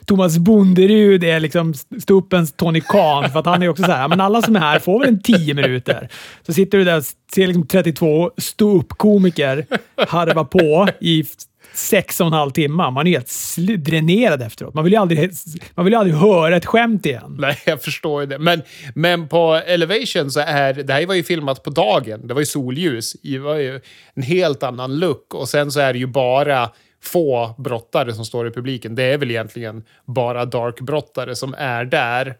Thomas 0.05 0.37
Bonderud 0.37 1.23
är 1.23 1.39
liksom 1.39 1.73
ståuppens 2.01 2.53
Tony 2.53 2.72
Khan, 2.81 3.29
för 3.29 3.39
att 3.39 3.45
han 3.45 3.63
är 3.63 3.69
också 3.69 3.83
så 3.83 3.91
här, 3.91 4.07
men 4.07 4.21
alla 4.21 4.41
som 4.41 4.55
är 4.55 4.59
här 4.59 4.79
får 4.79 4.99
väl 4.99 5.09
en 5.09 5.21
tio 5.21 5.53
minuter. 5.53 6.09
Så 6.45 6.53
sitter 6.53 6.77
du 6.77 6.83
där 6.83 6.97
och 6.97 7.03
ser 7.35 7.47
liksom 7.47 7.67
32 7.67 8.31
ståuppkomiker 8.37 9.65
harva 10.07 10.43
på 10.43 10.87
i 10.99 11.25
sex 11.73 12.19
och 12.19 12.27
en 12.27 12.33
halv 12.33 12.51
timme. 12.51 12.91
Man 12.91 13.07
är 13.07 13.11
helt 13.11 13.85
dränerad 13.85 14.41
efteråt. 14.41 14.73
Man 14.73 14.83
vill 14.83 14.93
ju 14.93 14.99
aldrig, 14.99 15.31
man 15.75 15.85
vill 15.85 15.95
aldrig 15.95 16.15
höra 16.15 16.57
ett 16.57 16.65
skämt 16.65 17.05
igen. 17.05 17.35
Nej, 17.39 17.57
jag 17.65 17.81
förstår 17.83 18.21
ju 18.21 18.27
det. 18.27 18.39
Men, 18.39 18.61
men 18.95 19.27
på 19.27 19.61
Elevation 19.65 20.31
så 20.31 20.39
är 20.39 20.73
det 20.73 20.93
här 20.93 21.05
var 21.05 21.15
ju 21.15 21.23
filmat 21.23 21.63
på 21.63 21.69
dagen. 21.69 22.27
Det 22.27 22.33
var 22.33 22.41
ju 22.41 22.45
solljus. 22.45 23.13
Det 23.23 23.39
var 23.39 23.55
ju 23.55 23.81
en 24.13 24.23
helt 24.23 24.63
annan 24.63 24.99
look. 24.99 25.33
Och 25.33 25.49
sen 25.49 25.71
så 25.71 25.79
är 25.79 25.93
det 25.93 25.99
ju 25.99 26.07
bara 26.07 26.69
få 27.03 27.55
brottare 27.57 28.13
som 28.13 28.25
står 28.25 28.47
i 28.47 28.51
publiken. 28.51 28.95
Det 28.95 29.03
är 29.03 29.17
väl 29.17 29.31
egentligen 29.31 29.83
bara 30.05 30.45
dark-brottare 30.45 31.35
som 31.35 31.55
är 31.57 31.85
där. 31.85 32.35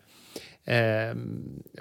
Eh, 0.67 1.15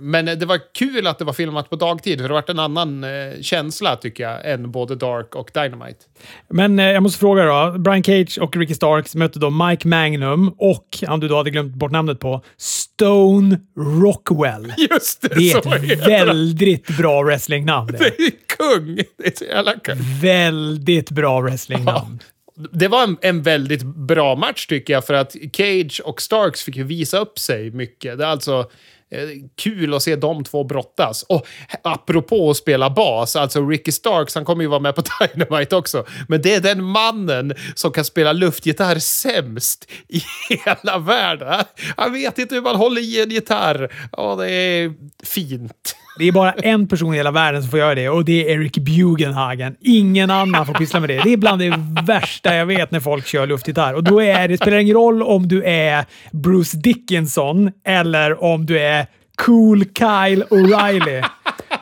men 0.00 0.24
det 0.24 0.46
var 0.46 0.60
kul 0.74 1.06
att 1.06 1.18
det 1.18 1.24
var 1.24 1.32
filmat 1.32 1.70
på 1.70 1.76
dagtid, 1.76 2.20
för 2.20 2.28
det 2.28 2.34
var 2.34 2.44
en 2.50 2.58
annan 2.58 3.04
eh, 3.04 3.40
känsla 3.40 3.96
tycker 3.96 4.24
jag, 4.24 4.50
än 4.52 4.70
både 4.70 4.94
Dark 4.94 5.34
och 5.34 5.50
Dynamite. 5.54 6.04
Men 6.48 6.78
eh, 6.78 6.86
jag 6.86 7.02
måste 7.02 7.18
fråga 7.18 7.44
då. 7.44 7.78
Brian 7.78 8.04
Cage 8.04 8.38
och 8.40 8.56
Ricky 8.56 8.74
Starks 8.74 9.14
mötte 9.14 9.38
då 9.38 9.50
Mike 9.50 9.88
Magnum 9.88 10.54
och, 10.58 10.86
om 11.08 11.20
du 11.20 11.28
då 11.28 11.36
hade 11.36 11.50
glömt 11.50 11.74
bort 11.74 11.90
namnet 11.90 12.20
på, 12.20 12.44
Stone 12.56 13.60
Rockwell. 14.02 14.72
Just 14.90 15.22
det, 15.22 15.28
Det 15.34 15.50
är 15.52 15.92
ett 15.92 16.08
väldigt 16.08 16.96
bra 16.96 17.22
wrestlingnamn. 17.22 17.86
Det 17.92 17.98
Det. 17.98 18.24
är 18.24 18.30
kung! 18.56 18.96
Det 18.96 19.26
är 19.26 19.32
så 19.38 19.44
jävla 19.44 19.72
kung. 19.72 19.96
Väldigt 20.22 21.10
bra 21.10 21.40
wrestlingnamn. 21.40 22.18
Det 22.54 22.88
var 22.88 23.02
en, 23.02 23.16
en 23.20 23.42
väldigt 23.42 23.82
bra 23.82 24.36
match 24.36 24.66
tycker 24.66 24.92
jag, 24.92 25.06
för 25.06 25.14
att 25.14 25.36
Cage 25.52 26.00
och 26.04 26.22
Starks 26.22 26.62
fick 26.62 26.76
ju 26.76 26.82
visa 26.82 27.18
upp 27.18 27.38
sig 27.38 27.70
mycket. 27.70 28.18
Det 28.18 28.24
är 28.24 28.28
alltså 28.28 28.70
eh, 29.10 29.28
kul 29.56 29.94
att 29.94 30.02
se 30.02 30.16
de 30.16 30.44
två 30.44 30.64
brottas. 30.64 31.22
Och 31.22 31.46
apropå 31.82 32.50
att 32.50 32.56
spela 32.56 32.90
bas, 32.90 33.36
alltså 33.36 33.68
Ricky 33.68 33.92
Starks, 33.92 34.34
han 34.34 34.44
kommer 34.44 34.62
ju 34.62 34.68
vara 34.68 34.80
med 34.80 34.94
på 34.94 35.02
Dynamite 35.34 35.76
också. 35.76 36.04
Men 36.28 36.42
det 36.42 36.54
är 36.54 36.60
den 36.60 36.84
mannen 36.84 37.54
som 37.74 37.92
kan 37.92 38.04
spela 38.04 38.32
luftgitarr 38.32 38.98
sämst 38.98 39.90
i 40.08 40.22
hela 40.48 40.98
världen. 40.98 41.64
Han 41.96 42.12
vet 42.12 42.38
inte 42.38 42.54
hur 42.54 42.62
man 42.62 42.76
håller 42.76 43.00
i 43.00 43.22
en 43.22 43.30
gitarr. 43.30 43.92
Ja, 44.12 44.36
det 44.36 44.50
är 44.50 44.94
fint. 45.22 45.96
Det 46.18 46.28
är 46.28 46.32
bara 46.32 46.52
en 46.52 46.88
person 46.88 47.14
i 47.14 47.16
hela 47.16 47.30
världen 47.30 47.62
som 47.62 47.70
får 47.70 47.78
göra 47.78 47.94
det 47.94 48.08
och 48.08 48.24
det 48.24 48.50
är 48.50 48.54
Eric 48.54 48.72
Bugenhagen. 48.72 49.76
Ingen 49.80 50.30
annan 50.30 50.66
får 50.66 50.74
pyssla 50.74 51.00
med 51.00 51.08
det. 51.08 51.20
Det 51.24 51.32
är 51.32 51.36
bland 51.36 51.60
det 51.60 51.74
värsta 52.06 52.54
jag 52.54 52.66
vet 52.66 52.90
när 52.90 53.00
folk 53.00 53.26
kör 53.26 53.46
luftgitarr. 53.46 53.94
Och 53.94 54.04
då 54.04 54.22
är 54.22 54.48
det 54.48 54.56
spelar 54.56 54.78
ingen 54.78 54.94
roll 54.94 55.22
om 55.22 55.48
du 55.48 55.64
är 55.64 56.04
Bruce 56.32 56.76
Dickinson 56.76 57.72
eller 57.84 58.44
om 58.44 58.66
du 58.66 58.78
är 58.78 59.06
Cool 59.36 59.84
Kyle 59.84 60.44
O'Reilly. 60.50 61.24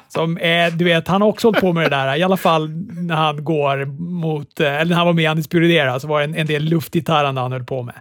Som 0.09 0.39
är, 0.41 0.71
du 0.71 0.85
vet, 0.85 1.09
han 1.09 1.23
har 1.23 1.29
också 1.29 1.47
hållit 1.47 1.61
på 1.61 1.73
med 1.73 1.85
det 1.85 1.97
där. 1.97 2.17
I 2.17 2.23
alla 2.23 2.37
fall 2.37 2.69
när 2.95 3.15
han 3.15 3.45
går 3.45 3.85
mot, 4.01 4.61
eh, 4.61 4.67
eller 4.67 4.91
när 4.91 4.97
han 4.97 5.07
var 5.07 5.13
med 5.13 5.23
i 5.23 5.27
Anis 5.27 5.55
Era 5.55 6.01
så 6.01 6.07
var 6.07 6.19
det 6.19 6.25
en, 6.25 6.35
en 6.35 6.47
del 6.47 6.65
luftgitarrande 6.65 7.41
han 7.41 7.53
höll 7.53 7.65
på 7.65 7.83
med. 7.83 7.95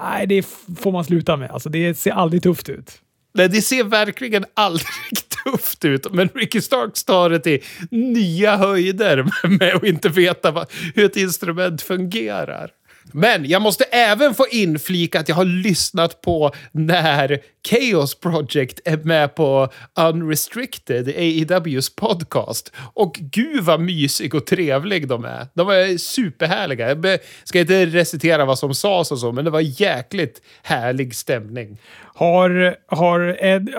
Nej, 0.00 0.26
det 0.26 0.46
får 0.78 0.92
man 0.92 1.04
sluta 1.04 1.36
med. 1.36 1.50
Alltså, 1.50 1.68
det 1.68 1.94
ser 1.94 2.10
aldrig 2.10 2.42
tufft 2.42 2.68
ut. 2.68 3.00
Nej, 3.34 3.48
det 3.48 3.62
ser 3.62 3.84
verkligen 3.84 4.44
aldrig 4.54 4.86
tufft 5.44 5.84
ut, 5.84 6.12
men 6.12 6.28
Ricky 6.34 6.60
Starks 6.60 7.04
tar 7.04 7.30
det 7.30 7.38
till 7.38 7.62
nya 7.90 8.56
höjder 8.56 9.26
med 9.58 9.74
att 9.74 9.84
inte 9.84 10.08
veta 10.08 10.50
vad, 10.50 10.72
hur 10.94 11.04
ett 11.04 11.16
instrument 11.16 11.82
fungerar. 11.82 12.70
Men 13.12 13.48
jag 13.48 13.62
måste 13.62 13.84
även 13.84 14.34
få 14.34 14.46
inflika 14.50 15.20
att 15.20 15.28
jag 15.28 15.36
har 15.36 15.44
lyssnat 15.44 16.20
på 16.20 16.50
när 16.72 17.38
Chaos 17.68 18.20
Project 18.20 18.80
är 18.84 18.96
med 18.96 19.34
på 19.34 19.68
Unrestricted, 19.98 21.08
AEWs 21.08 21.96
podcast. 21.96 22.72
Och 22.94 23.14
gud 23.20 23.64
vad 23.64 23.80
mysig 23.80 24.34
och 24.34 24.46
trevlig 24.46 25.08
de 25.08 25.24
är. 25.24 25.46
De 25.54 25.68
är 25.68 25.98
superhärliga. 25.98 26.88
Jag 26.88 27.20
ska 27.44 27.60
inte 27.60 27.86
recitera 27.86 28.44
vad 28.44 28.58
som 28.58 28.74
sades 28.74 29.12
och 29.12 29.18
så, 29.18 29.32
men 29.32 29.44
det 29.44 29.50
var 29.50 29.80
jäkligt 29.80 30.42
härlig 30.62 31.14
stämning. 31.14 31.78
Har, 32.14 32.76
har 32.94 33.20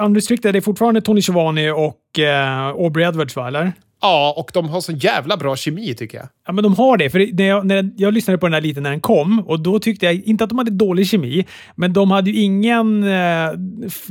Unrestricted, 0.03 0.53
det 0.53 0.59
är 0.59 0.61
fortfarande 0.61 1.01
Tony 1.01 1.21
Schiavone 1.21 1.71
och 1.71 2.19
eh, 2.19 2.65
Aubrey 2.67 3.07
Edwards, 3.07 3.35
va? 3.35 3.47
Eller? 3.47 3.71
Ja, 4.01 4.33
och 4.37 4.51
de 4.53 4.69
har 4.69 4.81
så 4.81 4.91
jävla 4.91 5.37
bra 5.37 5.55
kemi 5.55 5.93
tycker 5.95 6.17
jag. 6.17 6.27
Ja, 6.47 6.53
men 6.53 6.63
de 6.63 6.75
har 6.75 6.97
det. 6.97 7.09
För 7.09 7.35
när 7.37 7.43
jag, 7.43 7.65
när 7.65 7.89
jag 7.97 8.13
lyssnade 8.13 8.37
på 8.37 8.45
den 8.45 8.53
här 8.53 8.61
lite 8.61 8.81
när 8.81 8.89
den 8.89 8.99
kom 8.99 9.39
och 9.39 9.59
då 9.59 9.79
tyckte 9.79 10.05
jag 10.05 10.15
inte 10.15 10.43
att 10.43 10.49
de 10.49 10.57
hade 10.57 10.71
dålig 10.71 11.07
kemi, 11.07 11.45
men 11.75 11.93
de 11.93 12.11
hade 12.11 12.29
ju 12.31 12.41
ingen 12.41 13.03
eh, 13.03 13.49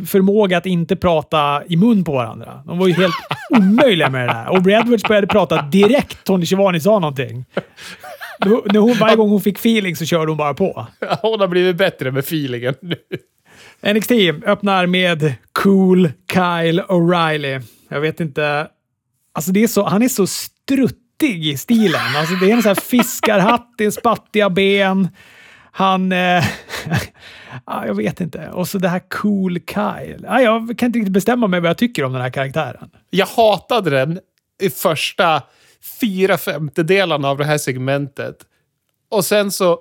förmåga 0.07 0.59
att 0.59 0.67
inte 0.67 0.97
prata 0.97 1.63
i 1.69 1.77
mun 1.77 2.05
på 2.05 2.13
varandra. 2.13 2.63
De 2.67 2.79
var 2.79 2.87
ju 2.87 2.93
helt 2.93 3.15
omöjliga 3.51 4.11
med 4.11 4.29
det 4.29 4.33
där. 4.33 4.49
Och 4.49 4.57
Aubrey 4.57 4.77
Edwards 4.77 5.03
började 5.05 5.27
prata 5.27 5.63
direkt 5.63 6.25
Tony 6.25 6.47
Schiavone 6.47 6.81
sa 6.81 6.99
någonting. 6.99 7.45
Då, 8.39 8.63
när 8.73 8.81
hon, 8.81 8.95
varje 8.95 9.17
gång 9.17 9.31
hon 9.31 9.41
fick 9.41 9.59
feeling 9.59 9.97
så 9.97 10.05
körde 10.05 10.31
hon 10.31 10.37
bara 10.37 10.55
på. 10.55 10.87
Hon 11.23 11.41
har 11.41 11.49
blivit 11.49 11.77
bättre 11.77 12.11
med 12.11 12.21
feelingen 12.21 12.75
nu. 12.83 12.97
NXT 13.95 14.13
öppnar 14.47 14.87
med 14.87 15.35
Cool 15.53 16.11
Kyle 16.33 16.83
O'Reilly. 16.83 17.63
Jag 17.89 18.01
vet 18.01 18.21
inte. 18.21 18.67
Alltså 19.35 19.53
det 19.53 19.63
är 19.63 19.69
så, 19.69 19.85
han 19.85 20.03
är 20.03 20.09
så 20.09 20.27
struttig 20.27 21.47
i 21.47 21.57
stilen. 21.57 22.17
Alltså 22.17 22.35
det 22.35 22.51
är 22.51 22.55
en 22.55 22.63
sån 22.63 22.69
här 22.69 22.81
fiskarhatt, 22.81 23.75
det 23.79 23.85
är 23.85 23.91
spattiga 23.91 24.51
ben. 24.51 25.09
Han... 25.73 26.13
Eh, 26.13 26.45
jag 27.67 27.95
vet 27.95 28.21
inte. 28.21 28.49
Och 28.49 28.69
så 28.69 28.79
det 28.79 28.89
här 28.89 29.03
Cool 29.09 29.59
Kyle. 29.61 30.21
Jag 30.23 30.79
kan 30.79 30.87
inte 30.87 30.99
riktigt 30.99 31.13
bestämma 31.13 31.47
mig 31.47 31.61
vad 31.61 31.71
jag 31.71 31.79
tycker 31.79 32.05
om 32.05 32.13
den 32.13 32.23
här 32.23 32.31
karaktären. 32.31 32.91
Jag 33.11 33.27
hatade 33.27 33.91
den 33.91 34.21
i 34.63 34.71
första 34.71 35.43
fyra 36.01 36.39
femtedelarna 36.39 37.29
av 37.29 37.39
det 37.39 37.45
här 37.45 37.59
segmentet. 37.59 38.37
Och 39.11 39.25
sen 39.25 39.51
så 39.51 39.79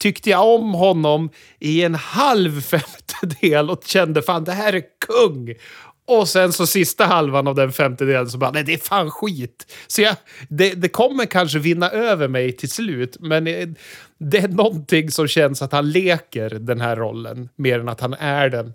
tyckte 0.00 0.30
jag 0.30 0.54
om 0.54 0.74
honom 0.74 1.30
i 1.58 1.82
en 1.84 1.94
halv 1.94 2.60
femtedel 2.60 3.70
och 3.70 3.84
kände 3.84 4.22
fan 4.22 4.44
det 4.44 4.52
här 4.52 4.72
är 4.72 4.82
kung. 5.06 5.54
Och 6.06 6.28
sen 6.28 6.52
så 6.52 6.66
sista 6.66 7.04
halvan 7.04 7.46
av 7.46 7.54
den 7.54 7.72
femtedelen 7.72 8.28
så 8.28 8.38
bara, 8.38 8.50
nej 8.50 8.64
det 8.64 8.74
är 8.74 8.78
fan 8.78 9.10
skit. 9.10 9.76
Så 9.86 10.02
jag, 10.02 10.16
det, 10.48 10.74
det 10.74 10.88
kommer 10.88 11.26
kanske 11.26 11.58
vinna 11.58 11.90
över 11.90 12.28
mig 12.28 12.52
till 12.52 12.70
slut, 12.70 13.16
men 13.20 13.46
eh, 13.46 13.68
det 14.18 14.38
är 14.38 14.48
någonting 14.48 15.10
som 15.10 15.28
känns 15.28 15.62
att 15.62 15.72
han 15.72 15.90
leker 15.90 16.50
den 16.50 16.80
här 16.80 16.96
rollen 16.96 17.48
mer 17.56 17.80
än 17.80 17.88
att 17.88 18.00
han 18.00 18.14
är 18.14 18.48
den. 18.48 18.72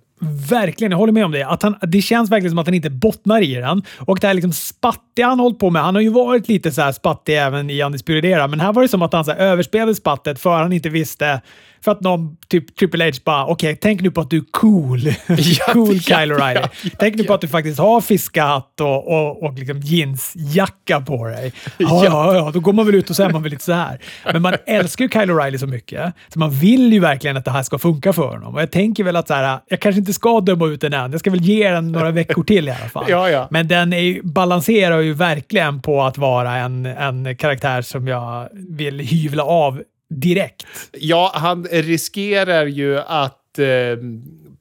Verkligen, 0.49 0.91
jag 0.91 0.97
håller 0.97 1.13
med 1.13 1.25
om 1.25 1.31
det. 1.31 1.43
Att 1.43 1.63
han, 1.63 1.75
det 1.81 2.01
känns 2.01 2.31
verkligen 2.31 2.51
som 2.51 2.59
att 2.59 2.67
han 2.67 2.73
inte 2.73 2.89
bottnar 2.89 3.41
i 3.41 3.55
den. 3.55 3.83
Och 3.99 4.19
det 4.19 4.27
här 4.27 4.33
liksom 4.33 4.53
spattiga 4.53 5.27
han 5.27 5.39
hållit 5.39 5.59
på 5.59 5.69
med. 5.69 5.81
Han 5.81 5.95
har 5.95 6.01
ju 6.01 6.09
varit 6.09 6.47
lite 6.47 6.71
så 6.71 6.81
här 6.81 6.91
spattig 6.91 7.37
även 7.37 7.69
i 7.69 7.81
Anis 7.81 8.09
Era, 8.09 8.47
men 8.47 8.59
här 8.59 8.73
var 8.73 8.81
det 8.81 8.87
som 8.87 9.01
att 9.01 9.13
han 9.13 9.25
så 9.25 9.31
här 9.31 9.37
överspelade 9.37 9.95
spattet 9.95 10.39
för 10.39 10.57
han 10.57 10.73
inte 10.73 10.89
visste. 10.89 11.41
För 11.85 11.91
att 11.91 12.01
någon, 12.01 12.37
typ 12.47 12.75
Triple 12.75 13.05
H 13.05 13.11
bara, 13.25 13.45
okej, 13.45 13.77
tänk 13.81 14.01
nu 14.01 14.11
på 14.11 14.21
att 14.21 14.29
du 14.29 14.37
är 14.37 14.43
cool. 14.51 14.99
cool 15.73 15.95
ja, 15.95 15.99
Kyle 15.99 16.33
O'Reilly. 16.33 16.59
ja, 16.61 16.69
ja, 16.83 16.89
tänk 16.99 17.15
nu 17.15 17.23
på 17.23 17.33
att 17.33 17.41
du 17.41 17.47
faktiskt 17.47 17.79
har 17.79 18.01
fiskahatt 18.01 18.81
och, 18.81 19.07
och, 19.07 19.43
och 19.43 19.53
liksom 19.53 19.79
jeansjacka 19.79 21.01
på 21.01 21.25
dig. 21.25 21.53
Ja, 21.77 22.05
Ja. 22.05 22.35
ja, 22.35 22.51
då 22.53 22.59
går 22.59 22.73
man 22.73 22.85
väl 22.85 22.95
ut 22.95 23.09
och 23.09 23.15
så 23.15 23.23
är 23.23 23.29
man 23.29 23.43
väl 23.43 23.51
lite 23.51 23.63
så 23.63 23.73
här. 23.73 23.99
Men 24.33 24.41
man 24.41 24.53
älskar 24.65 25.05
ju 25.05 25.09
Kyle 25.09 25.31
O'Reilly 25.31 25.57
så 25.57 25.67
mycket, 25.67 26.13
så 26.33 26.39
man 26.39 26.51
vill 26.51 26.93
ju 26.93 26.99
verkligen 26.99 27.37
att 27.37 27.45
det 27.45 27.51
här 27.51 27.63
ska 27.63 27.77
funka 27.77 28.13
för 28.13 28.27
honom. 28.27 28.55
Och 28.55 28.61
jag 28.61 28.71
tänker 28.71 29.03
väl 29.03 29.15
att 29.15 29.27
så 29.27 29.33
här, 29.33 29.59
jag 29.67 29.79
kanske 29.79 29.99
inte 29.99 30.13
ska 30.13 30.41
döma 30.41 30.67
ut 30.67 30.81
den 30.81 30.93
än. 30.93 31.11
Jag 31.11 31.19
ska 31.19 31.31
väl 31.31 31.41
ge 31.41 31.71
den 31.71 31.91
några 31.91 32.11
veckor 32.11 32.43
till 32.43 32.67
i 32.67 32.71
alla 32.71 32.89
fall. 32.89 33.05
Ja, 33.07 33.29
ja. 33.29 33.47
Men 33.51 33.67
den 33.67 33.93
är 33.93 34.21
balanserar 34.23 34.99
ju 34.99 35.13
verkligen 35.13 35.81
på 35.81 36.03
att 36.03 36.17
vara 36.17 36.55
en, 36.55 36.85
en 36.85 37.37
karaktär 37.37 37.81
som 37.81 38.07
jag 38.07 38.49
vill 38.53 38.99
hyvla 38.99 39.43
av 39.43 39.81
direkt. 40.19 40.65
Ja, 40.91 41.31
han 41.35 41.63
riskerar 41.71 42.65
ju 42.65 42.99
att 42.99 43.59
eh, 43.59 43.97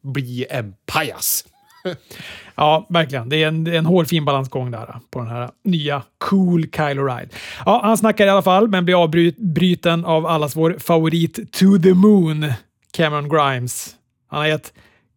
bli 0.01 0.47
en 0.51 0.75
pajas. 0.87 1.45
Ja, 2.57 2.87
verkligen. 2.89 3.29
Det 3.29 3.43
är 3.43 3.49
en, 3.49 3.67
en 3.67 3.87
hårfin 3.87 4.25
balansgång 4.25 4.71
där 4.71 4.97
på 5.11 5.19
den 5.19 5.29
här 5.29 5.51
nya 5.65 6.03
cool 6.19 6.63
Kyle 6.63 6.99
O'Reilly. 7.01 7.29
Ja, 7.67 7.81
han 7.85 7.97
snackar 7.97 8.27
i 8.27 8.29
alla 8.29 8.43
fall, 8.43 8.69
men 8.69 8.85
blir 8.85 9.03
avbruten 9.03 10.05
av 10.05 10.27
allas 10.27 10.57
vår 10.57 10.77
favorit 10.79 11.53
To 11.53 11.79
the 11.83 11.95
Moon, 11.95 12.53
Cameron 12.91 13.29
Grimes. 13.29 13.95
Han 14.29 14.41
har 14.41 14.47
gett 14.47 14.73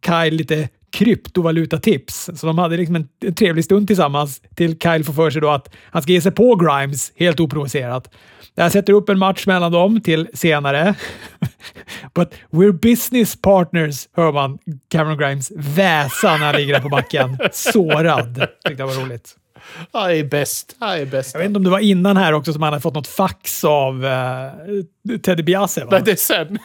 Kyle 0.06 0.36
lite 0.36 0.68
kryptovalutatips, 0.92 2.30
så 2.34 2.46
de 2.46 2.58
hade 2.58 2.76
liksom 2.76 2.96
en, 2.96 3.34
trevlig 3.34 3.64
stund 3.64 3.86
tillsammans 3.86 4.42
till 4.54 4.78
Kyle 4.78 5.04
får 5.04 5.12
för 5.12 5.30
sig 5.30 5.40
då 5.40 5.50
att 5.50 5.74
han 5.90 6.02
ska 6.02 6.12
ge 6.12 6.20
sig 6.20 6.32
på 6.32 6.54
Grimes 6.54 7.12
helt 7.16 7.40
oprovocerat. 7.40 8.10
Här 8.56 8.70
sätter 8.70 8.92
upp 8.92 9.08
en 9.08 9.18
match 9.18 9.46
mellan 9.46 9.72
dem 9.72 10.00
till 10.00 10.28
senare. 10.34 10.94
But 12.14 12.34
we're 12.50 12.72
business 12.72 13.40
partners, 13.40 14.08
hör 14.16 14.32
man 14.32 14.58
Cameron 14.90 15.18
Grimes 15.18 15.52
väsa 15.56 16.36
när 16.36 16.46
han 16.46 16.56
ligger 16.56 16.74
där 16.74 16.80
på 16.80 16.88
backen. 16.88 17.38
Sårad. 17.52 18.46
Tyckte 18.68 18.82
jag 18.82 18.86
var 18.86 19.04
roligt. 19.04 19.36
Han 19.92 20.10
är 20.10 20.24
bäst. 20.24 20.76
Han 20.80 20.98
är 20.98 21.06
bäst. 21.06 21.34
Jag 21.34 21.38
vet 21.38 21.46
inte 21.46 21.56
om 21.56 21.64
det 21.64 21.70
var 21.70 21.78
innan 21.78 22.16
här 22.16 22.32
också 22.32 22.52
som 22.52 22.62
han 22.62 22.72
hade 22.72 22.82
fått 22.82 22.94
något 22.94 23.06
fax 23.06 23.64
av 23.64 24.04
uh, 24.04 25.18
Teddy 25.22 25.42
Biase, 25.42 25.84
va? 25.84 25.90
Nej, 25.90 26.02
det 26.04 26.10
är 26.10 26.16
sen. 26.16 26.58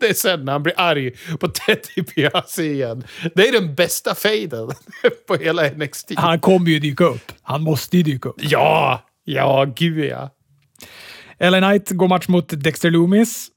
Det 0.00 0.08
är 0.08 0.14
sen 0.14 0.44
när 0.44 0.52
han 0.52 0.62
blir 0.62 0.74
arg 0.76 1.10
på 1.40 1.48
Teddy 1.48 2.02
Biasi 2.14 2.62
igen. 2.62 3.04
Det 3.34 3.48
är 3.48 3.52
den 3.52 3.74
bästa 3.74 4.14
fejden 4.14 4.70
på 5.28 5.34
hela 5.34 5.62
NXT. 5.70 6.12
Han 6.16 6.40
kommer 6.40 6.70
ju 6.70 6.78
dyka 6.78 7.04
upp. 7.04 7.32
Han 7.42 7.62
måste 7.62 7.96
ju 7.96 8.02
dyka 8.02 8.28
upp. 8.28 8.36
Ja, 8.38 9.02
ja, 9.24 9.66
gud 9.76 10.04
ja. 10.04 10.30
LA 11.40 11.60
Knight 11.60 11.90
går 11.90 12.08
match 12.08 12.28
mot 12.28 12.48
Dexter 12.48 12.90
Loomis. 12.90 13.48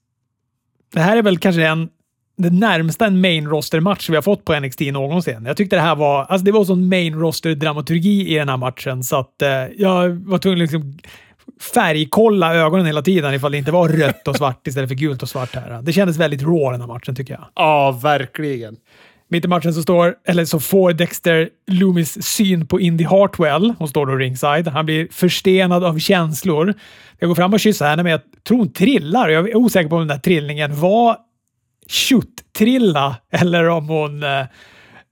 Det 0.94 1.00
här 1.02 1.18
är 1.18 1.22
väl 1.22 1.38
kanske 1.38 1.68
en, 1.68 1.90
det 2.38 2.50
närmsta 2.50 3.06
en 3.06 3.22
main 3.22 3.48
roster-match 3.48 4.10
vi 4.10 4.16
har 4.16 4.22
fått 4.22 4.46
på 4.46 4.60
NXT 4.60 4.80
någonsin. 4.80 5.46
Jag 5.46 5.58
tyckte 5.58 5.76
det 5.76 5.82
här 5.82 5.96
var, 5.96 6.26
alltså 6.26 6.46
det 6.46 6.52
var 6.52 6.66
sån 6.66 6.90
main 6.90 7.16
roster-dramaturgi 7.16 8.28
i 8.28 8.36
den 8.36 8.50
här 8.50 8.58
matchen 8.58 9.04
så 9.04 9.16
att 9.16 9.42
eh, 9.42 9.50
jag 9.78 10.10
var 10.10 10.38
tvungen 10.38 10.64
att 10.64 10.72
liksom 10.72 10.98
färgkolla 11.74 12.56
ögonen 12.56 12.86
hela 12.86 13.02
tiden 13.02 13.34
ifall 13.34 13.52
det 13.52 13.58
inte 13.58 13.72
var 13.72 13.90
rött 13.90 14.28
och 14.28 14.36
svart 14.36 14.68
istället 14.68 14.90
för 14.90 14.96
gult 14.96 15.24
och 15.24 15.30
svart 15.30 15.56
här. 15.56 15.82
Det 15.82 15.94
kändes 15.94 16.18
väldigt 16.18 16.42
raw 16.42 16.72
den 16.72 16.82
här 16.82 16.88
matchen 16.88 17.16
tycker 17.16 17.34
jag. 17.34 17.46
Ja, 17.56 18.00
verkligen. 18.04 18.76
Mitt 19.28 19.46
i 19.46 19.48
matchen 19.48 19.74
så, 19.74 19.82
står, 19.82 20.16
eller 20.28 20.46
så 20.46 20.60
får 20.60 20.94
Dexter 20.94 21.50
Loomis 21.68 22.26
syn 22.26 22.68
på 22.68 22.80
Indy 22.80 23.04
Hartwell. 23.04 23.74
Hon 23.78 23.88
står 23.88 24.06
då 24.06 24.16
ringside. 24.16 24.68
Han 24.68 24.86
blir 24.86 25.08
förstenad 25.12 25.84
av 25.84 26.00
känslor. 26.00 26.74
Jag 27.20 27.28
går 27.28 27.36
fram 27.36 27.54
och 27.54 27.60
kysser 27.60 27.86
henne, 27.86 28.04
men 28.04 28.12
jag 28.12 28.22
tror 28.48 28.58
hon 28.58 28.74
trillar. 28.74 29.30
Jag 29.30 29.50
är 29.50 29.56
osäker 29.56 29.90
på 29.90 29.96
om 29.96 30.02
den 30.02 30.08
där 30.08 30.18
trillningen 30.18 30.80
var 30.80 31.18
tjutt-trilla 31.88 33.16
eller 33.32 33.70
om 33.70 33.90
hon... 33.90 34.24
eh, 34.24 34.46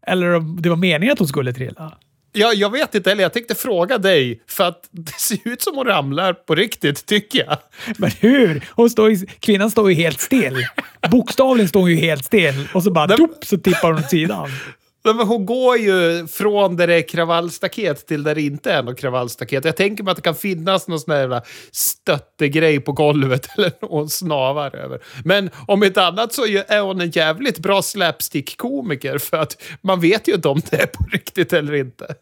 Eller 0.07 0.35
om 0.35 0.61
det 0.61 0.69
var 0.69 0.75
meningen 0.75 1.13
att 1.13 1.19
hon 1.19 1.27
skulle 1.27 1.53
trilla. 1.53 1.97
Ja, 2.35 2.53
jag 2.53 2.69
vet 2.71 2.95
inte, 2.95 3.11
eller 3.11 3.23
jag 3.23 3.33
tänkte 3.33 3.55
fråga 3.55 3.97
dig, 3.97 4.41
för 4.47 4.63
att 4.63 4.87
det 4.91 5.11
ser 5.19 5.37
ut 5.47 5.61
som 5.61 5.75
hon 5.75 5.85
ramlar 5.87 6.33
på 6.33 6.55
riktigt, 6.55 7.05
tycker 7.05 7.39
jag. 7.45 7.57
Men 7.97 8.11
hur? 8.19 8.65
Hon 8.71 8.89
står 8.89 9.11
ju, 9.11 9.25
kvinnan 9.39 9.71
står 9.71 9.89
ju 9.91 9.95
helt 9.95 10.19
still. 10.19 10.65
Bokstavligen 11.11 11.67
står 11.69 11.79
hon 11.79 11.89
ju 11.91 11.95
helt 11.97 12.25
still 12.25 12.67
och 12.73 12.83
så 12.83 12.91
bara 12.91 13.07
Den- 13.07 13.17
dopp, 13.19 13.45
så 13.45 13.57
tippar 13.57 13.87
hon 13.93 13.97
åt 14.03 14.09
sidan. 14.09 14.49
Nej, 15.05 15.13
Men 15.13 15.27
hon 15.27 15.45
går 15.45 15.77
ju 15.77 16.27
från 16.27 16.75
där 16.75 16.87
det 16.87 16.95
är 16.95 17.07
kravallstaket 17.07 18.07
till 18.07 18.23
där 18.23 18.35
det 18.35 18.41
inte 18.41 18.71
är 18.71 18.83
något 18.83 18.99
kravallstaket. 18.99 19.65
Jag 19.65 19.77
tänker 19.77 20.03
mig 20.03 20.11
att 20.11 20.17
det 20.17 20.23
kan 20.23 20.35
finnas 20.35 20.87
någon 20.87 20.99
sån 20.99 21.13
här 21.13 21.19
jävla 21.19 21.41
stöttegrej 21.71 22.79
på 22.79 22.91
golvet 22.91 23.47
eller 23.57 23.71
någon 23.81 24.09
snavar 24.09 24.75
över. 24.75 24.99
Men 25.23 25.49
om 25.67 25.83
inte 25.83 26.05
annat 26.05 26.33
så 26.33 26.45
är 26.45 26.81
hon 26.81 27.01
en 27.01 27.09
jävligt 27.09 27.59
bra 27.59 27.81
slapstick-komiker 27.81 29.17
för 29.17 29.37
att 29.37 29.61
man 29.81 30.01
vet 30.01 30.27
ju 30.27 30.33
inte 30.33 30.47
om 30.47 30.61
det 30.69 30.81
är 30.81 30.87
på 30.87 31.03
riktigt 31.11 31.53
eller 31.53 31.73
inte. 31.73 32.15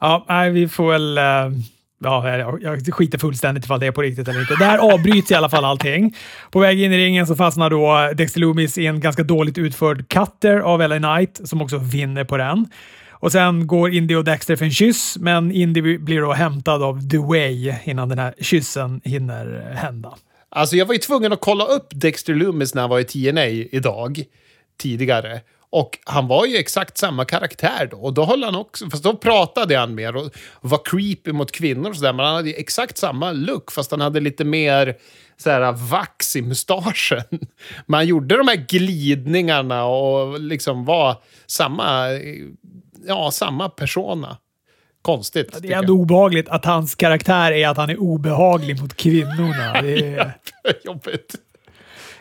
Ja, 0.00 0.24
nej, 0.28 0.50
vi 0.50 0.68
får 0.68 0.92
väl... 0.92 1.18
Uh 1.18 1.58
Ja, 2.00 2.38
jag, 2.38 2.62
jag 2.62 2.94
skiter 2.94 3.18
fullständigt 3.18 3.64
ifall 3.64 3.80
det 3.80 3.86
är 3.86 3.92
på 3.92 4.02
riktigt 4.02 4.28
eller 4.28 4.40
inte. 4.40 4.54
Där 4.54 4.78
avbryts 4.78 5.30
i 5.30 5.34
alla 5.34 5.48
fall 5.48 5.64
allting. 5.64 6.16
På 6.50 6.58
väg 6.58 6.80
in 6.82 6.92
i 6.92 6.98
ringen 6.98 7.26
så 7.26 7.36
fastnar 7.36 7.70
då 7.70 8.12
Dexter 8.14 8.40
Loomis 8.40 8.78
i 8.78 8.86
en 8.86 9.00
ganska 9.00 9.22
dåligt 9.22 9.58
utförd 9.58 10.08
cutter 10.08 10.58
av 10.58 10.80
LA 10.80 10.98
Knight 10.98 11.40
som 11.44 11.62
också 11.62 11.78
vinner 11.78 12.24
på 12.24 12.36
den. 12.36 12.66
Och 13.20 13.32
sen 13.32 13.66
går 13.66 13.90
Indy 13.90 14.14
och 14.14 14.24
Dexter 14.24 14.56
för 14.56 14.64
en 14.64 14.70
kyss, 14.70 15.16
men 15.20 15.52
Indy 15.52 15.98
blir 15.98 16.20
då 16.20 16.32
hämtad 16.32 16.82
av 16.82 17.08
The 17.08 17.18
Way 17.18 17.74
innan 17.84 18.08
den 18.08 18.18
här 18.18 18.34
kyssen 18.40 19.00
hinner 19.04 19.72
hända. 19.76 20.14
Alltså 20.48 20.76
jag 20.76 20.86
var 20.86 20.94
ju 20.94 20.98
tvungen 20.98 21.32
att 21.32 21.40
kolla 21.40 21.64
upp 21.64 21.86
Dexter 21.90 22.34
Loomis 22.34 22.74
när 22.74 22.82
han 22.82 22.90
var 22.90 23.00
i 23.00 23.04
TNA 23.04 23.46
idag, 23.46 24.22
tidigare. 24.80 25.40
Och 25.70 25.98
han 26.04 26.28
var 26.28 26.46
ju 26.46 26.56
exakt 26.56 26.98
samma 26.98 27.24
karaktär 27.24 27.88
då. 27.90 27.96
Och 27.96 28.14
då 28.14 28.24
höll 28.24 28.44
han 28.44 28.54
också, 28.54 28.90
fast 28.90 29.02
då 29.02 29.16
pratade 29.16 29.78
han 29.78 29.94
mer 29.94 30.16
och 30.16 30.30
var 30.60 30.80
creepy 30.84 31.32
mot 31.32 31.52
kvinnor 31.52 31.90
och 31.90 31.96
sådär. 31.96 32.12
Men 32.12 32.26
han 32.26 32.34
hade 32.34 32.48
ju 32.48 32.54
exakt 32.54 32.98
samma 32.98 33.32
look, 33.32 33.72
fast 33.72 33.90
han 33.90 34.00
hade 34.00 34.20
lite 34.20 34.44
mer 34.44 34.96
så 35.36 35.50
här, 35.50 35.72
vax 35.72 36.36
i 36.36 36.42
mustaschen. 36.42 37.24
Men 37.86 37.98
han 37.98 38.06
gjorde 38.06 38.36
de 38.36 38.48
här 38.48 38.66
glidningarna 38.68 39.84
och 39.84 40.40
liksom 40.40 40.84
var 40.84 41.16
samma, 41.46 42.08
ja, 43.06 43.30
samma 43.30 43.68
persona. 43.68 44.36
Konstigt. 45.02 45.62
Det 45.62 45.68
är 45.68 45.72
jag. 45.72 45.78
ändå 45.78 45.92
obehagligt 45.92 46.48
att 46.48 46.64
hans 46.64 46.94
karaktär 46.94 47.52
är 47.52 47.68
att 47.68 47.76
han 47.76 47.90
är 47.90 48.00
obehaglig 48.00 48.80
mot 48.80 48.94
kvinnorna. 48.94 49.72
Det 49.82 50.14
är... 50.14 50.36
Jobbigt. 50.84 51.34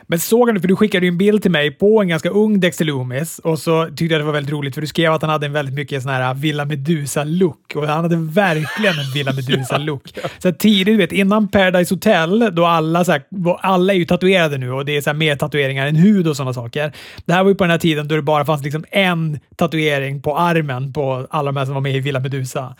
Men 0.10 0.20
såg 0.20 0.53
du, 0.53 0.62
för 0.62 0.68
du 0.68 0.76
skickade 0.76 1.05
ju 1.05 1.08
en 1.08 1.18
bild 1.18 1.41
till 1.41 1.51
mig 1.51 1.72
på 1.72 2.01
en 2.01 2.08
ganska 2.08 2.30
ung 2.30 2.60
Dexter 2.60 2.86
Loomis 2.86 3.39
och 3.39 3.60
så 3.60 3.86
tyckte 3.86 4.05
jag 4.05 4.22
det 4.22 4.26
var 4.26 4.34
väldigt 4.34 4.53
roligt 4.53 4.74
för 4.74 4.82
du 4.82 4.88
skrev 4.88 5.14
att 5.14 5.22
han 5.22 5.32
hade 5.32 5.45
en 5.45 5.53
väldigt 5.53 5.76
mycket 5.76 6.03
sån 6.03 6.12
här 6.12 6.34
Villa 6.34 6.66
Medusa-look 6.66 7.76
och 7.76 7.88
han 7.88 8.03
hade 8.03 8.16
verkligen 8.16 8.99
en 8.99 9.12
Villa 9.14 9.34
Medusa-look. 9.34 10.01
Så 10.39 10.51
tidigt, 10.51 10.86
du 10.86 10.97
vet, 10.97 11.12
innan 11.12 11.47
Paradise 11.47 11.93
Hotel, 11.93 12.55
då 12.55 12.66
alla, 12.66 13.05
så 13.05 13.12
här, 13.12 13.24
alla 13.60 13.93
är 13.93 13.97
ju 13.97 14.05
tatuerade 14.05 14.58
nu 14.58 14.72
och 14.72 14.86
det 14.86 14.97
är 14.97 15.01
så 15.01 15.10
här 15.10 15.18
mer 15.18 15.36
tatueringar 15.36 15.88
än 15.88 15.95
hud 15.95 16.28
och 16.28 16.38
sådana 16.38 16.53
saker. 16.53 16.93
Det 17.26 17.34
här 17.34 17.43
var 17.43 17.49
ju 17.49 17.55
på 17.55 17.64
den 17.64 17.72
här 17.72 17.78
tiden 17.78 18.08
då 18.08 18.16
det 18.16 18.22
bara 18.22 18.45
fanns 18.45 18.64
liksom 18.64 18.86
en 18.91 19.39
tatuering 19.55 20.22
på 20.22 20.38
armen 20.38 20.93
på 20.93 21.28
alla 21.30 21.51
de 21.51 21.58
här 21.58 21.66
som 21.66 21.74
var 21.74 21.82
med 21.82 21.95
i 21.95 21.99
Villa 21.99 22.20
Medusa. 22.20 22.76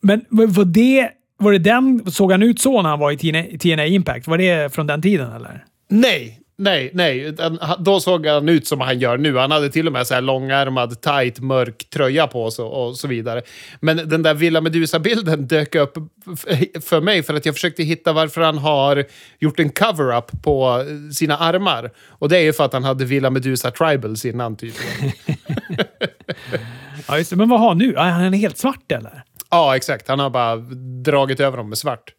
Men 0.00 0.24
var 0.28 0.64
det, 0.64 1.10
var 1.38 1.52
det 1.52 1.58
den, 1.58 2.10
såg 2.10 2.32
han 2.32 2.42
ut 2.42 2.60
så 2.60 2.82
när 2.82 2.90
han 2.90 2.98
var 2.98 3.10
i 3.24 3.58
TNA 3.58 3.86
Impact? 3.86 4.26
Var 4.26 4.38
det 4.38 4.74
från 4.74 4.86
den 4.86 5.02
tiden 5.02 5.32
eller? 5.32 5.64
Nej, 5.88 6.39
nej, 6.60 6.90
nej. 6.94 7.36
Då 7.78 8.00
såg 8.00 8.26
han 8.26 8.48
ut 8.48 8.66
som 8.66 8.80
han 8.80 8.98
gör 8.98 9.18
nu. 9.18 9.36
Han 9.36 9.50
hade 9.50 9.70
till 9.70 9.86
och 9.86 9.92
med 9.92 10.06
så 10.06 10.14
här 10.14 10.20
långärmad, 10.20 11.00
tight, 11.00 11.40
mörk 11.40 11.90
tröja 11.90 12.26
på 12.26 12.50
sig 12.50 12.64
och 12.64 12.96
så 12.96 13.08
vidare. 13.08 13.42
Men 13.80 14.08
den 14.08 14.22
där 14.22 14.34
Villa 14.34 14.60
Medusa-bilden 14.60 15.46
dök 15.46 15.74
upp 15.74 15.96
för 16.84 17.00
mig 17.00 17.22
för 17.22 17.34
att 17.34 17.46
jag 17.46 17.54
försökte 17.54 17.82
hitta 17.82 18.12
varför 18.12 18.40
han 18.40 18.58
har 18.58 19.04
gjort 19.38 19.60
en 19.60 19.70
cover-up 19.70 20.42
på 20.42 20.84
sina 21.14 21.36
armar. 21.36 21.90
Och 22.08 22.28
det 22.28 22.38
är 22.38 22.42
ju 22.42 22.52
för 22.52 22.64
att 22.64 22.72
han 22.72 22.84
hade 22.84 23.04
Villa 23.04 23.30
Medusa 23.30 23.70
Tribals 23.70 24.24
innan 24.24 24.56
tydligen. 24.56 25.12
Ja, 27.08 27.18
just 27.18 27.30
det. 27.30 27.36
Men 27.36 27.48
vad 27.48 27.60
har 27.60 27.68
han 27.68 27.78
nu? 27.78 27.96
Han 27.96 28.34
är 28.34 28.38
helt 28.38 28.58
svart 28.58 28.92
eller? 28.92 29.22
ja, 29.50 29.76
exakt. 29.76 30.08
Han 30.08 30.18
har 30.18 30.30
bara 30.30 30.56
dragit 31.04 31.40
över 31.40 31.56
dem 31.56 31.68
med 31.68 31.78
svart. 31.78 32.12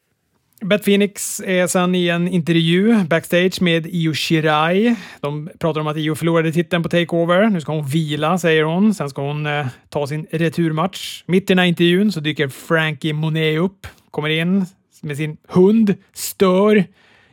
Beth 0.65 0.83
Phoenix 0.83 1.39
är 1.39 1.67
sen 1.67 1.95
i 1.95 2.07
en 2.07 2.27
intervju 2.27 3.03
backstage 3.03 3.61
med 3.61 3.87
Io 3.87 4.13
Shirai. 4.13 4.95
De 5.21 5.49
pratar 5.59 5.81
om 5.81 5.87
att 5.87 5.97
Io 5.97 6.15
förlorade 6.15 6.51
titeln 6.51 6.83
på 6.83 6.89
Takeover. 6.89 7.49
Nu 7.49 7.61
ska 7.61 7.71
hon 7.71 7.85
vila, 7.85 8.37
säger 8.37 8.63
hon. 8.63 8.93
Sen 8.93 9.09
ska 9.09 9.21
hon 9.21 9.45
eh, 9.45 9.67
ta 9.89 10.07
sin 10.07 10.27
returmatch. 10.31 11.23
Mitt 11.25 11.43
i 11.43 11.45
den 11.45 11.59
här 11.59 11.65
intervjun 11.65 12.11
så 12.11 12.19
dyker 12.19 12.47
Frankie 12.47 13.13
Monet 13.13 13.59
upp. 13.59 13.87
Kommer 14.11 14.29
in 14.29 14.65
med 15.01 15.17
sin 15.17 15.37
hund, 15.47 15.95
stör. 16.13 16.85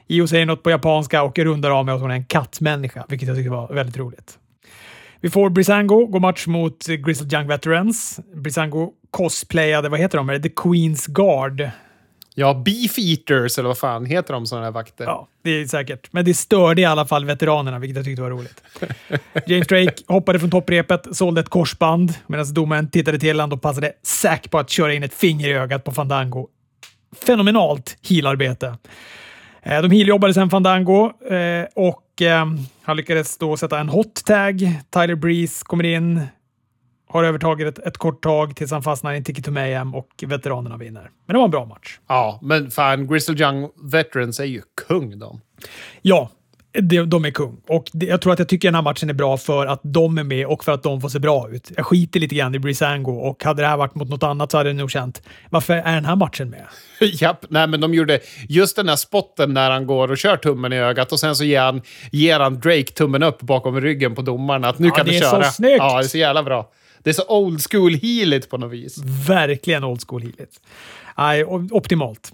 Io 0.07 0.27
säger 0.27 0.47
något 0.47 0.63
på 0.63 0.71
japanska 0.71 1.23
och 1.23 1.39
rundar 1.39 1.71
av 1.71 1.85
med 1.85 1.95
att 1.95 2.01
hon 2.01 2.11
är 2.11 2.15
en 2.15 2.25
kattmänniska, 2.25 3.07
vilket 3.09 3.29
jag 3.29 3.37
tyckte 3.37 3.51
var 3.51 3.75
väldigt 3.75 3.97
roligt. 3.97 4.39
Vi 5.21 5.31
får 5.31 5.51
Brisango 5.51 6.07
gå 6.07 6.19
match 6.19 6.47
mot 6.47 6.87
Grizzled 6.87 7.33
Young 7.33 7.47
Veterans. 7.47 8.21
Brisango 8.35 8.93
cosplayade, 9.11 9.89
vad 9.89 10.01
heter 10.01 10.19
de? 10.19 10.29
Är 10.29 10.33
det 10.33 10.49
The 10.49 10.55
Queen's 10.55 11.11
Guard? 11.11 11.71
Ja, 12.41 12.55
Beef 12.55 12.99
Eaters, 12.99 13.59
eller 13.59 13.69
vad 13.69 13.79
fan 13.79 14.07
heter 14.07 14.35
de 14.35 14.47
sådana 14.47 14.65
här 14.67 14.73
vakter? 14.73 15.05
Ja, 15.05 15.29
det 15.45 15.51
är 15.51 15.67
säkert. 15.67 16.09
Men 16.13 16.25
det 16.25 16.35
störde 16.35 16.83
i 16.83 16.85
alla 16.85 17.07
fall 17.07 17.25
veteranerna, 17.25 17.79
vilket 17.79 17.97
jag 17.97 18.05
tyckte 18.05 18.23
var 18.23 18.31
roligt. 18.31 18.63
James 19.47 19.67
Drake 19.67 19.95
hoppade 20.07 20.39
från 20.39 20.51
topprepet, 20.51 21.17
sålde 21.17 21.41
ett 21.41 21.49
korsband 21.49 22.15
medan 22.27 22.55
domaren 22.55 22.91
tittade 22.91 23.19
till 23.19 23.41
honom 23.41 23.57
och 23.57 23.63
passade 23.63 23.93
Zack 24.03 24.51
på 24.51 24.59
att 24.59 24.71
köra 24.71 24.95
in 24.95 25.03
ett 25.03 25.15
finger 25.15 25.49
i 25.49 25.53
ögat 25.53 25.85
på 25.85 25.93
Fandango. 25.93 26.49
Fenomenalt 27.27 27.97
healarbete. 28.09 28.77
Eh, 29.63 29.83
De 29.83 29.91
healjobbade 29.91 30.35
sen 30.35 30.51
Fandango 30.51 31.13
eh, 31.35 31.67
och 31.75 32.23
eh, 32.23 32.47
han 32.83 32.97
lyckades 32.97 33.39
då 33.39 33.57
sätta 33.57 33.79
en 33.79 33.89
hot 33.89 34.25
tag. 34.25 34.59
Tyler 34.91 35.15
Breeze 35.15 35.65
kommer 35.65 35.85
in, 35.85 36.27
har 37.09 37.25
övertaget 37.25 37.79
ett, 37.79 37.87
ett 37.87 37.99
kort 37.99 38.23
tag 38.23 38.57
tills 38.57 38.71
han 38.71 38.83
fastnar 38.83 39.13
i 39.13 39.17
en 39.17 39.25
ticket 39.25 39.45
to 39.45 39.51
mayhem 39.51 39.95
och 39.95 40.09
veteranerna 40.27 40.77
vinner. 40.77 41.11
Men 41.27 41.35
det 41.35 41.39
var 41.39 41.45
en 41.45 41.51
bra 41.51 41.65
match. 41.65 41.99
Ja, 42.09 42.39
men 42.43 42.71
fan, 42.71 43.07
Grizzled 43.09 43.41
Young 43.41 43.69
Veterans 43.93 44.41
är 44.41 44.45
ju 44.45 44.63
kung 44.89 45.19
de. 45.19 45.41
Ja, 46.03 46.31
de, 46.83 47.03
de 47.05 47.25
är 47.25 47.31
kung. 47.31 47.61
Och 47.69 47.85
det, 47.93 48.07
jag 48.07 48.21
tror 48.21 48.33
att 48.33 48.39
jag 48.39 48.49
tycker 48.49 48.69
den 48.69 48.75
här 48.75 48.83
matchen 48.83 49.11
är 49.11 49.15
bra 49.15 49.37
för 49.37 49.67
att 49.67 49.81
de 49.83 50.19
är 50.19 50.25
med 50.25 50.47
och 50.47 50.65
för 50.65 50.73
att 50.73 50.83
de 50.83 51.01
får 51.01 51.09
se 51.09 51.19
bra 51.19 51.49
ut. 51.51 51.73
Jag 51.77 51.87
skiter 51.87 52.21
lite 52.21 52.35
grann 52.35 52.55
i 52.55 52.59
Brisango 52.59 53.13
och 53.13 53.45
hade 53.45 53.63
det 53.63 53.69
här 53.69 53.77
varit 53.77 53.95
mot 53.95 54.09
något 54.09 54.23
annat 54.23 54.51
så 54.51 54.57
hade 54.57 54.69
jag 54.69 54.77
nog 54.77 54.91
känt, 54.91 55.23
varför 55.51 55.75
är 55.75 55.95
den 55.95 56.05
här 56.05 56.17
matchen 56.17 56.51
med? 56.51 56.67
Japp, 57.01 57.45
nej 57.49 57.67
men 57.67 57.81
de 57.81 57.95
gjorde 57.95 58.21
just 58.49 58.77
den 58.77 58.89
här 58.89 58.97
spotten 58.97 59.55
när 59.55 59.71
han 59.71 59.87
går 59.87 60.11
och 60.11 60.19
kör 60.19 60.37
tummen 60.37 60.73
i 60.73 60.77
ögat 60.77 61.13
och 61.13 61.21
sen 61.21 61.37
så 61.37 61.45
ger 61.45 61.61
han, 61.61 61.83
ger 62.13 62.41
han 62.41 62.61
Drake 62.61 62.85
tummen 62.93 63.23
upp 63.23 63.41
bakom 63.41 63.81
ryggen 63.81 64.15
på 64.15 64.23
domaren 64.23 64.65
att 64.65 64.79
nu 64.79 64.89
Ja, 64.89 64.95
kan 64.95 65.07
det 65.07 65.13
du 65.13 65.17
är 65.17 65.21
så 65.23 65.31
köra. 65.31 65.45
snyggt. 65.45 65.77
Ja, 65.79 65.99
det 65.99 66.05
är 66.05 66.09
så 66.09 66.19
jävla 66.19 66.43
bra. 66.43 66.71
Det 67.09 67.13
är 67.13 67.15
så 67.15 67.29
old 67.29 67.61
school 67.71 67.95
healigt 67.95 68.51
på 68.51 68.59
något 68.59 68.73
vis. 68.73 68.99
Verkligen 69.29 69.85
old 69.85 70.01
school 70.09 70.23
healigt. 70.23 70.61
Nej, 71.19 71.45
optimalt. 71.45 72.33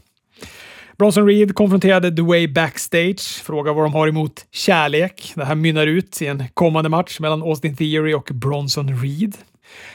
Bronson 0.98 1.26
Reed 1.26 1.54
konfronterade 1.54 2.16
The 2.16 2.22
Way 2.22 2.48
backstage, 2.48 3.42
frågar 3.42 3.72
vad 3.72 3.84
de 3.84 3.94
har 3.94 4.08
emot 4.08 4.46
kärlek. 4.52 5.32
Det 5.34 5.44
här 5.44 5.54
mynnar 5.54 5.86
ut 5.86 6.22
i 6.22 6.26
en 6.26 6.44
kommande 6.54 6.90
match 6.90 7.20
mellan 7.20 7.42
Austin 7.42 7.76
Theory 7.76 8.14
och 8.14 8.28
Bronson 8.32 9.02
Reed. 9.02 9.36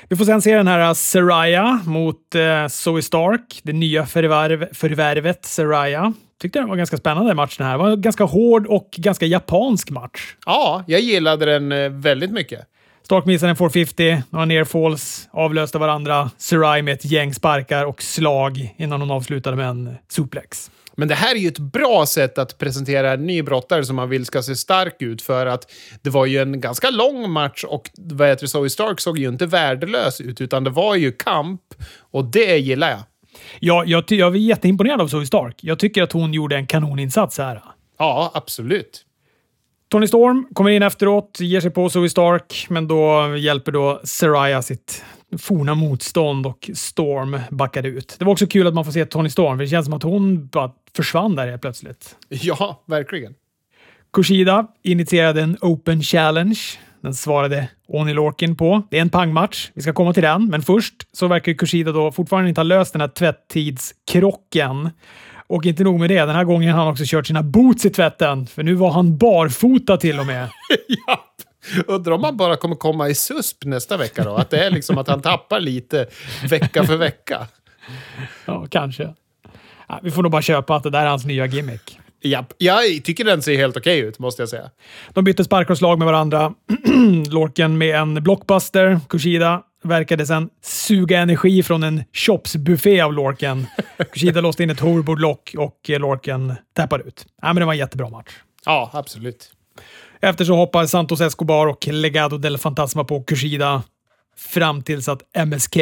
Vi 0.10 0.16
får 0.16 0.26
sen 0.26 0.42
se 0.42 0.56
den 0.56 0.68
här 0.68 0.94
Saraya 0.94 1.80
mot 1.86 2.36
eh, 2.36 2.68
Zoe 2.68 3.02
Stark, 3.02 3.60
det 3.64 3.74
nya 3.74 4.06
förvärv, 4.06 4.74
förvärvet 4.74 5.46
Saraya. 5.46 6.14
Tyckte 6.42 6.60
den 6.60 6.70
var 6.70 6.76
ganska 6.76 6.98
spännande 6.98 7.34
match 7.34 7.58
den 7.58 7.68
här. 7.68 7.74
Det 7.74 7.84
var 7.84 7.92
en 7.92 8.02
ganska 8.02 8.24
hård 8.24 8.68
och 8.68 8.90
ganska 8.92 9.26
japansk 9.26 9.90
match. 9.90 10.36
Ja, 10.46 10.84
jag 10.88 11.02
gillade 11.02 11.46
den 11.46 11.72
eh, 11.72 11.90
väldigt 11.90 12.32
mycket. 12.32 12.60
Stark 13.10 13.26
missade 13.26 13.50
en 13.50 13.56
450, 13.56 14.22
några 14.30 14.46
nerfalls, 14.46 15.30
avlöste 15.32 15.78
varandra. 15.78 16.32
Sarai 16.38 16.82
med 16.82 16.94
ett 16.94 17.06
gäng 17.06 17.34
sparkar 17.34 17.86
och 17.86 18.02
slag 18.02 18.76
innan 18.78 19.02
hon 19.02 19.12
avslutade 19.12 19.58
med 19.58 19.70
en 19.70 19.96
suplex. 20.08 20.72
Men 20.96 21.08
det 21.08 21.16
här 21.16 21.36
är 21.36 21.40
ju 21.40 21.48
ett 21.48 21.60
bra 21.60 22.06
sätt 22.06 22.38
att 22.38 22.58
presentera 22.58 23.14
en 23.14 23.26
ny 23.26 23.44
brottare 23.44 23.86
som 23.86 23.96
man 23.96 24.10
vill 24.10 24.26
ska 24.26 24.42
se 24.42 24.56
stark 24.56 25.02
ut 25.02 25.22
för 25.22 25.46
att 25.46 25.72
det 26.02 26.10
var 26.10 26.26
ju 26.26 26.42
en 26.42 26.62
ganska 26.62 26.90
lång 26.90 27.32
match 27.32 27.64
och 27.64 27.90
vad 27.98 28.28
heter 28.28 28.48
Zoe 28.48 28.70
Stark 28.70 29.00
såg 29.00 29.18
ju 29.18 29.28
inte 29.28 29.46
värdelös 29.46 30.22
ut 30.22 30.42
utan 30.42 30.64
det 30.64 30.70
var 30.70 30.96
ju 30.96 31.12
kamp 31.12 31.62
och 32.12 32.26
det 32.26 32.58
gillar 32.58 32.90
jag. 32.90 33.00
Ja, 33.60 33.84
jag, 33.86 34.04
jag 34.12 34.30
var 34.32 34.38
jätteimponerad 34.38 35.02
av 35.02 35.08
Zoe 35.08 35.26
Stark. 35.26 35.56
Jag 35.62 35.80
tycker 35.80 36.04
att 36.04 36.12
hon 36.12 36.34
gjorde 36.34 36.56
en 36.56 36.68
kanoninsats 36.68 37.38
här. 37.38 37.62
Ja, 38.00 38.32
absolut. 38.34 39.06
Tony 39.90 40.08
Storm 40.08 40.48
kommer 40.54 40.70
in 40.70 40.84
efteråt, 40.84 41.38
ger 41.40 41.62
sig 41.62 41.72
på 41.72 41.90
Zoe 41.90 42.10
Stark, 42.10 42.66
men 42.70 42.88
då 42.88 43.36
hjälper 43.38 43.72
då 43.72 44.02
Saraya 44.04 44.62
sitt 44.62 45.04
forna 45.38 45.76
motstånd 45.76 46.48
och 46.48 46.70
Storm 46.74 47.40
backade 47.50 47.88
ut. 47.88 48.16
Det 48.20 48.26
var 48.26 48.32
också 48.32 48.48
kul 48.48 48.68
att 48.68 48.74
man 48.74 48.86
får 48.86 48.92
se 48.92 49.06
Tony 49.06 49.30
Storm, 49.30 49.58
för 49.58 49.64
det 49.64 49.70
känns 49.70 49.86
som 49.86 49.94
att 49.94 50.04
hon 50.04 50.48
bara 50.48 50.72
försvann 50.96 51.36
där 51.36 51.48
helt 51.48 51.62
plötsligt. 51.62 52.16
Ja, 52.30 52.84
verkligen. 52.86 53.36
Kushida 54.14 54.68
initierade 54.84 55.42
en 55.42 55.58
Open 55.62 56.02
Challenge. 56.02 56.60
Den 57.02 57.14
svarade 57.14 57.70
Oni 57.88 58.14
Lorkin 58.14 58.56
på. 58.56 58.82
Det 58.90 58.98
är 58.98 59.02
en 59.02 59.10
pangmatch. 59.10 59.72
Vi 59.74 59.82
ska 59.82 59.94
komma 59.94 60.14
till 60.14 60.24
den, 60.24 60.46
men 60.46 60.62
först 60.62 60.96
så 61.12 61.28
verkar 61.28 61.54
Kushida 61.54 61.92
då 61.92 62.12
fortfarande 62.12 62.50
inte 62.50 62.62
ha 62.62 62.64
löst 62.64 62.94
den 62.94 63.02
här 63.02 63.08
tvättidskrocken. 63.08 64.90
Och 65.50 65.66
inte 65.66 65.84
nog 65.84 66.00
med 66.00 66.10
det, 66.10 66.20
den 66.20 66.36
här 66.36 66.44
gången 66.44 66.74
har 66.74 66.80
han 66.80 66.92
också 66.92 67.04
kört 67.08 67.28
sina 67.28 67.44
boots 67.44 67.86
i 67.86 67.90
tvätten, 67.90 68.48
för 68.48 68.64
nu 68.64 68.74
var 68.74 68.92
han 68.92 69.18
barfota 69.18 69.98
till 69.98 70.20
och 70.20 70.26
med. 70.26 70.50
ja. 70.88 71.26
Undrar 71.88 72.14
om 72.14 72.24
han 72.24 72.38
bara 72.38 72.56
kommer 72.56 72.76
komma 72.76 73.10
i 73.10 73.16
susp 73.16 73.66
nästa 73.66 73.98
vecka 73.98 74.24
då? 74.24 74.36
Att 74.36 74.50
det 74.50 74.66
är 74.66 74.72
liksom 74.72 74.98
att 74.98 75.08
han 75.08 75.22
tappar 75.22 75.60
lite 75.60 76.08
vecka 76.50 76.84
för 76.84 76.98
vecka. 76.98 77.48
Ja, 78.46 78.68
kanske. 78.70 79.14
Ja, 79.88 80.00
vi 80.04 80.12
får 80.12 80.24
nog 80.24 80.32
bara 80.32 80.42
köpa 80.42 80.76
att 80.76 80.84
det 80.84 80.90
där 80.90 81.02
är 81.02 81.10
hans 81.10 81.26
nya 81.26 81.46
gimmick. 81.46 82.00
Japp. 82.22 82.54
Jag 82.58 82.84
tycker 83.04 83.24
den 83.24 83.42
ser 83.42 83.58
helt 83.58 83.78
okej 83.78 84.00
ut, 84.00 84.20
måste 84.20 84.42
jag 84.42 84.50
säga. 84.50 84.70
De 85.14 85.24
bytte 85.24 85.44
sparkavslag 85.44 86.00
med 86.00 86.06
varandra. 86.06 86.54
Lorken 87.30 87.78
med 87.78 87.96
en 87.96 88.24
blockbuster. 88.24 89.00
Kushida 89.10 89.64
verkade 89.84 90.26
sen 90.26 90.50
suga 90.62 91.20
energi 91.20 91.64
från 91.64 91.84
en 91.84 92.04
Chops-buffé 92.14 93.02
av 93.02 93.14
Lorken. 93.14 93.66
Kushida 94.12 94.42
låste 94.42 94.64
in 94.64 94.70
ett 94.70 94.80
hoverboard-lock 94.80 95.56
och 95.58 95.90
Lorken 95.90 96.56
tappade 96.74 97.04
ut. 97.04 97.26
Ja, 97.42 97.48
men 97.48 97.56
det 97.56 97.66
var 97.66 97.74
en 97.74 97.80
jättebra 97.80 98.10
match. 98.10 98.30
Ja, 98.66 98.90
absolut. 98.94 99.52
Efter 100.22 100.46
så 100.46 100.56
hoppar 100.56 100.86
Santos 100.86 101.22
Escobar 101.22 101.68
och 101.68 101.88
Legado 101.88 102.38
del 102.38 102.58
Fantasma 102.58 103.04
på 103.04 103.24
Kushida 103.24 103.84
fram 104.38 104.84
tills 104.84 105.10
att 105.10 105.22
MSK 105.48 105.78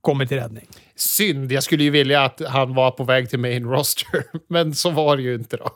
kommer 0.00 0.26
till 0.26 0.36
räddning. 0.36 0.66
Synd, 0.96 1.52
jag 1.52 1.62
skulle 1.62 1.84
ju 1.84 1.90
vilja 1.90 2.24
att 2.24 2.40
han 2.48 2.74
var 2.74 2.90
på 2.90 3.04
väg 3.04 3.30
till 3.30 3.38
main 3.38 3.64
roster, 3.64 4.22
men 4.48 4.74
så 4.74 4.90
var 4.90 5.16
det 5.16 5.22
ju 5.22 5.34
inte 5.34 5.56
då. 5.56 5.70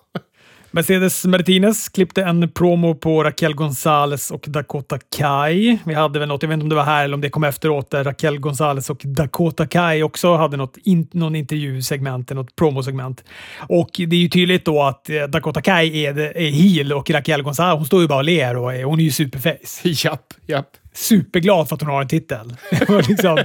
Mercedes 0.72 1.24
Martinez 1.24 1.88
klippte 1.88 2.22
en 2.22 2.50
promo 2.50 2.94
på 2.94 3.24
Raquel 3.24 3.54
Gonzales 3.54 4.30
och 4.30 4.44
Dakota 4.48 4.98
Kai. 5.16 5.78
Vi 5.84 5.94
hade 5.94 6.18
väl 6.18 6.28
något, 6.28 6.42
jag 6.42 6.48
vet 6.48 6.54
inte 6.54 6.64
om 6.64 6.68
det 6.68 6.74
var 6.74 6.84
här 6.84 7.04
eller 7.04 7.14
om 7.14 7.20
det 7.20 7.30
kom 7.30 7.44
efteråt, 7.44 7.90
där 7.90 8.04
Raquel 8.04 8.38
Gonzales 8.38 8.90
och 8.90 9.00
Dakota 9.04 9.66
Kai 9.66 10.02
också 10.02 10.36
hade 10.36 10.56
något 10.56 10.76
in, 10.76 11.08
någon 11.12 11.36
intervjusegment, 11.36 12.30
något 12.30 12.56
promosegment. 12.56 13.24
Och 13.58 13.90
det 13.92 14.16
är 14.16 14.20
ju 14.20 14.28
tydligt 14.28 14.64
då 14.64 14.82
att 14.82 15.10
eh, 15.10 15.22
Dakota 15.22 15.60
Kai 15.60 16.06
är, 16.06 16.18
är 16.18 16.50
heel 16.50 16.92
och 16.92 17.10
Raquel 17.10 17.42
Gonzales, 17.42 17.78
hon 17.78 17.86
står 17.86 18.00
ju 18.02 18.08
bara 18.08 18.18
och 18.18 18.24
ler 18.24 18.56
och 18.56 18.74
är, 18.74 18.84
hon 18.84 19.00
är 19.00 19.04
ju 19.04 19.10
superface. 19.10 19.88
Japp, 20.04 20.34
japp 20.46 20.79
superglad 20.92 21.68
för 21.68 21.74
att 21.74 21.82
hon 21.82 21.90
har 21.90 22.02
en 22.02 22.08
titel. 22.08 22.56
liksom, 23.08 23.38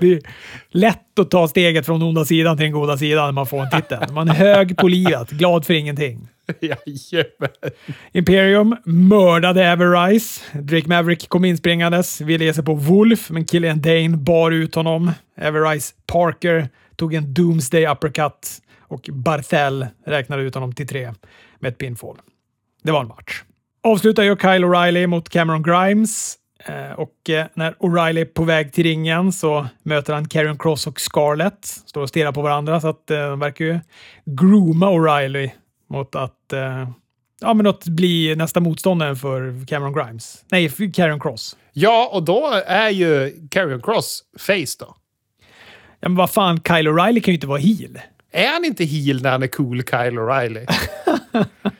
det 0.00 0.12
är 0.12 0.20
lätt 0.70 1.18
att 1.18 1.30
ta 1.30 1.48
steget 1.48 1.86
från 1.86 2.00
den 2.00 2.08
onda 2.08 2.24
sidan 2.24 2.56
till 2.56 2.64
den 2.64 2.72
goda 2.72 2.96
sidan 2.96 3.24
när 3.24 3.32
man 3.32 3.46
får 3.46 3.62
en 3.62 3.70
titel. 3.70 4.12
Man 4.12 4.28
är 4.28 4.34
hög 4.34 4.76
på 4.76 4.88
livet, 4.88 5.30
glad 5.30 5.66
för 5.66 5.74
ingenting. 5.74 6.28
Jajamän. 6.60 7.50
Imperium 8.12 8.76
mördade 8.84 9.64
Everrise. 9.64 10.40
Drake 10.52 10.88
Maverick 10.88 11.28
kom 11.28 11.44
inspringandes, 11.44 12.20
ville 12.20 12.44
ge 12.44 12.54
sig 12.54 12.64
på 12.64 12.74
Wolf, 12.74 13.30
men 13.30 13.44
Killian 13.44 13.80
Dane 13.80 14.16
bar 14.16 14.50
ut 14.50 14.74
honom. 14.74 15.12
Everrise 15.36 15.94
Parker 16.06 16.68
tog 16.96 17.14
en 17.14 17.34
Doomsday 17.34 17.86
uppercut 17.86 18.62
och 18.80 19.08
Barthel 19.12 19.86
räknade 20.06 20.42
ut 20.42 20.54
honom 20.54 20.72
till 20.72 20.88
tre 20.88 21.12
med 21.58 21.72
ett 21.72 21.78
pinfall. 21.78 22.16
Det 22.82 22.92
var 22.92 23.00
en 23.00 23.08
match. 23.08 23.42
Avslutar 23.82 24.22
ju 24.22 24.36
Kyle 24.36 24.64
O'Reilly 24.64 25.06
mot 25.06 25.28
Cameron 25.28 25.62
Grimes. 25.62 26.36
Eh, 26.66 26.92
och 26.92 27.30
eh, 27.30 27.46
när 27.54 27.72
O'Reilly 27.72 28.20
är 28.20 28.24
på 28.24 28.44
väg 28.44 28.72
till 28.72 28.84
ringen 28.84 29.32
så 29.32 29.66
möter 29.82 30.12
han 30.12 30.28
Karen 30.28 30.58
Cross 30.58 30.86
och 30.86 31.00
Scarlett. 31.00 31.64
Står 31.64 32.02
och 32.02 32.08
stirrar 32.08 32.32
på 32.32 32.42
varandra 32.42 32.80
så 32.80 32.88
att 32.88 33.10
eh, 33.10 33.28
de 33.28 33.40
verkar 33.40 33.64
ju 33.64 33.80
grooma 34.24 34.86
O'Reilly 34.86 35.50
mot 35.88 36.14
att 36.14 36.52
ja, 37.40 37.54
men 37.54 37.66
att 37.66 37.84
bli 37.84 38.36
nästa 38.36 38.60
motståndare 38.60 39.16
för 39.16 39.66
Cameron 39.66 39.92
Grimes. 39.92 40.44
Nej, 40.48 40.68
för 40.68 40.94
Karen 40.94 41.20
Cross. 41.20 41.56
Ja, 41.72 42.10
och 42.12 42.22
då 42.22 42.62
är 42.66 42.88
ju 42.88 43.32
Karen 43.50 43.82
Cross 43.82 44.22
face 44.38 44.76
då. 44.78 44.96
Ja, 46.00 46.08
men 46.08 46.16
vad 46.16 46.30
fan, 46.30 46.56
Kyle 46.56 46.88
O'Reilly 46.88 47.20
kan 47.20 47.32
ju 47.32 47.34
inte 47.34 47.46
vara 47.46 47.58
heel. 47.58 48.00
Är 48.32 48.52
han 48.52 48.64
inte 48.64 48.84
heel 48.84 49.22
när 49.22 49.30
han 49.30 49.42
är 49.42 49.46
cool 49.46 49.82
Kyle 49.82 50.18
O'Reilly? 50.18 50.66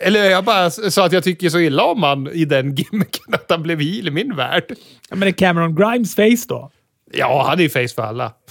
Eller 0.00 0.30
jag 0.30 0.44
bara 0.44 0.70
sa 0.70 1.06
att 1.06 1.12
jag 1.12 1.24
tycker 1.24 1.48
så 1.48 1.58
illa 1.58 1.84
om 1.84 2.02
han 2.02 2.28
i 2.32 2.44
den 2.44 2.74
gimmicken 2.74 3.34
att 3.34 3.46
han 3.48 3.62
blev 3.62 3.80
heel 3.80 4.08
i 4.08 4.10
min 4.10 4.36
värld. 4.36 4.64
Ja, 5.10 5.16
men 5.16 5.28
är 5.28 5.32
Cameron 5.32 5.74
Grimes 5.74 6.14
face 6.14 6.48
då? 6.48 6.70
Ja, 7.12 7.44
han 7.48 7.58
är 7.58 7.62
ju 7.62 7.68
face 7.68 7.94
för 7.94 8.02
alla. 8.02 8.32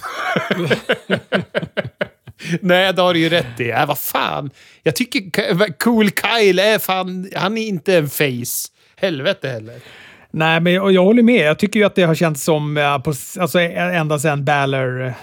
Nej, 2.60 2.92
det 2.92 3.02
har 3.02 3.14
du 3.14 3.20
ju 3.20 3.28
rätt 3.28 3.60
i. 3.60 3.70
Äh, 3.70 3.86
vad 3.86 3.98
fan. 3.98 4.50
Jag 4.82 4.96
tycker 4.96 5.78
Cool 5.78 6.10
Kyle 6.10 6.58
är 6.58 6.78
fan... 6.78 7.30
Han 7.36 7.58
är 7.58 7.66
inte 7.66 7.96
en 7.96 8.08
face. 8.08 8.68
Helvete 8.96 9.48
heller. 9.48 9.80
Nej, 10.30 10.60
men 10.60 10.72
jag, 10.72 10.92
jag 10.92 11.04
håller 11.04 11.22
med. 11.22 11.46
Jag 11.46 11.58
tycker 11.58 11.80
ju 11.80 11.86
att 11.86 11.94
det 11.94 12.02
har 12.02 12.14
känts 12.14 12.44
som, 12.44 12.76
ja, 12.76 13.02
på, 13.04 13.14
alltså 13.38 13.60
ända 13.60 14.18
sedan 14.18 14.44
Balor 14.44 15.14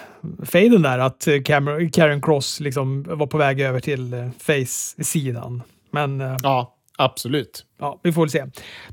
faden 0.43 0.81
där, 0.81 0.99
att 0.99 1.27
Cameron, 1.45 1.89
Karen 1.89 2.21
Cross 2.21 2.59
liksom 2.59 3.03
var 3.03 3.27
på 3.27 3.37
väg 3.37 3.61
över 3.61 3.79
till 3.79 4.13
eh, 4.13 4.29
face-sidan. 4.39 5.63
Men... 5.95 6.21
Eh, 6.21 6.37
ja, 6.43 6.75
absolut. 6.97 7.65
Ja, 7.79 7.99
vi 8.03 8.11
får 8.11 8.21
väl 8.21 8.29
se. 8.29 8.45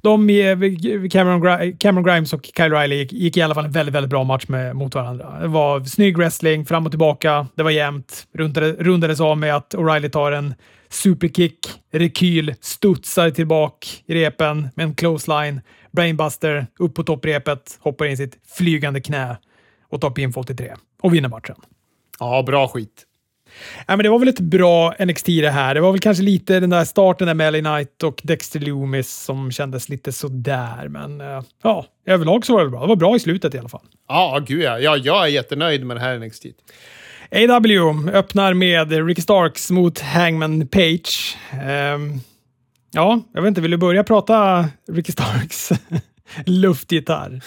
De, 0.02 0.28
Cameron, 1.12 1.76
Cameron 1.78 2.04
Grimes 2.04 2.32
och 2.32 2.50
Kyle 2.56 2.70
Riley 2.70 2.98
gick, 2.98 3.12
gick, 3.12 3.36
i 3.36 3.42
alla 3.42 3.54
fall 3.54 3.64
en 3.64 3.70
väldigt, 3.70 3.94
väldigt 3.94 4.10
bra 4.10 4.24
match 4.24 4.44
med, 4.48 4.76
mot 4.76 4.94
varandra. 4.94 5.40
Det 5.40 5.48
var 5.48 5.84
snygg 5.84 6.18
wrestling, 6.18 6.66
fram 6.66 6.86
och 6.86 6.92
tillbaka. 6.92 7.46
Det 7.54 7.62
var 7.62 7.70
jämnt. 7.70 8.26
Rundade, 8.34 8.72
rundades 8.72 9.20
av 9.20 9.38
med 9.38 9.56
att 9.56 9.74
O'Reilly 9.74 10.08
tar 10.08 10.32
en 10.32 10.54
superkick, 10.90 11.58
rekyl, 11.92 12.54
studsar 12.60 13.30
tillbaka 13.30 13.86
i 14.06 14.14
repen 14.14 14.68
med 14.74 14.84
en 14.84 14.94
clothesline, 14.94 15.60
brainbuster, 15.92 16.66
upp 16.78 16.94
på 16.94 17.02
topprepet, 17.02 17.78
hoppar 17.80 18.06
in 18.06 18.16
sitt 18.16 18.38
flygande 18.56 19.00
knä 19.00 19.36
och 19.88 20.00
tar 20.00 20.10
pinfall 20.10 20.44
till 20.44 20.56
tre 20.56 20.74
och 21.02 21.14
vinner 21.14 21.28
matchen. 21.28 21.56
Ja, 22.18 22.42
bra 22.42 22.68
skit. 22.68 23.06
Ja, 23.86 23.96
men 23.96 23.98
det 23.98 24.08
var 24.08 24.18
väl 24.18 24.28
ett 24.28 24.40
bra 24.40 24.94
NXT 24.98 25.26
det 25.26 25.50
här. 25.50 25.74
Det 25.74 25.80
var 25.80 25.92
väl 25.92 26.00
kanske 26.00 26.22
lite 26.22 26.60
den 26.60 26.70
där 26.70 26.84
starten 26.84 27.26
med 27.26 27.36
Melly 27.36 27.60
Knight 27.60 28.02
och 28.02 28.20
Dexter 28.24 28.60
Loomis 28.60 29.10
som 29.10 29.52
kändes 29.52 29.88
lite 29.88 30.12
sådär. 30.12 30.88
Men 30.88 31.20
uh, 31.20 31.42
ja, 31.62 31.86
överlag 32.06 32.46
så 32.46 32.52
var 32.54 32.64
det 32.64 32.70
bra. 32.70 32.80
Det 32.80 32.86
var 32.86 32.96
bra 32.96 33.16
i 33.16 33.20
slutet 33.20 33.54
i 33.54 33.58
alla 33.58 33.68
fall. 33.68 33.86
Ja, 34.08 34.42
gud 34.46 34.62
ja. 34.62 34.78
ja 34.78 34.96
jag 34.96 35.22
är 35.22 35.28
jättenöjd 35.28 35.86
med 35.86 35.96
det 35.96 36.00
här 36.00 36.18
NXT. 36.18 36.46
AW 37.32 38.10
öppnar 38.12 38.54
med 38.54 39.06
Ricky 39.06 39.22
Starks 39.22 39.70
mot 39.70 40.00
Hangman 40.00 40.68
Page. 40.68 41.36
Um, 41.94 42.20
ja, 42.92 43.20
jag 43.34 43.42
vet 43.42 43.48
inte, 43.48 43.60
vill 43.60 43.70
du 43.70 43.76
börja 43.76 44.04
prata 44.04 44.68
Ricky 44.88 45.12
Starks 45.12 45.72
luftgitarr? 46.46 47.40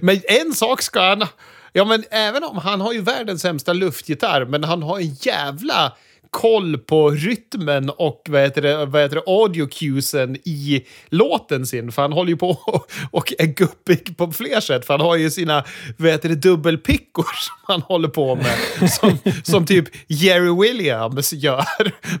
men 0.04 0.20
en 0.28 0.52
sak 0.52 0.82
ska 0.82 1.00
han 1.00 1.26
Ja, 1.72 1.84
men 1.84 2.04
även 2.10 2.44
om 2.44 2.58
han 2.58 2.80
har 2.80 2.92
ju 2.92 3.00
världens 3.00 3.42
sämsta 3.42 3.72
luftgitarr, 3.72 4.44
men 4.44 4.64
han 4.64 4.82
har 4.82 4.98
en 4.98 5.14
jävla 5.14 5.92
koll 6.30 6.78
på 6.78 7.10
rytmen 7.10 7.90
och 7.90 8.26
vad 8.28 8.42
heter 8.42 8.62
det, 8.62 8.86
vad 8.86 9.02
heter 9.02 9.16
det, 9.16 9.22
audio 9.26 9.66
cuesen 9.66 10.36
i 10.36 10.86
låten 11.08 11.66
sin. 11.66 11.92
För 11.92 12.02
han 12.02 12.12
håller 12.12 12.30
ju 12.30 12.36
på 12.36 12.50
och 13.10 13.32
är 13.38 13.46
guppig 13.46 14.16
på 14.16 14.32
fler 14.32 14.60
sätt. 14.60 14.86
För 14.86 14.94
han 14.94 15.00
har 15.00 15.16
ju 15.16 15.30
sina 15.30 15.64
vad 15.96 16.10
heter 16.10 16.28
det, 16.28 16.34
dubbelpickor 16.34 17.24
som 17.34 17.56
han 17.62 17.82
håller 17.82 18.08
på 18.08 18.34
med. 18.34 18.90
Som, 18.90 19.18
som 19.44 19.66
typ 19.66 19.84
Jerry 20.06 20.62
Williams 20.62 21.32
gör. 21.32 21.64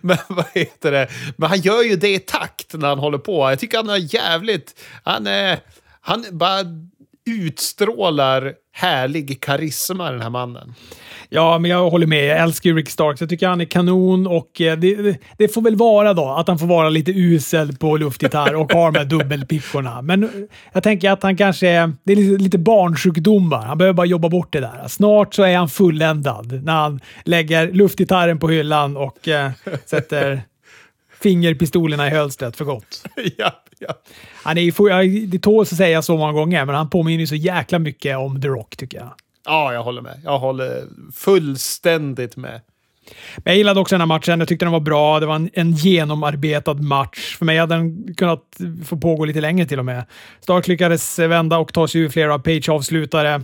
Men 0.00 0.18
vad 0.28 0.46
heter 0.54 0.92
det? 0.92 1.08
Men 1.36 1.48
han 1.48 1.60
gör 1.60 1.82
ju 1.82 1.96
det 1.96 2.14
i 2.14 2.18
takt 2.18 2.74
när 2.74 2.88
han 2.88 2.98
håller 2.98 3.18
på. 3.18 3.50
Jag 3.50 3.58
tycker 3.58 3.76
han 3.76 3.88
är 3.88 4.14
jävligt... 4.14 4.80
Han 5.02 5.26
är... 5.26 5.58
Han 6.00 6.24
bara 6.32 6.60
utstrålar 7.26 8.54
härlig 8.78 9.40
karisma, 9.40 10.10
den 10.10 10.22
här 10.22 10.30
mannen. 10.30 10.74
Ja, 11.28 11.58
men 11.58 11.70
jag 11.70 11.90
håller 11.90 12.06
med. 12.06 12.24
Jag 12.24 12.38
älskar 12.38 12.70
ju 12.70 12.76
Rick 12.76 12.90
Starks. 12.90 13.20
Jag 13.20 13.30
tycker 13.30 13.48
han 13.48 13.60
är 13.60 13.64
kanon 13.64 14.26
och 14.26 14.60
eh, 14.60 14.78
det, 14.78 15.16
det, 15.36 15.48
får 15.48 15.62
väl 15.62 15.76
vara 15.76 16.14
då 16.14 16.28
att 16.28 16.48
han 16.48 16.58
får 16.58 16.66
vara 16.66 16.88
lite 16.88 17.12
usel 17.12 17.76
på 17.76 17.96
luftgitarr 17.96 18.54
och 18.54 18.72
har 18.72 18.92
de 18.92 18.98
här 18.98 19.06
dubbelpickorna. 19.06 20.02
Men 20.02 20.24
eh, 20.24 20.30
jag 20.72 20.82
tänker 20.82 21.10
att 21.10 21.22
han 21.22 21.36
kanske 21.36 21.68
är... 21.68 21.92
Det 22.04 22.12
är 22.12 22.16
lite, 22.16 22.42
lite 22.42 22.58
barnsjukdomar. 22.58 23.62
Han 23.62 23.78
behöver 23.78 23.94
bara 23.94 24.06
jobba 24.06 24.28
bort 24.28 24.52
det 24.52 24.60
där. 24.60 24.88
Snart 24.88 25.34
så 25.34 25.42
är 25.42 25.56
han 25.56 25.68
fulländad 25.68 26.64
när 26.64 26.72
han 26.72 27.00
lägger 27.24 27.72
luftgitarren 27.72 28.38
på 28.38 28.48
hyllan 28.48 28.96
och 28.96 29.28
eh, 29.28 29.50
sätter 29.86 30.42
fingerpistolerna 31.20 32.06
i 32.06 32.10
hölstret 32.10 32.56
för 32.56 32.64
gott. 32.64 33.04
ja, 33.36 33.62
ja. 33.78 33.94
Han 34.42 34.58
är, 34.58 35.26
det 35.26 35.38
tåls 35.38 35.72
att 35.72 35.78
säga 35.78 36.02
så 36.02 36.16
många 36.16 36.32
gånger, 36.32 36.64
men 36.64 36.74
han 36.74 36.90
påminner 36.90 37.26
så 37.26 37.34
jäkla 37.34 37.78
mycket 37.78 38.16
om 38.16 38.40
The 38.40 38.48
Rock 38.48 38.76
tycker 38.76 38.98
jag. 38.98 39.12
Ja, 39.44 39.72
jag 39.72 39.82
håller 39.82 40.02
med. 40.02 40.20
Jag 40.24 40.38
håller 40.38 40.84
fullständigt 41.14 42.36
med. 42.36 42.60
Men 43.36 43.44
jag 43.44 43.56
gillade 43.56 43.80
också 43.80 43.94
den 43.94 44.00
här 44.00 44.06
matchen. 44.06 44.38
Jag 44.38 44.48
tyckte 44.48 44.64
den 44.64 44.72
var 44.72 44.80
bra. 44.80 45.20
Det 45.20 45.26
var 45.26 45.34
en, 45.34 45.50
en 45.52 45.72
genomarbetad 45.72 46.74
match. 46.74 47.36
För 47.36 47.44
mig 47.44 47.58
hade 47.58 47.74
den 47.74 48.14
kunnat 48.14 48.60
få 48.84 48.96
pågå 48.96 49.24
lite 49.24 49.40
längre 49.40 49.66
till 49.66 49.78
och 49.78 49.84
med. 49.84 50.04
Stark 50.40 50.68
lyckades 50.68 51.18
vända 51.18 51.58
och 51.58 51.72
ta 51.72 51.88
sig 51.88 52.00
ur 52.00 52.08
flera 52.08 52.34
av 52.34 52.38
Page 52.38 52.68
avslutare. 52.68 53.42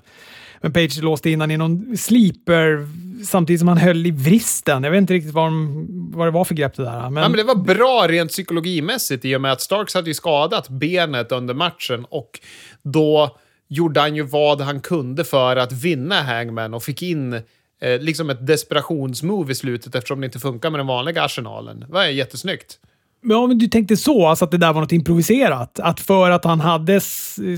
Men 0.60 0.72
Page 0.72 1.02
låste 1.02 1.30
innan 1.30 1.50
i 1.50 1.56
någon 1.56 1.96
sleeper 1.96 2.88
samtidigt 3.24 3.60
som 3.60 3.68
han 3.68 3.78
höll 3.78 4.06
i 4.06 4.10
vristen. 4.10 4.84
Jag 4.84 4.90
vet 4.90 4.98
inte 4.98 5.14
riktigt 5.14 5.34
vad, 5.34 5.44
de, 5.44 5.86
vad 6.14 6.26
det 6.26 6.30
var 6.30 6.44
för 6.44 6.54
grepp 6.54 6.74
det 6.74 6.84
där. 6.84 7.10
Men... 7.10 7.22
Ja, 7.22 7.28
men 7.28 7.32
det 7.32 7.44
var 7.44 7.54
bra 7.54 8.06
rent 8.08 8.30
psykologimässigt 8.30 9.24
i 9.24 9.36
och 9.36 9.40
med 9.40 9.52
att 9.52 9.60
Starks 9.60 9.94
hade 9.94 10.10
ju 10.10 10.14
skadat 10.14 10.68
benet 10.68 11.32
under 11.32 11.54
matchen 11.54 12.06
och 12.08 12.40
då 12.82 13.36
gjorde 13.68 14.00
han 14.00 14.16
ju 14.16 14.22
vad 14.22 14.60
han 14.60 14.80
kunde 14.80 15.24
för 15.24 15.56
att 15.56 15.72
vinna 15.72 16.22
Hangman 16.22 16.74
och 16.74 16.82
fick 16.82 17.02
in 17.02 17.32
eh, 17.32 18.00
liksom 18.00 18.30
ett 18.30 18.46
desperationsmove 18.46 19.52
i 19.52 19.54
slutet 19.54 19.94
eftersom 19.94 20.20
det 20.20 20.24
inte 20.24 20.38
funkar 20.38 20.70
med 20.70 20.80
den 20.80 20.86
vanliga 20.86 21.22
arsenalen. 21.22 21.80
Det 21.80 21.92
var 21.92 22.04
jättesnyggt. 22.04 22.78
Ja, 23.26 23.46
men 23.46 23.58
du 23.58 23.66
tänkte 23.66 23.96
så, 23.96 24.26
alltså 24.26 24.44
att 24.44 24.50
det 24.50 24.58
där 24.58 24.72
var 24.72 24.80
något 24.80 24.92
improviserat? 24.92 25.80
Att 25.80 26.00
för 26.00 26.30
att 26.30 26.44
han 26.44 26.60
hade 26.60 27.00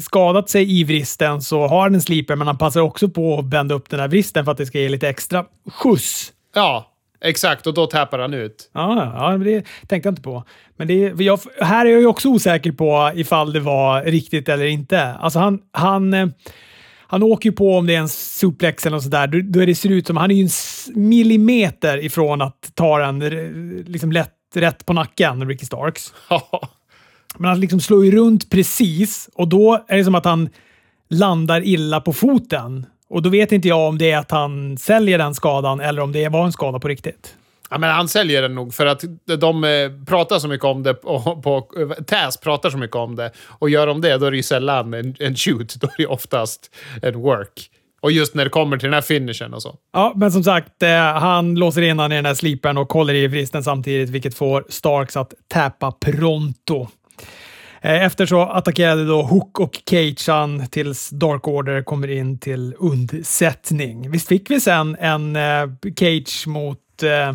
skadat 0.03 0.51
sig 0.51 0.81
i 0.81 0.85
vristen 0.85 1.43
så 1.43 1.67
har 1.67 1.83
han 1.83 1.95
en 1.95 2.03
sliper, 2.03 2.37
men 2.37 2.47
han 2.47 2.59
passar 2.59 2.81
också 2.81 3.09
på 3.09 3.39
att 3.39 3.45
bända 3.45 3.75
upp 3.75 3.91
den 3.91 4.01
här 4.01 4.09
vristen 4.09 4.45
för 4.45 4.53
att 4.53 4.59
det 4.59 4.67
ska 4.67 4.79
ge 4.79 4.89
lite 4.89 5.09
extra 5.09 5.45
skjuts. 5.71 6.33
Ja, 6.55 6.93
exakt. 7.25 7.67
Och 7.67 7.75
då 7.75 7.87
tappar 7.87 8.19
han 8.19 8.35
ut. 8.35 8.71
Ja, 8.75 9.12
ja 9.14 9.39
det 9.39 9.67
tänkte 9.89 10.07
jag 10.09 10.12
inte 10.12 10.23
på. 10.23 10.45
Men 10.77 10.89
det, 10.89 11.21
jag, 11.25 11.41
här 11.61 11.87
är 11.87 11.91
jag 11.91 12.01
ju 12.01 12.07
också 12.07 12.29
osäker 12.29 12.73
på 12.73 13.12
ifall 13.14 13.53
det 13.53 13.61
var 13.61 14.03
riktigt 14.03 14.49
eller 14.49 14.67
inte. 14.67 15.03
Alltså 15.03 15.39
han, 15.39 15.61
han, 15.73 16.14
eh, 16.14 16.29
han 17.07 17.23
åker 17.23 17.51
ju 17.51 17.57
på 17.57 17.77
om 17.77 17.87
det 17.87 17.95
är 17.95 18.01
en 18.01 18.09
suplex 18.09 18.87
eller 18.87 18.97
något 18.97 19.05
sådär. 19.05 19.27
Då, 19.27 19.41
då 19.45 19.67
det 19.67 19.75
ser 19.75 19.91
ut 19.91 20.07
som 20.07 20.17
han 20.17 20.31
är 20.31 20.35
ju 20.35 20.43
en 20.43 21.03
millimeter 21.03 22.05
ifrån 22.05 22.43
att 22.43 22.71
ta 22.75 22.99
den 22.99 23.19
liksom 23.87 24.12
lätt 24.12 24.36
rätt 24.61 24.87
på 24.87 24.93
nacken, 24.93 25.49
Ricky 25.49 25.67
Starks. 25.67 26.15
Men 27.39 27.49
han 27.49 27.61
liksom 27.61 27.81
slår 27.81 28.05
ju 28.05 28.11
runt 28.11 28.51
precis 28.51 29.29
och 29.35 29.49
då 29.49 29.85
är 29.89 29.97
det 29.97 30.05
som 30.05 30.15
att 30.15 30.25
han 30.25 30.49
landar 31.09 31.65
illa 31.65 32.01
på 32.01 32.13
foten. 32.13 32.87
Och 33.09 33.23
då 33.23 33.31
vet 33.31 33.53
inte 33.53 33.69
jag 33.69 33.89
om 33.89 33.99
det 33.99 34.11
är 34.11 34.19
att 34.19 34.31
han 34.31 34.79
säljer 34.79 35.19
den 35.19 35.35
skadan 35.35 35.81
eller 35.81 36.03
om 36.03 36.13
det 36.13 36.29
var 36.29 36.45
en 36.45 36.53
skada 36.53 36.79
på 36.79 36.89
riktigt. 36.89 37.35
Ja, 37.71 37.79
men 37.79 37.91
han 37.91 38.09
säljer 38.09 38.43
den 38.43 38.55
nog 38.55 38.75
för 38.75 38.87
att 38.87 39.05
de 39.39 39.65
eh, 39.65 39.91
pratar 40.07 40.39
så 40.39 40.49
mycket 40.49 40.65
om 40.65 40.83
det. 40.83 40.93
Och 40.93 41.43
på, 41.43 41.69
Taz 42.07 42.37
pratar 42.37 42.71
så 42.71 42.79
mycket 42.79 42.97
om 42.97 43.17
det. 43.17 43.33
Och 43.59 43.71
gör 43.71 43.87
de 43.87 44.01
det, 44.01 44.19
då 44.19 44.27
är 44.27 44.31
det 44.31 44.37
ju 44.37 44.43
sällan 44.43 44.95
en, 44.95 45.17
en 45.19 45.37
shoot. 45.37 45.75
Då 45.75 45.87
är 45.87 45.95
det 45.97 46.07
oftast 46.07 46.75
en 47.03 47.21
work. 47.21 47.71
Och 48.07 48.13
just 48.13 48.35
när 48.35 48.45
det 48.45 48.51
kommer 48.51 48.79
till 48.79 48.87
den 48.87 48.95
här 48.95 49.01
finishen 49.01 49.55
och 49.55 49.63
så. 49.63 49.77
Ja, 49.93 50.13
men 50.17 50.33
som 50.33 50.45
sagt, 50.45 50.83
eh, 50.83 50.91
han 50.99 51.55
låser 51.55 51.83
in 51.83 51.99
han 51.99 52.13
i 52.13 52.17
den 52.17 52.27
här 52.27 52.35
slipern 52.35 52.79
och 52.79 52.93
håller 52.93 53.15
i 53.15 53.27
vristen 53.27 53.65
samtidigt, 53.65 54.11
vilket 54.11 54.35
får 54.35 54.65
Starks 54.69 55.17
att 55.17 55.35
täpa 55.53 55.93
pronto. 55.93 56.89
Eh, 57.81 58.05
efter 58.05 58.27
så 58.27 58.41
attackerade 58.43 59.07
då 59.07 59.23
Hook 59.23 59.61
och 59.61 59.79
Cage 59.91 60.29
han 60.29 60.67
tills 60.67 61.11
Dark 61.11 61.49
Order 61.49 61.83
kommer 61.83 62.11
in 62.11 62.39
till 62.39 62.75
undsättning. 62.79 64.11
Visst 64.11 64.29
fick 64.29 64.51
vi 64.51 64.61
sen 64.61 64.97
en 65.01 65.37
eh, 65.37 65.69
Cage 65.97 66.47
mot 66.47 67.03
eh, 67.03 67.35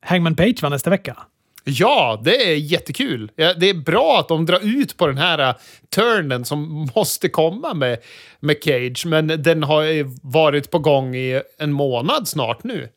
Hangman 0.00 0.36
Page 0.36 0.62
va, 0.62 0.68
nästa 0.68 0.90
vecka? 0.90 1.16
Ja, 1.64 2.20
det 2.24 2.52
är 2.52 2.56
jättekul. 2.56 3.30
Ja, 3.36 3.54
det 3.54 3.70
är 3.70 3.74
bra 3.74 4.20
att 4.20 4.28
de 4.28 4.46
drar 4.46 4.60
ut 4.62 4.96
på 4.96 5.06
den 5.06 5.18
här 5.18 5.38
äh, 5.38 5.54
turnen 5.94 6.44
som 6.44 6.88
måste 6.94 7.28
komma 7.28 7.74
med, 7.74 7.98
med 8.40 8.56
Cage, 8.62 9.06
men 9.06 9.26
den 9.26 9.62
har 9.62 9.84
varit 10.32 10.70
på 10.70 10.78
gång 10.78 11.16
i 11.16 11.40
en 11.58 11.72
månad 11.72 12.28
snart 12.28 12.64
nu. 12.64 12.88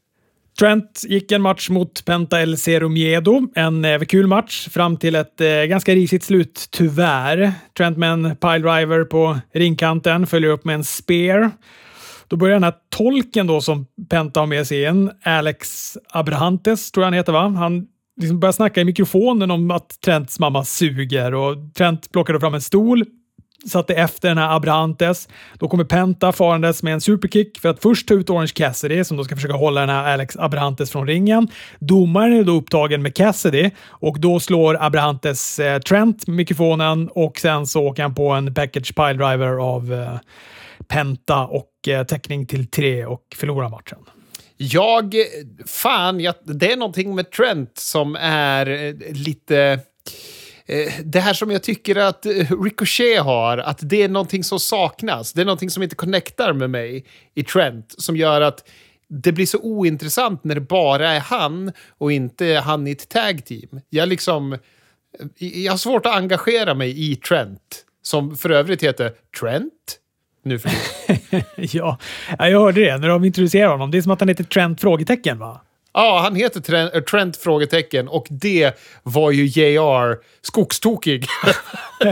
Trent 0.59 1.03
gick 1.07 1.31
en 1.31 1.41
match 1.41 1.69
mot 1.69 2.05
Penta 2.05 2.41
El 2.41 2.57
Zero 2.57 2.89
Miedo. 2.89 3.41
En 3.55 3.85
eh, 3.85 3.99
kul 3.99 4.27
match 4.27 4.69
fram 4.69 4.97
till 4.97 5.15
ett 5.15 5.41
eh, 5.41 5.47
ganska 5.47 5.95
risigt 5.95 6.23
slut, 6.23 6.67
tyvärr. 6.71 7.51
Trent 7.77 7.97
med 7.97 8.11
en 8.11 8.35
piledriver 8.35 9.03
på 9.03 9.39
ringkanten 9.53 10.27
följer 10.27 10.49
upp 10.49 10.65
med 10.65 10.75
en 10.75 10.83
spear. 10.83 11.51
Då 12.27 12.35
börjar 12.35 12.55
den 12.55 12.63
här 12.63 12.73
tolken 12.89 13.47
då 13.47 13.61
som 13.61 13.85
Penta 14.09 14.39
har 14.39 14.47
med 14.47 14.67
sig 14.67 14.83
in, 14.83 15.11
Alex 15.23 15.93
Abrahantes 16.09 16.91
tror 16.91 17.01
jag 17.01 17.07
han 17.07 17.13
heter 17.13 17.33
va? 17.33 17.47
Han 17.47 17.87
liksom 18.17 18.39
börjar 18.39 18.53
snacka 18.53 18.81
i 18.81 18.85
mikrofonen 18.85 19.51
om 19.51 19.71
att 19.71 20.01
Trents 20.01 20.39
mamma 20.39 20.63
suger 20.63 21.33
och 21.33 21.55
Trent 21.73 22.11
plockade 22.11 22.39
fram 22.39 22.53
en 22.53 22.61
stol, 22.61 23.05
satte 23.65 23.93
efter 23.93 24.29
den 24.29 24.37
här 24.37 24.55
Abrahantes. 24.55 25.27
Då 25.53 25.67
kommer 25.67 25.83
Penta 25.83 26.31
farandes 26.31 26.83
med 26.83 26.93
en 26.93 27.01
superkick 27.01 27.59
för 27.59 27.69
att 27.69 27.81
först 27.81 28.07
ta 28.07 28.13
ut 28.13 28.29
Orange 28.29 28.51
Cassidy 28.55 29.03
som 29.03 29.17
då 29.17 29.23
ska 29.23 29.35
försöka 29.35 29.53
hålla 29.53 29.81
den 29.81 29.89
här 29.89 30.13
Alex 30.13 30.37
Abrahantes 30.37 30.91
från 30.91 31.07
ringen. 31.07 31.47
Domaren 31.79 32.33
är 32.33 32.43
då 32.43 32.51
upptagen 32.51 33.01
med 33.01 33.15
Cassidy 33.15 33.69
och 33.89 34.19
då 34.19 34.39
slår 34.39 34.83
Abrahantes 34.83 35.59
eh, 35.59 35.79
Trent 35.79 36.27
mikrofonen 36.27 37.09
och 37.09 37.39
sen 37.39 37.67
så 37.67 37.83
åker 37.83 38.03
han 38.03 38.15
på 38.15 38.29
en 38.31 38.53
package 38.53 38.95
piledriver 38.95 39.61
av 39.61 39.93
eh, 39.93 40.19
Penta 40.87 41.45
och 41.45 41.87
eh, 41.87 42.03
täckning 42.03 42.45
till 42.45 42.67
tre 42.67 43.05
och 43.05 43.23
förlorar 43.35 43.69
matchen. 43.69 44.16
Jag... 44.57 45.15
Fan, 45.65 46.19
jag, 46.19 46.35
det 46.43 46.71
är 46.71 46.77
någonting 46.77 47.15
med 47.15 47.31
Trent 47.31 47.77
som 47.77 48.15
är 48.19 48.69
eh, 48.69 49.13
lite... 49.13 49.79
Eh, 50.65 50.93
det 51.03 51.19
här 51.19 51.33
som 51.33 51.51
jag 51.51 51.63
tycker 51.63 51.95
att 51.95 52.25
eh, 52.25 52.63
Ricochet 52.63 53.21
har, 53.21 53.57
att 53.57 53.79
det 53.81 54.03
är 54.03 54.09
någonting 54.09 54.43
som 54.43 54.59
saknas. 54.59 55.33
Det 55.33 55.41
är 55.41 55.45
någonting 55.45 55.69
som 55.69 55.83
inte 55.83 55.95
connectar 55.95 56.53
med 56.53 56.69
mig 56.69 57.05
i 57.35 57.43
Trent, 57.43 57.95
som 57.97 58.17
gör 58.17 58.41
att 58.41 58.69
det 59.09 59.31
blir 59.31 59.45
så 59.45 59.59
ointressant 59.59 60.43
när 60.43 60.55
det 60.55 60.61
bara 60.61 61.09
är 61.09 61.19
han 61.19 61.71
och 61.97 62.11
inte 62.11 62.45
han 62.45 62.87
i 62.87 62.91
ett 62.91 63.09
tag 63.09 63.45
team. 63.45 63.81
Jag, 63.89 64.09
liksom, 64.09 64.57
jag 65.37 65.73
har 65.73 65.77
svårt 65.77 66.05
att 66.05 66.15
engagera 66.15 66.73
mig 66.73 67.11
i 67.11 67.15
Trent, 67.15 67.85
som 68.01 68.37
för 68.37 68.49
övrigt 68.49 68.83
heter 68.83 69.13
Trent 69.39 69.99
nu 70.47 70.59
för 70.59 70.71
ja, 71.55 71.97
jag 72.39 72.59
hörde 72.59 72.81
det 72.81 72.97
när 72.97 73.07
de 73.07 73.23
introducerade 73.23 73.71
honom. 73.71 73.91
Det 73.91 73.97
är 73.97 74.01
som 74.01 74.11
att 74.11 74.19
han 74.19 74.29
heter 74.29 74.43
Trent? 74.43 74.81
frågetecken 74.81 75.39
va? 75.39 75.61
Ja, 75.93 76.19
han 76.23 76.35
heter 76.35 76.61
Trent, 76.61 76.95
äh, 76.95 77.01
Trent 77.01 77.37
frågetecken 77.37 78.07
och 78.07 78.27
det 78.29 78.79
var 79.03 79.31
ju 79.31 79.45
JR 79.45 80.17
skogstokig. 80.41 81.25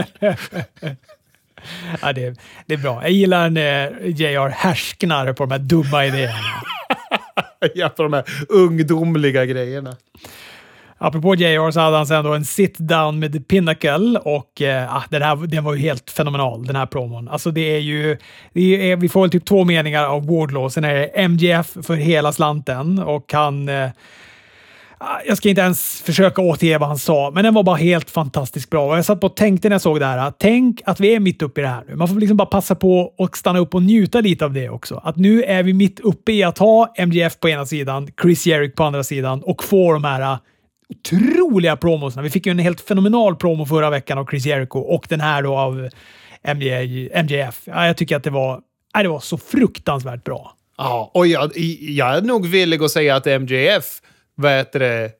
ja, 2.00 2.12
det, 2.12 2.36
det 2.66 2.74
är 2.74 2.78
bra. 2.78 3.02
Jag 3.02 3.10
gillar 3.10 3.50
när 3.50 4.00
JR 4.04 4.48
härsknar 4.48 5.32
på 5.32 5.44
de 5.44 5.50
här 5.50 5.58
dumma 5.58 6.06
idéerna. 6.06 6.62
ja, 7.74 7.88
på 7.88 8.02
de 8.02 8.12
här 8.12 8.24
ungdomliga 8.48 9.44
grejerna. 9.44 9.96
Apropå 10.98 11.34
JR 11.34 11.70
så 11.70 11.80
hade 11.80 11.96
han 11.96 12.06
sen 12.06 12.24
då 12.24 12.34
en 12.34 12.44
sit-down 12.44 13.18
med 13.18 13.32
The 13.32 13.40
Pinnacle 13.40 14.18
och 14.18 14.62
eh, 14.62 14.96
ah, 14.96 15.04
den, 15.10 15.22
här, 15.22 15.36
den 15.46 15.64
var 15.64 15.74
ju 15.74 15.80
helt 15.80 16.10
fenomenal, 16.10 16.66
den 16.66 16.76
här 16.76 16.86
promon. 16.86 17.28
Alltså 17.28 17.50
det 17.50 17.76
är 17.76 17.78
ju, 17.78 18.16
det 18.52 18.60
är, 18.60 18.92
eh, 18.92 18.98
vi 18.98 19.08
får 19.08 19.20
väl 19.20 19.30
typ 19.30 19.44
två 19.44 19.64
meningar 19.64 20.04
av 20.04 20.26
Wardlaw, 20.26 20.68
sen 20.68 20.84
är 20.84 20.94
det 20.94 21.06
MGF 21.06 21.76
för 21.82 21.94
hela 21.94 22.32
slanten 22.32 22.98
och 22.98 23.32
han 23.32 23.68
eh, 23.68 23.90
ah, 24.98 25.20
jag 25.26 25.36
ska 25.36 25.48
inte 25.48 25.62
ens 25.62 26.02
försöka 26.02 26.42
återge 26.42 26.78
vad 26.78 26.88
han 26.88 26.98
sa, 26.98 27.30
men 27.34 27.44
den 27.44 27.54
var 27.54 27.62
bara 27.62 27.76
helt 27.76 28.10
fantastiskt 28.10 28.70
bra. 28.70 28.96
Jag 28.96 29.04
satt 29.04 29.24
och 29.24 29.36
tänkte 29.36 29.68
när 29.68 29.74
jag 29.74 29.82
såg 29.82 30.00
det 30.00 30.06
här. 30.06 30.32
Tänk 30.38 30.82
att 30.84 31.00
vi 31.00 31.14
är 31.14 31.20
mitt 31.20 31.42
uppe 31.42 31.60
i 31.60 31.64
det 31.64 31.68
här 31.68 31.84
nu. 31.88 31.94
Man 31.94 32.08
får 32.08 32.14
liksom 32.14 32.36
bara 32.36 32.46
passa 32.46 32.74
på 32.74 33.12
och 33.18 33.36
stanna 33.36 33.58
upp 33.58 33.74
och 33.74 33.82
njuta 33.82 34.20
lite 34.20 34.44
av 34.44 34.52
det 34.52 34.68
också. 34.68 35.00
Att 35.04 35.16
nu 35.16 35.42
är 35.42 35.62
vi 35.62 35.72
mitt 35.72 36.00
uppe 36.00 36.32
i 36.32 36.42
att 36.42 36.58
ha 36.58 36.92
MGF 36.96 37.40
på 37.40 37.48
ena 37.48 37.66
sidan, 37.66 38.08
Chris 38.22 38.46
Jerick 38.46 38.74
på 38.74 38.84
andra 38.84 39.04
sidan 39.04 39.42
och 39.42 39.64
få 39.64 39.92
de 39.92 40.04
här 40.04 40.38
otroliga 40.90 41.76
promosna. 41.76 42.22
Vi 42.22 42.30
fick 42.30 42.46
ju 42.46 42.50
en 42.50 42.58
helt 42.58 42.80
fenomenal 42.80 43.36
promo 43.36 43.66
förra 43.66 43.90
veckan 43.90 44.18
av 44.18 44.26
Chris 44.26 44.46
Jericho 44.46 44.78
och 44.78 45.06
den 45.08 45.20
här 45.20 45.42
då 45.42 45.56
av 45.56 45.88
MJ, 46.54 47.10
MJF. 47.22 47.62
Ja, 47.64 47.86
jag 47.86 47.96
tycker 47.96 48.16
att 48.16 48.24
det 48.24 48.30
var, 48.30 48.60
ja, 48.94 49.02
det 49.02 49.08
var 49.08 49.20
så 49.20 49.38
fruktansvärt 49.38 50.24
bra. 50.24 50.52
Ja, 50.78 51.10
och 51.14 51.26
jag, 51.26 51.50
jag 51.80 52.16
är 52.16 52.22
nog 52.22 52.46
villig 52.46 52.82
att 52.82 52.90
säga 52.90 53.16
att 53.16 53.26
MJF 53.26 54.00
vad 54.34 54.52
heter 54.52 54.78
det, 54.78 55.10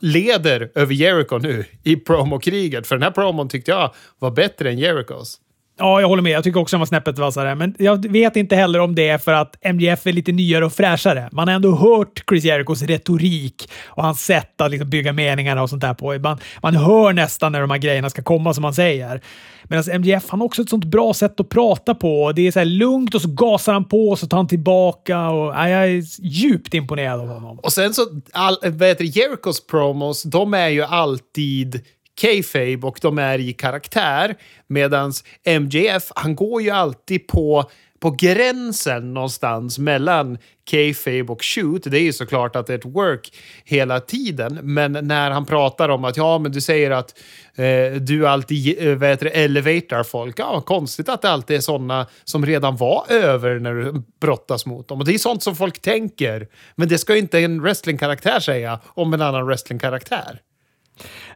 leder 0.00 0.70
över 0.74 0.94
Jericho 0.94 1.38
nu 1.38 1.64
i 1.84 1.96
promokriget. 1.96 2.86
För 2.86 2.96
den 2.96 3.02
här 3.02 3.10
promon 3.10 3.48
tyckte 3.48 3.70
jag 3.70 3.94
var 4.18 4.30
bättre 4.30 4.70
än 4.70 4.78
Jerichos. 4.78 5.38
Ja, 5.80 6.00
jag 6.00 6.08
håller 6.08 6.22
med. 6.22 6.32
Jag 6.32 6.44
tycker 6.44 6.60
också 6.60 6.74
den 6.76 6.80
var 6.80 6.86
snäppet 6.86 7.18
vassare. 7.18 7.54
Men 7.54 7.74
jag 7.78 8.12
vet 8.12 8.36
inte 8.36 8.56
heller 8.56 8.78
om 8.78 8.94
det 8.94 9.08
är 9.08 9.18
för 9.18 9.32
att 9.32 9.56
MJF 9.74 10.06
är 10.06 10.12
lite 10.12 10.32
nyare 10.32 10.64
och 10.64 10.72
fräschare. 10.72 11.28
Man 11.32 11.48
har 11.48 11.54
ändå 11.54 11.74
hört 11.74 12.24
Chris 12.28 12.44
Jerichos 12.44 12.82
retorik 12.82 13.70
och 13.86 14.02
hans 14.02 14.24
sätt 14.24 14.60
att 14.60 14.70
liksom 14.70 14.90
bygga 14.90 15.12
meningarna 15.12 15.62
och 15.62 15.70
sånt 15.70 15.82
där 15.82 15.94
på. 15.94 16.18
Man, 16.18 16.38
man 16.62 16.76
hör 16.76 17.12
nästan 17.12 17.52
när 17.52 17.60
de 17.60 17.70
här 17.70 17.78
grejerna 17.78 18.10
ska 18.10 18.22
komma 18.22 18.54
som 18.54 18.62
man 18.62 18.74
säger. 18.74 19.20
Medan 19.64 20.00
MJF 20.00 20.24
han 20.28 20.40
har 20.40 20.46
också 20.46 20.62
ett 20.62 20.68
sånt 20.68 20.84
bra 20.84 21.14
sätt 21.14 21.40
att 21.40 21.48
prata 21.48 21.94
på. 21.94 22.32
Det 22.32 22.46
är 22.46 22.52
så 22.52 22.58
här 22.58 22.66
lugnt 22.66 23.14
och 23.14 23.22
så 23.22 23.28
gasar 23.28 23.72
han 23.72 23.84
på 23.84 24.08
och 24.08 24.18
så 24.18 24.26
tar 24.26 24.36
han 24.36 24.48
tillbaka. 24.48 25.28
Och, 25.28 25.54
ja, 25.54 25.68
jag 25.68 25.84
är 25.84 26.02
djupt 26.18 26.74
imponerad 26.74 27.20
av 27.20 27.28
honom. 27.28 27.58
Och 27.58 27.72
sen 27.72 27.94
så, 27.94 28.02
all, 28.32 28.56
vad 28.62 28.88
heter 28.88 29.04
Jerichos 29.04 29.66
promos, 29.66 30.22
de 30.22 30.54
är 30.54 30.68
ju 30.68 30.82
alltid 30.82 31.82
kayfabe 32.20 32.86
och 32.86 32.98
de 33.02 33.18
är 33.18 33.38
i 33.38 33.52
karaktär. 33.52 34.34
Medan 34.66 35.12
MJF, 35.60 36.12
han 36.14 36.34
går 36.34 36.62
ju 36.62 36.70
alltid 36.70 37.26
på 37.26 37.70
på 38.00 38.10
gränsen 38.10 39.14
någonstans 39.14 39.78
mellan 39.78 40.38
kayfabe 40.70 41.32
och 41.32 41.44
shoot. 41.44 41.82
Det 41.84 41.98
är 41.98 42.02
ju 42.02 42.12
såklart 42.12 42.56
att 42.56 42.66
det 42.66 42.72
är 42.72 42.78
ett 42.78 42.84
work 42.84 43.32
hela 43.64 44.00
tiden, 44.00 44.58
men 44.62 44.92
när 44.92 45.30
han 45.30 45.46
pratar 45.46 45.88
om 45.88 46.04
att 46.04 46.16
ja, 46.16 46.38
men 46.38 46.52
du 46.52 46.60
säger 46.60 46.90
att 46.90 47.18
eh, 47.54 48.00
du 48.00 48.28
alltid 48.28 48.88
eh, 48.88 48.94
vad 48.94 49.08
heter 49.08 49.24
det, 49.24 49.30
elevatar 49.30 50.02
folk. 50.02 50.38
Ja, 50.38 50.60
konstigt 50.60 51.08
att 51.08 51.22
det 51.22 51.30
alltid 51.30 51.56
är 51.56 51.60
sådana 51.60 52.06
som 52.24 52.46
redan 52.46 52.76
var 52.76 53.04
över 53.08 53.58
när 53.58 53.74
du 53.74 54.02
brottas 54.20 54.66
mot 54.66 54.88
dem. 54.88 54.98
Och 54.98 55.04
det 55.04 55.14
är 55.14 55.18
sånt 55.18 55.42
som 55.42 55.56
folk 55.56 55.82
tänker, 55.82 56.48
men 56.74 56.88
det 56.88 56.98
ska 56.98 57.12
ju 57.12 57.20
inte 57.20 57.38
en 57.38 57.62
wrestlingkaraktär 57.62 58.40
säga 58.40 58.80
om 58.86 59.14
en 59.14 59.22
annan 59.22 59.46
wrestlingkaraktär. 59.46 60.40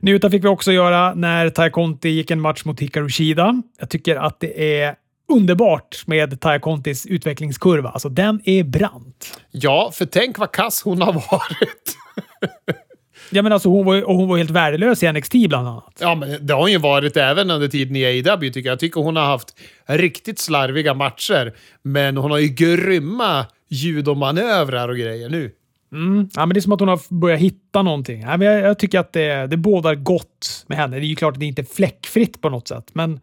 Njuta 0.05 0.31
fick 0.31 0.45
vi 0.45 0.49
också 0.49 0.73
göra 0.73 1.15
när 1.15 1.51
Tai 1.51 1.71
Conti 1.71 2.09
gick 2.09 2.31
en 2.31 2.41
match 2.41 2.65
mot 2.65 2.81
Hikaru 2.81 3.09
Shida. 3.09 3.63
Jag 3.79 3.91
tycker 3.91 4.17
att 4.17 4.41
det 4.41 4.81
är 4.81 4.95
underbart 5.33 6.07
med 6.07 6.41
Tai 6.41 6.61
Contis 6.61 7.07
utvecklingskurva. 7.07 7.89
Alltså, 7.89 8.09
den 8.09 8.41
är 8.45 8.65
brant. 8.65 9.41
Ja, 9.51 9.91
för 9.95 10.05
tänk 10.05 10.39
vad 10.39 10.53
kass 10.53 10.83
hon 10.83 11.03
har 11.03 11.13
varit. 11.13 11.97
ja, 13.31 13.43
men 13.43 13.53
alltså, 13.53 13.69
hon, 13.69 13.87
var, 13.87 14.03
och 14.03 14.17
hon 14.17 14.29
var 14.29 14.37
helt 14.37 14.51
värdelös 14.51 15.03
i 15.03 15.13
NXT 15.13 15.33
bland 15.49 15.69
annat. 15.69 15.99
Ja, 16.01 16.15
men 16.15 16.47
det 16.47 16.55
har 16.55 16.61
hon 16.61 16.73
ju 16.73 16.79
varit 16.79 17.17
även 17.17 17.51
under 17.51 17.69
tiden 17.69 17.97
i 17.97 18.05
AEW 18.05 18.51
tycker 18.51 18.69
jag. 18.69 18.73
Jag 18.73 18.81
tycker 18.81 19.01
hon 19.01 19.17
har 19.17 19.25
haft 19.25 19.57
riktigt 19.87 20.39
slarviga 20.39 20.95
matcher, 20.95 21.55
men 21.83 22.17
hon 22.17 22.31
har 22.31 22.39
ju 22.39 22.49
grymma 22.49 23.47
judomanövrar 23.69 24.89
och 24.89 24.97
grejer 24.97 25.29
nu. 25.29 25.53
Mm. 25.95 26.29
Ja, 26.35 26.47
men 26.47 26.55
det 26.55 26.59
är 26.59 26.61
som 26.61 26.73
att 26.73 26.81
hon 26.81 26.89
har 26.89 27.01
börjat 27.09 27.41
hitta 27.41 27.83
någonting. 27.83 28.21
Ja, 28.21 28.37
men 28.37 28.47
jag, 28.47 28.61
jag 28.61 28.79
tycker 28.79 28.99
att 28.99 29.13
det, 29.13 29.47
det 29.47 29.57
bådar 29.57 29.95
gott 29.95 30.65
med 30.67 30.79
henne. 30.79 30.97
Det 30.97 31.07
är 31.07 31.09
ju 31.09 31.17
klart 31.17 31.35
att 31.35 31.41
det 31.41 31.47
inte 31.47 31.63
är 31.63 31.75
fläckfritt 31.75 32.41
på 32.41 32.49
något 32.49 32.69
sätt, 32.69 32.91
men, 32.93 33.21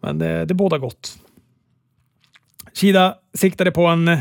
men 0.00 0.18
det, 0.18 0.44
det 0.44 0.54
bådar 0.54 0.78
gott. 0.78 1.18
Kida 2.74 3.14
siktade 3.34 3.70
på 3.70 3.86
en 3.86 4.18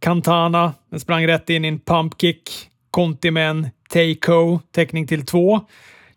Cantana. 0.00 0.74
Den 0.90 1.00
sprang 1.00 1.26
rätt 1.26 1.50
in 1.50 1.64
i 1.64 1.68
en 1.68 1.80
pumpkick. 1.80 2.50
Conti 2.90 3.30
med 3.30 3.50
en 3.50 3.68
Takeo, 3.88 4.60
täckning 4.70 5.06
till 5.06 5.26
två. 5.26 5.60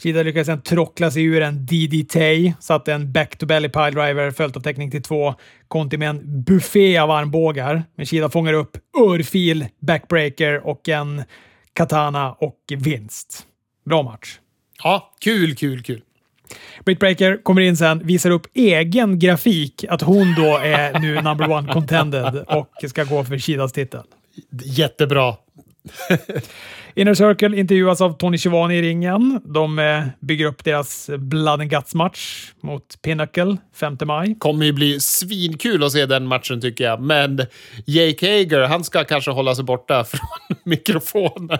Shida 0.04 0.24
lyckades 0.24 0.47
sen 0.47 0.62
trockla 0.62 1.12
sig 1.12 1.24
ur 1.24 1.41
en 1.41 1.66
DDT, 1.66 2.16
satte 2.60 2.93
en 2.93 3.12
back-to-belly 3.12 3.70
piledriver 3.70 4.32
följt 4.32 4.58
av 4.58 4.62
täckning 4.62 4.91
till 4.91 5.04
två. 5.04 5.36
Conti 5.68 5.97
med 5.97 6.10
en 6.10 6.43
buffé 6.43 6.97
av 6.97 7.12
armbågar. 7.12 7.84
Men 7.95 8.06
Shida 8.06 8.30
fångar 8.30 8.54
upp 8.54 8.78
örfil, 8.97 9.66
backbreaker 9.80 10.68
och 10.68 10.89
en 10.89 11.24
katana 11.74 12.34
och 12.34 12.60
vinst. 12.78 13.43
Bra 13.86 14.04
match. 14.04 14.39
Ja, 14.84 15.14
kul, 15.20 15.56
kul, 15.56 15.84
kul. 15.84 16.01
Britt 16.86 16.99
Breaker 16.99 17.43
kommer 17.43 17.62
in 17.62 17.78
sen, 17.78 18.08
visar 18.08 18.30
upp 18.30 18.47
egen 18.54 19.20
grafik, 19.20 19.86
att 19.89 20.01
hon 20.01 20.36
då 20.38 20.58
är 20.58 20.99
nu 20.99 21.22
number 21.22 21.51
one 21.51 21.74
contended 21.74 22.43
och 22.47 22.89
ska 22.89 23.04
gå 23.04 23.24
för 23.24 23.38
Shidas 23.38 23.72
titel. 23.72 24.04
Jättebra. 24.64 25.36
Inner 26.96 27.14
Circle 27.14 27.58
intervjuas 27.58 28.02
av 28.02 28.18
Tony 28.18 28.38
Schivani 28.38 28.76
i 28.76 28.82
ringen. 28.82 29.41
De 29.46 29.80
eh, 29.80 30.04
bygger 30.20 30.46
upp 30.46 30.64
deras 30.64 31.10
Blood 31.18 31.62
and 31.62 31.70
Guts-match 31.70 32.52
mot 32.62 33.02
Pinnacle 33.02 33.58
5 33.76 33.98
maj. 34.06 34.36
kommer 34.39 34.66
ju 34.66 34.74
bli 34.74 35.00
svinkul 35.00 35.84
att 35.84 35.91
se 35.91 36.06
den 36.06 36.28
matchen 36.28 36.62
tycker 36.62 36.84
jag. 36.84 37.02
Men 37.02 37.41
Jake 37.86 38.28
Hager, 38.28 38.62
han 38.62 38.84
ska 38.84 39.04
kanske 39.04 39.32
hålla 39.32 39.56
sig 39.56 39.64
borta 39.64 40.04
från 40.08 40.58
mikrofonen. 40.64 41.60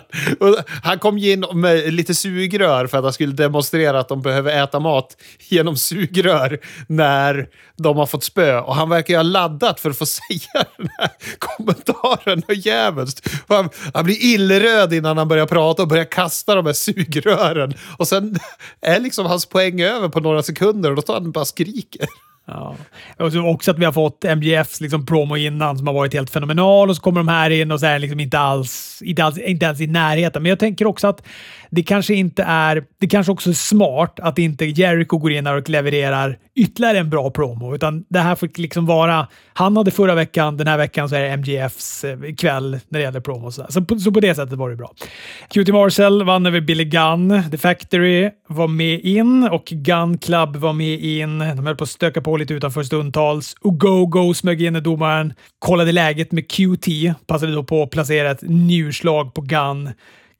Han 0.82 0.98
kom 0.98 1.18
ju 1.18 1.32
in 1.32 1.44
med 1.52 1.94
lite 1.94 2.14
sugrör 2.14 2.86
för 2.86 2.98
att 2.98 3.04
han 3.04 3.12
skulle 3.12 3.32
demonstrera 3.32 4.00
att 4.00 4.08
de 4.08 4.22
behöver 4.22 4.62
äta 4.62 4.80
mat 4.80 5.16
genom 5.48 5.76
sugrör 5.76 6.58
när 6.88 7.48
de 7.76 7.96
har 7.96 8.06
fått 8.06 8.24
spö. 8.24 8.58
Och 8.58 8.74
han 8.74 8.88
verkar 8.88 9.14
ju 9.14 9.18
ha 9.18 9.22
laddat 9.22 9.80
för 9.80 9.90
att 9.90 9.98
få 9.98 10.06
säga 10.28 10.64
den 10.76 10.88
här 10.98 11.10
kommentaren 11.38 12.42
och 12.48 12.54
jävligt. 12.54 13.28
Han, 13.48 13.70
han 13.94 14.04
blir 14.04 14.24
illröd 14.24 14.92
innan 14.92 15.18
han 15.18 15.23
han 15.24 15.28
börjar 15.28 15.46
prata 15.46 15.82
och 15.82 15.88
börjar 15.88 16.04
kasta 16.04 16.54
de 16.54 16.66
här 16.66 16.72
sugrören. 16.72 17.74
Och 17.96 18.08
sen 18.08 18.38
är 18.80 19.00
liksom 19.00 19.26
hans 19.26 19.46
poäng 19.46 19.80
över 19.80 20.08
på 20.08 20.20
några 20.20 20.42
sekunder 20.42 20.90
och 20.90 20.96
då 20.96 21.02
tar 21.02 21.14
han 21.14 21.32
bara 21.32 21.44
skriker. 21.44 22.06
Ja. 22.46 22.76
Och 23.18 23.50
också 23.50 23.70
att 23.70 23.78
vi 23.78 23.84
har 23.84 23.92
fått 23.92 24.24
MGFs 24.24 24.80
liksom 24.80 25.06
promo 25.06 25.36
innan 25.36 25.78
som 25.78 25.86
har 25.86 25.94
varit 25.94 26.14
helt 26.14 26.30
fenomenal 26.30 26.90
och 26.90 26.96
så 26.96 27.02
kommer 27.02 27.20
de 27.20 27.28
här 27.28 27.50
in 27.50 27.70
och 27.70 27.80
så 27.80 27.86
är 27.86 27.98
liksom 27.98 28.20
inte 28.20 28.38
alls, 28.38 29.02
inte 29.04 29.24
alls, 29.24 29.38
inte 29.38 29.68
alls 29.68 29.80
i 29.80 29.86
närheten. 29.86 30.42
Men 30.42 30.50
jag 30.50 30.58
tänker 30.58 30.86
också 30.86 31.06
att 31.06 31.22
det 31.74 31.82
kanske 31.82 32.14
inte 32.14 32.42
är, 32.42 32.84
det 33.00 33.06
kanske 33.06 33.32
också 33.32 33.50
är 33.50 33.54
smart 33.54 34.20
att 34.22 34.38
inte 34.38 34.64
Jericho 34.64 35.18
går 35.18 35.32
in 35.32 35.46
och 35.46 35.68
levererar 35.68 36.38
ytterligare 36.56 36.98
en 36.98 37.10
bra 37.10 37.30
promo, 37.30 37.74
utan 37.74 38.04
det 38.08 38.18
här 38.18 38.34
får 38.34 38.48
liksom 38.54 38.86
vara, 38.86 39.28
han 39.52 39.76
hade 39.76 39.90
förra 39.90 40.14
veckan, 40.14 40.56
den 40.56 40.66
här 40.66 40.78
veckan 40.78 41.08
så 41.08 41.14
är 41.14 41.22
det 41.22 41.28
MGFs 41.28 42.04
eh, 42.04 42.18
kväll 42.38 42.70
när 42.88 42.98
det 42.98 43.04
gäller 43.04 43.20
promo. 43.20 43.50
Så, 43.50 43.66
så, 43.68 43.84
på, 43.84 43.98
så 43.98 44.12
på 44.12 44.20
det 44.20 44.34
sättet 44.34 44.58
var 44.58 44.70
det 44.70 44.76
bra. 44.76 44.92
QT 45.48 45.68
Marcel 45.68 46.24
vann 46.24 46.46
över 46.46 46.60
Billy 46.60 46.84
Gunn. 46.84 47.42
The 47.50 47.58
Factory 47.58 48.30
var 48.48 48.68
med 48.68 49.00
in 49.00 49.48
och 49.52 49.64
Gun 49.64 50.18
Club 50.18 50.56
var 50.56 50.72
med 50.72 51.00
in. 51.00 51.38
De 51.38 51.66
höll 51.66 51.76
på 51.76 51.84
att 51.84 51.90
stöka 51.90 52.20
på 52.20 52.36
lite 52.36 52.54
utanför 52.54 52.82
stundtals. 52.82 53.56
Ogogo 53.60 54.34
smög 54.34 54.62
in 54.62 54.72
när 54.72 54.80
domaren 54.80 55.34
kollade 55.58 55.92
läget 55.92 56.32
med 56.32 56.50
QT. 56.50 56.86
Passade 57.26 57.52
då 57.52 57.64
på 57.64 57.82
att 57.82 57.90
placera 57.90 58.30
ett 58.30 58.42
njurslag 58.42 59.34
på 59.34 59.40
Gun. 59.40 59.90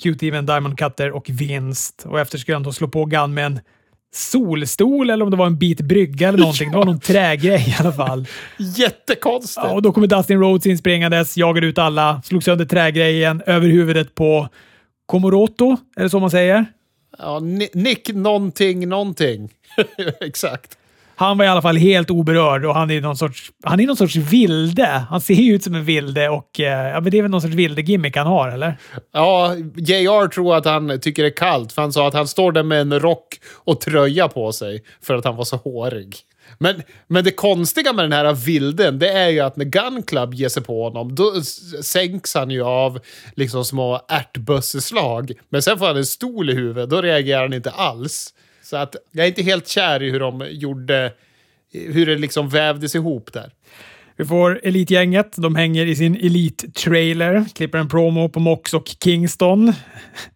QT 0.03 0.23
med 0.23 0.35
en 0.35 0.47
Diamond 0.47 0.79
Cutter 0.79 1.11
och 1.13 1.31
vinst. 1.31 2.03
Och 2.09 2.21
efter 2.21 2.39
skulle 2.39 2.55
han 2.57 2.63
då 2.63 2.73
slå 2.73 2.89
på 2.89 3.05
Gun 3.05 3.35
med 3.35 3.47
en 3.47 3.61
solstol 4.15 5.11
eller 5.11 5.25
om 5.25 5.31
det 5.31 5.37
var 5.37 5.47
en 5.47 5.59
bit 5.59 5.81
brygga 5.81 6.29
eller 6.29 6.39
någonting. 6.39 6.71
Det 6.71 6.77
var 6.77 6.85
någon 6.85 7.01
trägrej 7.13 7.69
i 7.69 7.77
alla 7.81 7.93
fall. 7.93 8.27
Jättekonstigt. 8.59 9.67
Ja, 9.67 9.73
och 9.73 9.83
då 9.83 9.93
kommer 9.93 10.07
Dustin 10.07 10.41
Rhodes 10.41 10.67
inspringandes, 10.67 11.37
jagade 11.37 11.67
ut 11.67 11.79
alla, 11.79 12.23
slog 12.25 12.43
sönder 12.43 12.65
trägrejen 12.65 13.43
över 13.47 13.69
huvudet 13.69 14.15
på 14.15 14.49
Komoroto, 15.07 15.77
är 15.97 16.03
det 16.03 16.11
så 16.11 16.19
man 16.21 16.31
säger? 16.31 16.67
Ja, 17.19 17.39
Ni- 17.41 17.69
Nick 17.75 18.09
någonting, 18.15 18.89
någonting. 18.89 19.49
Exakt. 20.21 20.79
Han 21.17 21.39
var 21.39 21.45
i 21.45 21.49
alla 21.49 21.63
fall 21.63 21.77
helt 21.77 22.11
oberörd 22.11 22.65
och 22.65 22.75
han 22.75 22.91
är 22.91 23.01
någon 23.01 23.17
sorts, 23.17 23.51
han 23.65 23.81
är 23.81 23.87
någon 23.87 23.97
sorts 23.97 24.17
vilde. 24.17 24.87
Han 24.87 25.21
ser 25.21 25.35
ju 25.35 25.55
ut 25.55 25.65
som 25.65 25.75
en 25.75 25.85
vilde 25.85 26.29
och 26.29 26.61
eh, 26.61 26.89
ja, 26.89 27.01
men 27.01 27.11
det 27.11 27.19
är 27.19 27.23
väl 27.23 27.31
någon 27.31 27.43
sorts 27.43 27.55
vilde-gimmick 27.55 28.17
han 28.17 28.27
har, 28.27 28.49
eller? 28.49 28.79
Ja, 29.13 29.55
JR 29.77 30.29
tror 30.29 30.57
att 30.57 30.65
han 30.65 31.01
tycker 31.01 31.23
det 31.23 31.29
är 31.29 31.37
kallt, 31.37 31.73
för 31.73 31.83
han 31.83 31.93
sa 31.93 32.09
att 32.09 32.15
han 32.15 32.29
står 32.29 32.53
där 32.53 32.63
med 32.63 32.81
en 32.81 33.01
rock 33.01 33.41
och 33.55 33.81
tröja 33.81 34.29
på 34.29 34.53
sig 34.53 34.85
för 35.03 35.15
att 35.15 35.25
han 35.25 35.37
var 35.37 35.45
så 35.45 35.57
hårig. 35.57 36.17
Men, 36.59 36.83
men 37.07 37.25
det 37.25 37.31
konstiga 37.31 37.93
med 37.93 38.05
den 38.05 38.13
här 38.13 38.33
vilden, 38.33 38.99
det 38.99 39.09
är 39.09 39.29
ju 39.29 39.41
att 39.41 39.57
när 39.57 39.65
Gun 39.65 40.03
Club 40.03 40.35
ger 40.35 40.49
sig 40.49 40.63
på 40.63 40.85
honom, 40.85 41.15
då 41.15 41.33
sänks 41.83 42.35
han 42.35 42.51
ju 42.51 42.63
av 42.63 42.99
liksom 43.35 43.65
små 43.65 44.01
ärtbösseslag. 44.09 45.33
Men 45.49 45.63
sen 45.63 45.79
får 45.79 45.87
han 45.87 45.97
en 45.97 46.07
stol 46.07 46.51
i 46.51 46.55
huvudet, 46.55 46.91
då 46.91 47.03
reagerar 47.03 47.43
han 47.43 47.53
inte 47.53 47.71
alls. 47.71 48.35
Så 48.65 48.77
att 48.77 48.97
jag 49.13 49.25
är 49.25 49.29
inte 49.29 49.43
helt 49.43 49.69
kär 49.69 50.03
i 50.03 50.11
hur 50.11 50.21
de 50.21 50.47
gjorde, 50.51 51.13
hur 51.73 52.07
det 52.07 52.17
liksom 52.17 52.49
vävdes 52.49 52.95
ihop 52.95 53.33
där. 53.33 53.51
Vi 54.17 54.25
får 54.25 54.61
Elitgänget. 54.63 55.35
De 55.37 55.57
hänger 55.57 55.87
i 55.87 55.97
sin 55.97 56.17
Elite-trailer, 56.17 57.45
klipper 57.55 57.79
en 57.79 57.89
promo 57.89 58.29
på 58.29 58.41
Mox 58.41 58.75
och 58.75 58.87
Kingston. 59.05 59.73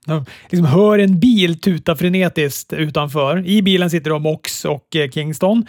De 0.07 0.25
liksom 0.51 0.67
hör 0.67 0.99
en 0.99 1.21
bil 1.21 1.61
tuta 1.61 1.97
frenetiskt 1.97 2.73
utanför. 2.73 3.47
I 3.47 3.63
bilen 3.63 3.91
sitter 3.91 4.11
då 4.11 4.19
Mox 4.19 4.65
och 4.65 4.97
eh, 4.97 5.11
Kingston. 5.11 5.67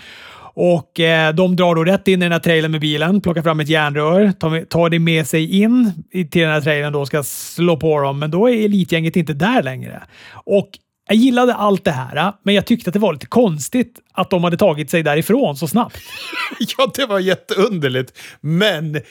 Och 0.53 0.99
eh, 0.99 1.33
De 1.35 1.55
drar 1.55 1.75
då 1.75 1.83
rätt 1.83 2.07
in 2.07 2.21
i 2.21 2.25
den 2.25 2.31
här 2.31 2.39
trailern 2.39 2.71
med 2.71 2.81
bilen, 2.81 3.21
plockar 3.21 3.41
fram 3.41 3.59
ett 3.59 3.69
järnrör, 3.69 4.31
tar, 4.31 4.65
tar 4.65 4.89
det 4.89 4.99
med 4.99 5.27
sig 5.27 5.61
in 5.61 5.91
till 6.13 6.41
den 6.41 6.51
här 6.51 6.61
trailern 6.61 6.95
och 6.95 7.07
ska 7.07 7.23
slå 7.23 7.77
på 7.77 7.99
dem. 7.99 8.19
Men 8.19 8.31
då 8.31 8.49
är 8.49 8.65
Elitgänget 8.65 9.15
inte 9.15 9.33
där 9.33 9.63
längre. 9.63 10.03
Och 10.33 10.69
jag 11.09 11.17
gillade 11.17 11.53
allt 11.55 11.83
det 11.83 11.91
här, 11.91 12.33
men 12.43 12.55
jag 12.55 12.65
tyckte 12.65 12.89
att 12.89 12.93
det 12.93 12.99
var 12.99 13.13
lite 13.13 13.25
konstigt 13.25 13.99
att 14.13 14.29
de 14.29 14.43
hade 14.43 14.57
tagit 14.57 14.89
sig 14.89 15.03
därifrån 15.03 15.57
så 15.57 15.67
snabbt. 15.67 15.97
Ja, 16.77 16.91
det 16.95 17.05
var 17.05 17.19
jätteunderligt. 17.19 18.17
Men, 18.41 19.01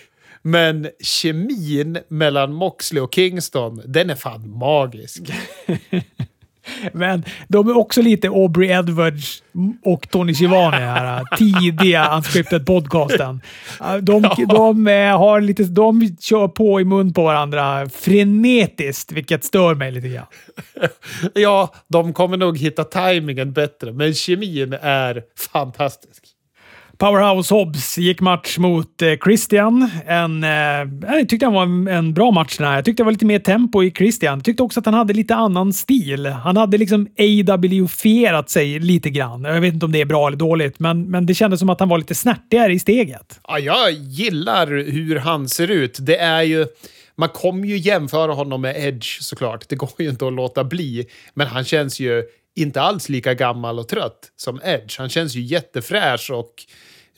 men 0.42 0.88
kemin 1.01 1.99
mellan 2.09 2.53
Moxley 2.53 3.03
och 3.03 3.14
Kingston, 3.14 3.82
den 3.84 4.11
är 4.11 4.14
fan 4.14 4.59
magisk. 4.59 5.22
Men 6.92 7.24
de 7.48 7.68
är 7.68 7.76
också 7.76 8.02
lite 8.02 8.28
Aubrey 8.28 8.70
Edwards 8.70 9.42
och 9.84 10.10
Tony 10.10 10.34
Schiavone 10.34 10.76
här. 10.76 11.24
Tidiga 11.36 12.16
unscripted 12.16 12.66
podcasten. 12.66 13.40
De, 14.00 14.22
de, 14.48 14.86
eh, 14.86 15.18
har 15.18 15.40
lite, 15.40 15.62
de 15.62 16.16
kör 16.20 16.48
på 16.48 16.80
i 16.80 16.84
mun 16.84 17.12
på 17.12 17.22
varandra 17.22 17.88
frenetiskt, 17.88 19.12
vilket 19.12 19.44
stör 19.44 19.74
mig 19.74 19.92
lite 19.92 20.08
grann. 20.08 20.26
Ja, 21.34 21.74
de 21.88 22.12
kommer 22.12 22.36
nog 22.36 22.58
hitta 22.58 22.84
tajmingen 22.84 23.52
bättre, 23.52 23.92
men 23.92 24.14
kemin 24.14 24.72
är 24.82 25.22
fantastisk. 25.52 26.38
Powerhouse 26.99 27.55
Hobbs 27.55 27.99
gick 27.99 28.20
match 28.20 28.59
mot 28.59 29.03
eh, 29.03 29.12
Christian. 29.24 29.90
En, 30.07 30.44
eh, 30.44 31.11
jag 31.18 31.28
tyckte 31.28 31.46
han 31.46 31.55
var 31.55 31.62
en, 31.62 31.88
en 31.88 32.14
bra 32.14 32.30
match 32.30 32.57
den 32.57 32.66
här. 32.66 32.74
Jag 32.74 32.84
tyckte 32.84 33.03
det 33.03 33.05
var 33.05 33.12
lite 33.12 33.26
mer 33.26 33.38
tempo 33.38 33.82
i 33.82 33.90
Christian. 33.90 34.38
Jag 34.38 34.44
tyckte 34.44 34.62
också 34.62 34.80
att 34.80 34.86
han 34.86 34.94
hade 34.94 35.12
lite 35.14 35.34
annan 35.34 35.72
stil. 35.72 36.26
Han 36.26 36.57
hade 36.57 36.78
liksom 36.78 37.09
AW-fierat 37.18 38.51
sig 38.51 38.78
lite 38.78 39.11
grann. 39.11 39.44
Jag 39.44 39.61
vet 39.61 39.74
inte 39.74 39.86
om 39.86 39.92
det 39.92 40.01
är 40.01 40.05
bra 40.05 40.26
eller 40.26 40.36
dåligt, 40.36 40.78
men, 40.78 41.11
men 41.11 41.26
det 41.26 41.34
kändes 41.34 41.61
som 41.61 41.70
att 41.70 41.80
han 41.80 41.88
var 41.88 41.99
lite 41.99 42.14
snärtigare 42.14 42.72
i 42.72 42.78
steget. 42.78 43.40
Ja, 43.49 43.59
jag 43.59 43.92
gillar 43.92 44.66
hur 44.66 45.16
han 45.16 45.49
ser 45.49 45.70
ut. 45.70 45.99
Det 46.01 46.16
är 46.16 46.42
ju... 46.42 46.66
Man 47.16 47.28
kommer 47.28 47.66
ju 47.66 47.78
jämföra 47.78 48.32
honom 48.32 48.61
med 48.61 48.84
Edge 48.84 49.22
såklart. 49.22 49.68
Det 49.68 49.76
går 49.76 49.90
ju 49.99 50.09
inte 50.09 50.26
att 50.26 50.32
låta 50.32 50.64
bli. 50.64 51.07
Men 51.34 51.46
han 51.46 51.64
känns 51.64 52.01
ju 52.01 52.22
inte 52.57 52.80
alls 52.80 53.09
lika 53.09 53.34
gammal 53.34 53.78
och 53.78 53.88
trött 53.88 54.32
som 54.36 54.61
Edge. 54.64 54.99
Han 54.99 55.09
känns 55.09 55.34
ju 55.34 55.40
jättefräsch 55.40 56.30
och 56.30 56.55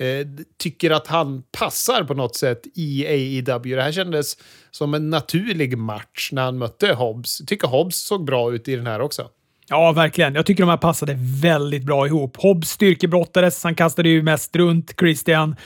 eh, 0.01 0.27
tycker 0.59 0.91
att 0.91 1.07
han 1.07 1.43
passar 1.59 2.05
på 2.05 2.15
något 2.15 2.37
sätt 2.37 2.61
i 2.75 3.07
AEW. 3.07 3.77
Det 3.77 3.83
här 3.83 3.93
kändes 3.93 4.37
som 4.71 4.95
en 4.95 5.11
naturlig 5.11 5.79
match 5.79 6.29
när 6.33 6.43
han 6.43 6.59
mötte 6.59 6.93
Hobbs. 6.93 7.41
Jag 7.41 7.49
tycker 7.49 7.69
Hobbs 7.69 7.97
såg 7.97 8.25
bra 8.25 8.53
ut 8.53 8.69
i 8.69 8.77
den 8.77 8.87
här 8.87 9.01
också. 9.01 9.29
Ja, 9.69 9.93
verkligen. 9.93 10.35
Jag 10.35 10.47
tycker 10.47 10.63
de 10.63 10.71
här 10.71 10.77
passade 10.77 11.17
väldigt 11.43 11.83
bra 11.83 12.07
ihop. 12.07 12.37
Hobbs 12.37 12.71
styrkebrottades, 12.71 13.65
han 13.65 13.75
kastade 13.75 14.09
ju 14.09 14.23
mest 14.23 14.57
runt 14.57 14.95
Christian. 14.99 15.57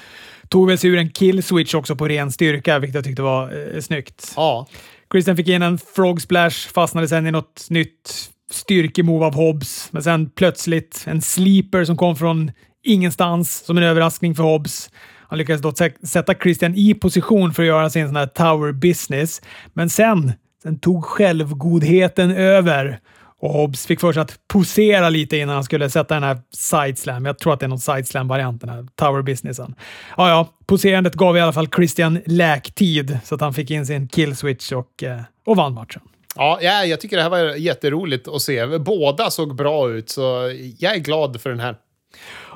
Tog 0.48 0.68
väl 0.68 0.78
sig 0.78 0.90
ur 0.90 0.98
en 0.98 1.10
kill 1.10 1.42
switch 1.42 1.74
också 1.74 1.96
på 1.96 2.08
ren 2.08 2.32
styrka, 2.32 2.78
vilket 2.78 2.94
jag 2.94 3.04
tyckte 3.04 3.22
var 3.22 3.74
eh, 3.74 3.80
snyggt. 3.80 4.32
Ja. 4.36 4.66
Christian 5.12 5.36
fick 5.36 5.48
in 5.48 5.62
en 5.62 5.78
frog 5.78 6.22
splash, 6.22 6.68
fastnade 6.74 7.08
sen 7.08 7.26
i 7.26 7.30
något 7.30 7.66
nytt 7.70 8.30
styrkemove 8.50 9.26
av 9.26 9.34
Hobbs, 9.34 9.88
men 9.92 10.02
sen 10.02 10.30
plötsligt 10.30 11.04
en 11.06 11.22
sleeper 11.22 11.84
som 11.84 11.96
kom 11.96 12.16
från 12.16 12.50
ingenstans 12.84 13.64
som 13.64 13.76
en 13.76 13.82
överraskning 13.82 14.34
för 14.34 14.42
Hobbs. 14.42 14.90
Han 15.28 15.38
lyckades 15.38 15.62
då 15.62 15.72
sätta 16.02 16.34
Christian 16.34 16.74
i 16.74 16.94
position 16.94 17.54
för 17.54 17.62
att 17.62 17.66
göra 17.66 17.90
sin 17.90 18.06
sån 18.06 18.16
här 18.16 18.26
tower 18.26 18.72
business, 18.72 19.42
men 19.72 19.90
sen, 19.90 20.32
sen 20.62 20.78
tog 20.78 21.04
självgodheten 21.04 22.30
över 22.30 23.00
och 23.44 23.50
Hobbs 23.50 23.86
fick 23.86 24.00
för 24.00 24.12
sig 24.12 24.22
att 24.22 24.38
posera 24.48 25.08
lite 25.08 25.36
innan 25.36 25.54
han 25.54 25.64
skulle 25.64 25.90
sätta 25.90 26.14
den 26.14 26.22
här 26.22 26.38
sideslam. 26.50 27.24
Jag 27.24 27.38
tror 27.38 27.52
att 27.52 27.60
det 27.60 27.66
är 27.66 27.68
någon 27.68 27.78
sideslam-variant, 27.78 28.60
den 28.60 28.70
här 28.70 28.86
tower 28.94 29.22
businessen. 29.22 29.74
Ja, 30.16 30.28
ja, 30.28 30.48
poserandet 30.66 31.14
gav 31.14 31.36
i 31.36 31.40
alla 31.40 31.52
fall 31.52 31.68
Christian 31.76 32.18
läktid 32.26 33.18
så 33.24 33.34
att 33.34 33.40
han 33.40 33.54
fick 33.54 33.70
in 33.70 33.86
sin 33.86 34.08
kill 34.08 34.36
switch 34.36 34.72
och, 34.72 35.02
eh, 35.02 35.20
och 35.46 35.56
vann 35.56 35.74
matchen. 35.74 36.02
Ja, 36.36 36.62
jag 36.62 37.00
tycker 37.00 37.16
det 37.16 37.22
här 37.22 37.30
var 37.30 37.54
jätteroligt 37.54 38.28
att 38.28 38.42
se. 38.42 38.78
Båda 38.78 39.30
såg 39.30 39.56
bra 39.56 39.90
ut, 39.90 40.10
så 40.10 40.52
jag 40.78 40.94
är 40.94 40.98
glad 40.98 41.40
för 41.40 41.50
den 41.50 41.60
här. 41.60 41.76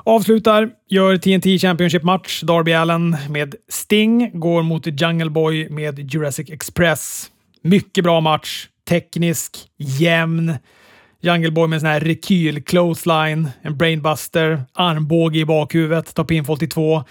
Avslutar, 0.03 0.69
gör 0.89 1.17
TNT 1.17 1.59
Championship-match. 1.59 2.41
Darby 2.41 2.73
Allen 2.73 3.17
med 3.29 3.55
Sting 3.69 4.39
går 4.39 4.63
mot 4.63 5.01
Jungle 5.01 5.29
Boy 5.29 5.69
med 5.69 6.13
Jurassic 6.13 6.49
Express. 6.49 7.31
Mycket 7.61 8.03
bra 8.03 8.21
match. 8.21 8.67
Teknisk, 8.89 9.57
jämn. 9.77 10.53
Jungle 11.21 11.51
Boy 11.51 11.67
med 11.67 11.77
en 11.77 11.79
sån 11.79 11.89
här 11.89 11.99
rekyl 11.99 12.63
clothesline, 12.63 13.49
en 13.61 13.77
brainbuster, 13.77 14.63
armbåge 14.73 15.39
i 15.39 15.45
bakhuvudet, 15.45 16.15
tar 16.15 16.23
pinfall 16.23 16.57
till 16.57 16.69
två. 16.69 17.03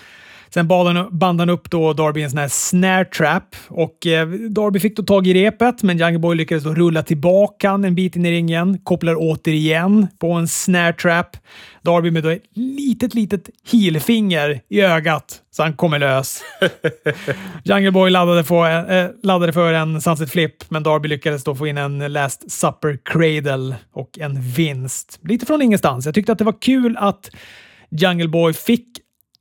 Sen 0.54 0.68
band 1.10 1.40
han 1.40 1.50
upp 1.50 1.70
då 1.70 1.92
Darby 1.92 2.22
en 2.22 2.30
sån 2.30 2.38
här 2.38 2.48
snare 2.48 3.04
trap 3.04 3.56
och 3.68 4.06
eh, 4.06 4.28
Darby 4.28 4.80
fick 4.80 4.96
då 4.96 5.02
tag 5.02 5.26
i 5.26 5.34
repet, 5.34 5.82
men 5.82 5.98
Jungle 5.98 6.18
Boy 6.18 6.36
lyckades 6.36 6.64
då 6.64 6.74
rulla 6.74 7.02
tillbaka 7.02 7.70
en 7.70 7.94
bit 7.94 8.16
in 8.16 8.26
i 8.26 8.30
ringen, 8.30 8.78
kopplar 8.78 9.14
återigen 9.18 10.06
på 10.18 10.32
en 10.32 10.48
snare 10.48 10.92
trap. 10.92 11.36
Darby 11.82 12.10
med 12.10 12.22
då 12.22 12.28
ett 12.28 12.42
litet, 12.54 13.14
litet 13.14 13.50
heelfinger 13.72 14.60
i 14.68 14.80
ögat 14.80 15.42
så 15.50 15.62
han 15.62 15.72
kommer 15.72 15.98
lös. 15.98 16.42
Jungle 17.64 17.90
Boy 17.90 18.10
laddade, 18.10 18.44
få, 18.44 18.66
äh, 18.66 19.10
laddade 19.22 19.52
för 19.52 19.72
en 19.72 20.00
Sunset 20.00 20.30
Flip, 20.30 20.70
men 20.70 20.82
Darby 20.82 21.08
lyckades 21.08 21.44
då 21.44 21.54
få 21.54 21.66
in 21.66 21.78
en 21.78 21.98
Last 21.98 22.50
Supper 22.50 22.98
Cradle 23.04 23.76
och 23.92 24.18
en 24.18 24.40
vinst. 24.40 25.18
Lite 25.22 25.46
från 25.46 25.62
ingenstans. 25.62 26.06
Jag 26.06 26.14
tyckte 26.14 26.32
att 26.32 26.38
det 26.38 26.44
var 26.44 26.60
kul 26.60 26.96
att 26.96 27.30
Jungle 27.90 28.28
Boy 28.28 28.52
fick 28.52 28.88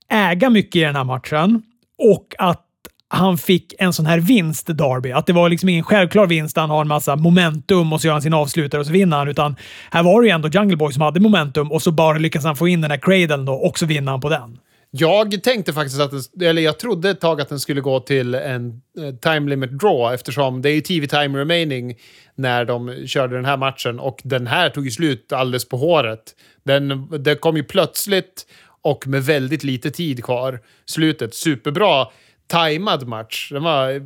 äga 0.10 0.50
mycket 0.50 0.76
i 0.76 0.80
den 0.80 0.96
här 0.96 1.04
matchen 1.04 1.62
och 1.98 2.36
att 2.38 2.64
han 3.10 3.38
fick 3.38 3.74
en 3.80 3.94
sån 3.94 4.06
här 4.06 4.20
vinst, 4.20 4.68
Darby. 4.68 5.12
Att 5.12 5.26
det 5.26 5.34
var 5.34 5.50
liksom 5.50 5.70
ingen 5.70 5.84
självklar 5.84 6.28
vinst 6.28 6.56
där 6.56 6.62
han 6.62 6.70
har 6.70 6.82
en 6.82 6.88
massa 6.88 7.16
momentum 7.16 7.94
och 7.94 8.02
så 8.02 8.08
gör 8.08 8.14
han 8.14 8.22
sin 8.22 8.34
avslutare 8.34 8.82
och 8.82 8.88
så 8.88 8.94
vinner 8.94 9.18
han. 9.18 9.28
Utan 9.28 9.56
här 9.92 10.04
var 10.04 10.22
det 10.22 10.28
ju 10.28 10.34
ändå 10.34 10.50
Jungle 10.50 10.78
Boy 10.78 10.94
som 10.94 11.02
hade 11.02 11.20
momentum 11.20 11.72
och 11.72 11.82
så 11.82 11.92
bara 11.92 12.18
lyckas 12.18 12.44
han 12.44 12.56
få 12.56 12.68
in 12.68 12.82
den 12.82 12.92
här 12.92 12.98
cradlen 12.98 13.46
då 13.46 13.54
och 13.54 13.80
så 13.80 13.86
vinner 13.86 14.12
han 14.12 14.22
på 14.22 14.30
den. 14.30 14.58
Jag 14.92 15.44
tänkte 15.44 15.74
faktiskt 15.74 16.02
att, 16.02 16.12
den, 16.12 16.50
eller 16.50 16.62
jag 16.62 16.80
trodde 16.80 17.10
ett 17.10 17.20
tag 17.20 17.42
att 17.42 17.50
den 17.50 17.60
skulle 17.60 17.82
gå 17.82 18.00
till 18.00 18.36
en 18.36 18.82
eh, 19.00 19.16
time 19.22 19.50
limit 19.50 19.80
draw 19.80 20.14
eftersom 20.14 20.62
det 20.62 20.70
är 20.70 20.74
ju 20.74 20.82
TV 20.82 21.08
time 21.08 21.40
remaining 21.40 21.96
när 22.36 22.66
de 22.66 23.08
körde 23.08 23.36
den 23.36 23.46
här 23.46 23.58
matchen 23.58 24.00
och 24.00 24.22
den 24.24 24.48
här 24.48 24.70
tog 24.70 24.86
ju 24.86 24.92
slut 24.92 25.34
alldeles 25.34 25.70
på 25.70 25.78
håret. 25.78 26.36
Den, 26.64 27.08
det 27.24 27.36
kom 27.36 27.58
ju 27.58 27.64
plötsligt 27.64 28.46
och 28.82 29.08
med 29.08 29.24
väldigt 29.24 29.64
lite 29.64 29.92
tid 29.92 30.24
kvar. 30.24 30.60
Slutet, 30.86 31.36
superbra 31.36 32.08
tajmad 32.48 33.08
match. 33.08 33.50
Den 33.52 33.64
var 33.64 34.00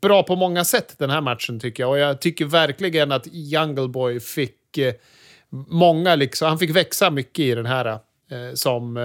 bra 0.00 0.22
på 0.22 0.36
många 0.36 0.64
sätt 0.64 0.94
den 0.98 1.10
här 1.10 1.20
matchen 1.20 1.60
tycker 1.60 1.82
jag. 1.82 1.90
Och 1.90 1.98
jag 1.98 2.20
tycker 2.20 2.44
verkligen 2.44 3.12
att 3.12 3.26
Jungle 3.26 3.88
Boy 3.88 4.20
fick 4.20 4.78
eh, 4.78 4.94
många, 5.68 6.14
liksom, 6.14 6.48
han 6.48 6.58
fick 6.58 6.76
växa 6.76 7.10
mycket 7.10 7.38
i 7.38 7.54
den 7.54 7.66
här 7.66 7.86
eh, 7.86 7.98
som 8.54 8.96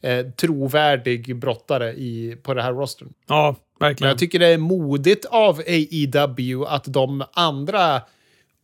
eh, 0.00 0.26
trovärdig 0.36 1.36
brottare 1.36 1.92
i, 1.92 2.36
på 2.42 2.54
det 2.54 2.62
här 2.62 2.72
rostern. 2.72 3.12
Ja, 3.28 3.56
verkligen. 3.80 4.06
Men 4.06 4.08
jag 4.08 4.18
tycker 4.18 4.38
det 4.38 4.46
är 4.46 4.58
modigt 4.58 5.24
av 5.24 5.58
AEW 5.58 6.64
att 6.66 6.84
de 6.86 7.24
andra 7.32 8.02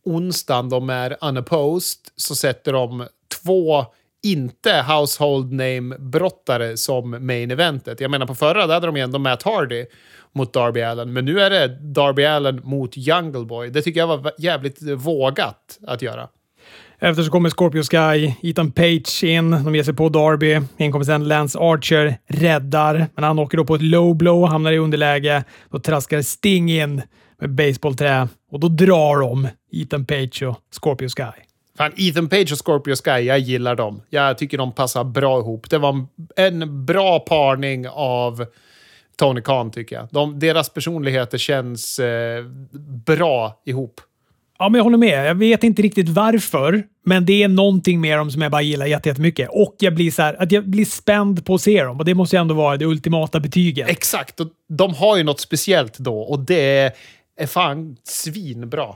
onsdagen 0.05 0.69
de 0.69 0.89
är 0.89 1.17
unopposed 1.21 1.99
så 2.15 2.35
sätter 2.35 2.73
de 2.73 3.07
två 3.43 3.85
inte 4.23 4.85
household 4.87 5.51
name-brottare 5.51 6.77
som 6.77 7.27
main 7.27 7.51
eventet. 7.51 7.99
Jag 7.99 8.11
menar 8.11 8.25
på 8.25 8.35
förra 8.35 8.67
där 8.67 8.73
hade 8.73 8.87
de 8.87 8.95
ju 8.95 9.03
ändå 9.03 9.19
Matt 9.19 9.43
Hardy 9.43 9.85
mot 10.35 10.53
Darby 10.53 10.81
Allen, 10.81 11.13
men 11.13 11.25
nu 11.25 11.39
är 11.39 11.49
det 11.49 11.67
Darby 11.67 12.25
Allen 12.25 12.61
mot 12.63 12.97
Jungle 12.97 13.45
Boy. 13.45 13.69
Det 13.69 13.81
tycker 13.81 13.99
jag 13.99 14.07
var 14.07 14.31
jävligt 14.37 14.81
vågat 14.81 15.79
att 15.87 16.01
göra. 16.01 16.27
Efter 17.01 17.23
så 17.23 17.31
kommer 17.31 17.49
Scorpio 17.49 17.83
Sky, 17.83 18.33
Ethan 18.49 18.71
Page 18.71 19.23
in, 19.23 19.51
de 19.51 19.75
ger 19.75 19.83
sig 19.83 19.93
på 19.93 20.09
Darby. 20.09 20.59
In 20.77 20.91
kommer 20.91 21.05
sen 21.05 21.27
Lance 21.27 21.59
Archer, 21.59 22.17
räddar, 22.27 23.07
men 23.15 23.23
han 23.23 23.39
åker 23.39 23.57
då 23.57 23.65
på 23.65 23.75
ett 23.75 23.81
low 23.81 24.15
blow, 24.15 24.47
hamnar 24.47 24.71
i 24.71 24.77
underläge. 24.77 25.43
Då 25.71 25.79
traskar 25.79 26.21
Sting 26.21 26.71
in 26.71 27.01
med 27.41 27.55
baseballträ 27.55 28.27
och 28.51 28.59
då 28.59 28.67
drar 28.67 29.21
de 29.21 29.47
Ethan 29.71 30.05
Page 30.05 30.43
och 30.43 30.57
Scorpio 30.71 31.09
Sky. 31.09 31.48
Fan, 31.79 31.91
Ethan 31.97 32.29
Page 32.29 32.51
och 32.51 32.65
Scorpio 32.65 32.95
Sky, 32.95 33.25
jag 33.25 33.39
gillar 33.39 33.75
dem. 33.75 34.01
Jag 34.09 34.37
tycker 34.37 34.57
de 34.57 34.71
passar 34.71 35.03
bra 35.03 35.39
ihop. 35.39 35.69
Det 35.69 35.77
var 35.77 36.05
en 36.35 36.85
bra 36.85 37.19
parning 37.19 37.89
av 37.89 38.45
Tony 39.15 39.41
Khan, 39.41 39.71
tycker 39.71 39.95
jag. 39.95 40.07
De, 40.11 40.39
deras 40.39 40.69
personligheter 40.69 41.37
känns 41.37 41.99
eh, 41.99 42.43
bra 43.05 43.61
ihop. 43.65 44.01
Ja, 44.57 44.69
men 44.69 44.77
jag 44.77 44.83
håller 44.83 44.97
med. 44.97 45.27
Jag 45.27 45.35
vet 45.35 45.63
inte 45.63 45.81
riktigt 45.81 46.09
varför, 46.09 46.83
men 47.05 47.25
det 47.25 47.43
är 47.43 47.47
någonting 47.47 48.01
med 48.01 48.17
dem 48.17 48.31
som 48.31 48.41
jag 48.41 48.51
bara 48.51 48.61
gillar 48.61 48.85
jättemycket. 48.85 49.49
Och 49.51 49.75
jag 49.79 49.95
blir 49.95 50.11
så 50.11 50.21
här, 50.21 50.41
att 50.41 50.51
jag 50.51 50.69
blir 50.69 50.85
spänd 50.85 51.45
på 51.45 51.55
att 51.55 51.61
se 51.61 51.83
dem 51.83 51.99
och 51.99 52.05
det 52.05 52.15
måste 52.15 52.35
ju 52.35 52.41
ändå 52.41 52.55
vara 52.55 52.77
det 52.77 52.85
ultimata 52.85 53.39
betyget. 53.39 53.89
Exakt, 53.89 54.39
och 54.39 54.47
de 54.69 54.93
har 54.93 55.17
ju 55.17 55.23
något 55.23 55.39
speciellt 55.39 55.97
då 55.97 56.19
och 56.19 56.39
det 56.39 56.93
är 57.37 57.47
fan 57.47 57.97
svinbra. 58.03 58.95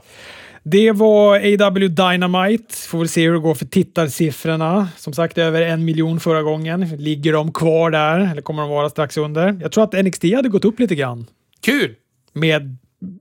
Det 0.66 0.92
var 0.92 1.36
AW 1.36 1.88
Dynamite. 1.88 2.74
Får 2.88 2.98
väl 2.98 3.08
se 3.08 3.26
hur 3.26 3.32
det 3.32 3.38
går 3.38 3.54
för 3.54 3.64
tittarsiffrorna. 3.64 4.88
Som 4.96 5.12
sagt, 5.12 5.38
över 5.38 5.62
en 5.62 5.84
miljon 5.84 6.20
förra 6.20 6.42
gången. 6.42 6.80
Ligger 6.80 7.32
de 7.32 7.52
kvar 7.52 7.90
där 7.90 8.18
eller 8.18 8.42
kommer 8.42 8.62
de 8.62 8.70
vara 8.70 8.90
strax 8.90 9.16
under? 9.16 9.58
Jag 9.62 9.72
tror 9.72 9.84
att 9.84 10.04
NXT 10.04 10.22
hade 10.34 10.48
gått 10.48 10.64
upp 10.64 10.80
lite 10.80 10.94
grann. 10.94 11.26
Kul! 11.60 11.94
Med 12.32 12.76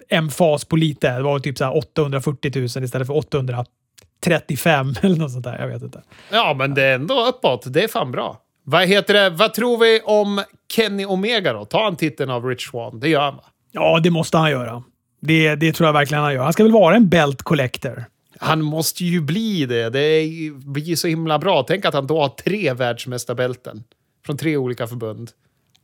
en 0.10 0.30
fas 0.30 0.66
på 0.66 0.76
lite. 0.76 1.12
Det 1.12 1.24
var 1.24 1.39
typ 1.39 1.58
så 1.58 1.70
840 1.70 2.52
000 2.56 2.66
istället 2.66 3.08
för 3.08 3.18
835 3.18 4.96
eller 5.02 5.16
något 5.16 5.32
sånt 5.32 5.44
där. 5.44 5.60
Jag 5.60 5.68
vet 5.68 5.82
inte. 5.82 6.02
Ja, 6.32 6.56
men 6.58 6.74
det 6.74 6.84
är 6.84 6.96
ändå 6.96 7.26
uppåt. 7.26 7.74
Det 7.74 7.84
är 7.84 7.88
fan 7.88 8.12
bra. 8.12 8.38
Vad 8.64 8.88
heter 8.88 9.14
det? 9.14 9.30
Vad 9.30 9.54
tror 9.54 9.78
vi 9.78 10.02
om 10.04 10.44
Kenny 10.74 11.06
Omega 11.06 11.54
då? 11.54 11.66
Tar 11.66 11.84
han 11.84 11.96
titeln 11.96 12.32
av 12.32 12.46
Rich 12.46 12.70
Swan? 12.70 13.00
Det 13.00 13.10
gör 13.10 13.22
han 13.22 13.36
va? 13.36 13.44
Ja, 13.72 14.00
det 14.04 14.10
måste 14.10 14.38
han 14.38 14.52
göra. 14.52 14.84
Det, 15.28 15.55
det 15.55 15.74
tror 15.74 15.88
jag 15.88 15.93
verkligen 15.93 16.24
han 16.24 16.34
gör. 16.34 16.43
Han 16.43 16.53
ska 16.53 16.63
väl 16.63 16.71
vara 16.71 16.95
en 16.95 17.09
belt 17.09 17.41
collector? 17.41 18.05
Han 18.39 18.61
måste 18.61 19.05
ju 19.05 19.21
bli 19.21 19.65
det. 19.65 19.89
Det 19.89 20.30
blir 20.65 20.95
så 20.95 21.07
himla 21.07 21.39
bra. 21.39 21.63
Tänk 21.67 21.86
att 21.86 21.93
han 21.93 22.07
då 22.07 22.21
har 22.21 22.30
tre 22.30 22.74
världsmästarbälten 22.74 23.84
från 24.26 24.38
tre 24.38 24.57
olika 24.57 24.88
förbund. 24.88 25.32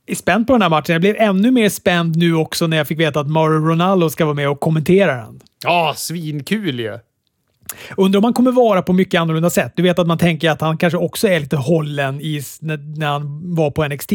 Jag 0.05 0.11
är 0.11 0.15
spänd 0.17 0.47
på 0.47 0.53
den 0.53 0.61
här 0.61 0.69
matchen. 0.69 0.93
Jag 0.93 1.01
blev 1.01 1.15
ännu 1.15 1.51
mer 1.51 1.69
spänd 1.69 2.15
nu 2.15 2.35
också 2.35 2.67
när 2.67 2.77
jag 2.77 2.87
fick 2.87 2.99
veta 2.99 3.19
att 3.19 3.29
Mauro 3.29 3.69
Ronaldo 3.69 4.09
ska 4.09 4.25
vara 4.25 4.35
med 4.35 4.49
och 4.49 4.59
kommentera 4.59 5.15
den. 5.15 5.39
Ja, 5.63 5.93
svinkul 5.97 6.79
ju! 6.79 6.99
Undrar 7.97 8.17
om 8.17 8.23
han 8.23 8.33
kommer 8.33 8.51
vara 8.51 8.81
på 8.81 8.93
mycket 8.93 9.21
annorlunda 9.21 9.49
sätt. 9.49 9.73
Du 9.75 9.83
vet 9.83 9.99
att 9.99 10.07
man 10.07 10.17
tänker 10.17 10.49
att 10.49 10.61
han 10.61 10.77
kanske 10.77 10.97
också 10.97 11.27
är 11.27 11.39
lite 11.39 11.57
hållen 11.57 12.21
i, 12.21 12.41
när, 12.59 12.77
när 12.77 13.07
han 13.07 13.55
var 13.55 13.71
på 13.71 13.87
NXT. 13.87 14.11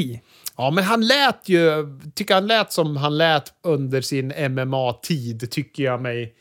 Ja, 0.57 0.71
men 0.71 0.85
han 0.85 1.07
lät 1.07 1.49
ju... 1.49 1.87
Tycker 2.15 2.35
han 2.35 2.47
lät 2.47 2.73
som 2.73 2.97
han 2.97 3.19
lät 3.19 3.53
under 3.63 4.01
sin 4.01 4.33
MMA-tid, 4.51 5.51
tycker 5.51 5.83
jag 5.83 6.03
mig 6.03 6.35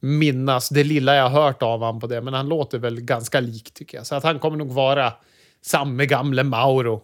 minnas. 0.00 0.68
Det 0.68 0.84
lilla 0.84 1.14
jag 1.14 1.28
har 1.28 1.42
hört 1.42 1.62
av 1.62 1.80
honom 1.80 2.00
på 2.00 2.06
det, 2.06 2.20
men 2.20 2.34
han 2.34 2.48
låter 2.48 2.78
väl 2.78 3.00
ganska 3.00 3.40
lik 3.40 3.74
tycker 3.74 3.98
jag. 3.98 4.06
Så 4.06 4.14
att 4.14 4.24
han 4.24 4.38
kommer 4.38 4.56
nog 4.56 4.72
vara 4.72 5.12
samme 5.62 6.06
gamle 6.06 6.42
Mauro. 6.42 7.02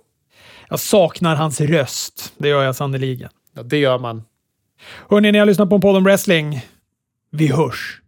Jag 0.69 0.81
saknar 0.81 1.37
hans 1.37 1.61
röst. 1.61 2.33
Det 2.39 2.49
gör 2.49 2.63
jag 2.63 2.77
sannerligen. 2.77 3.31
Ja, 3.55 3.63
det 3.63 3.79
gör 3.79 3.99
man. 3.99 4.23
Hörni, 5.11 5.33
ni 5.33 5.39
har 5.39 5.47
lyssnat 5.47 5.69
på 5.69 5.75
en 5.75 5.81
podd 5.81 5.97
om 5.97 6.05
wrestling. 6.05 6.61
Vi 7.31 7.47
hörs! 7.53 8.01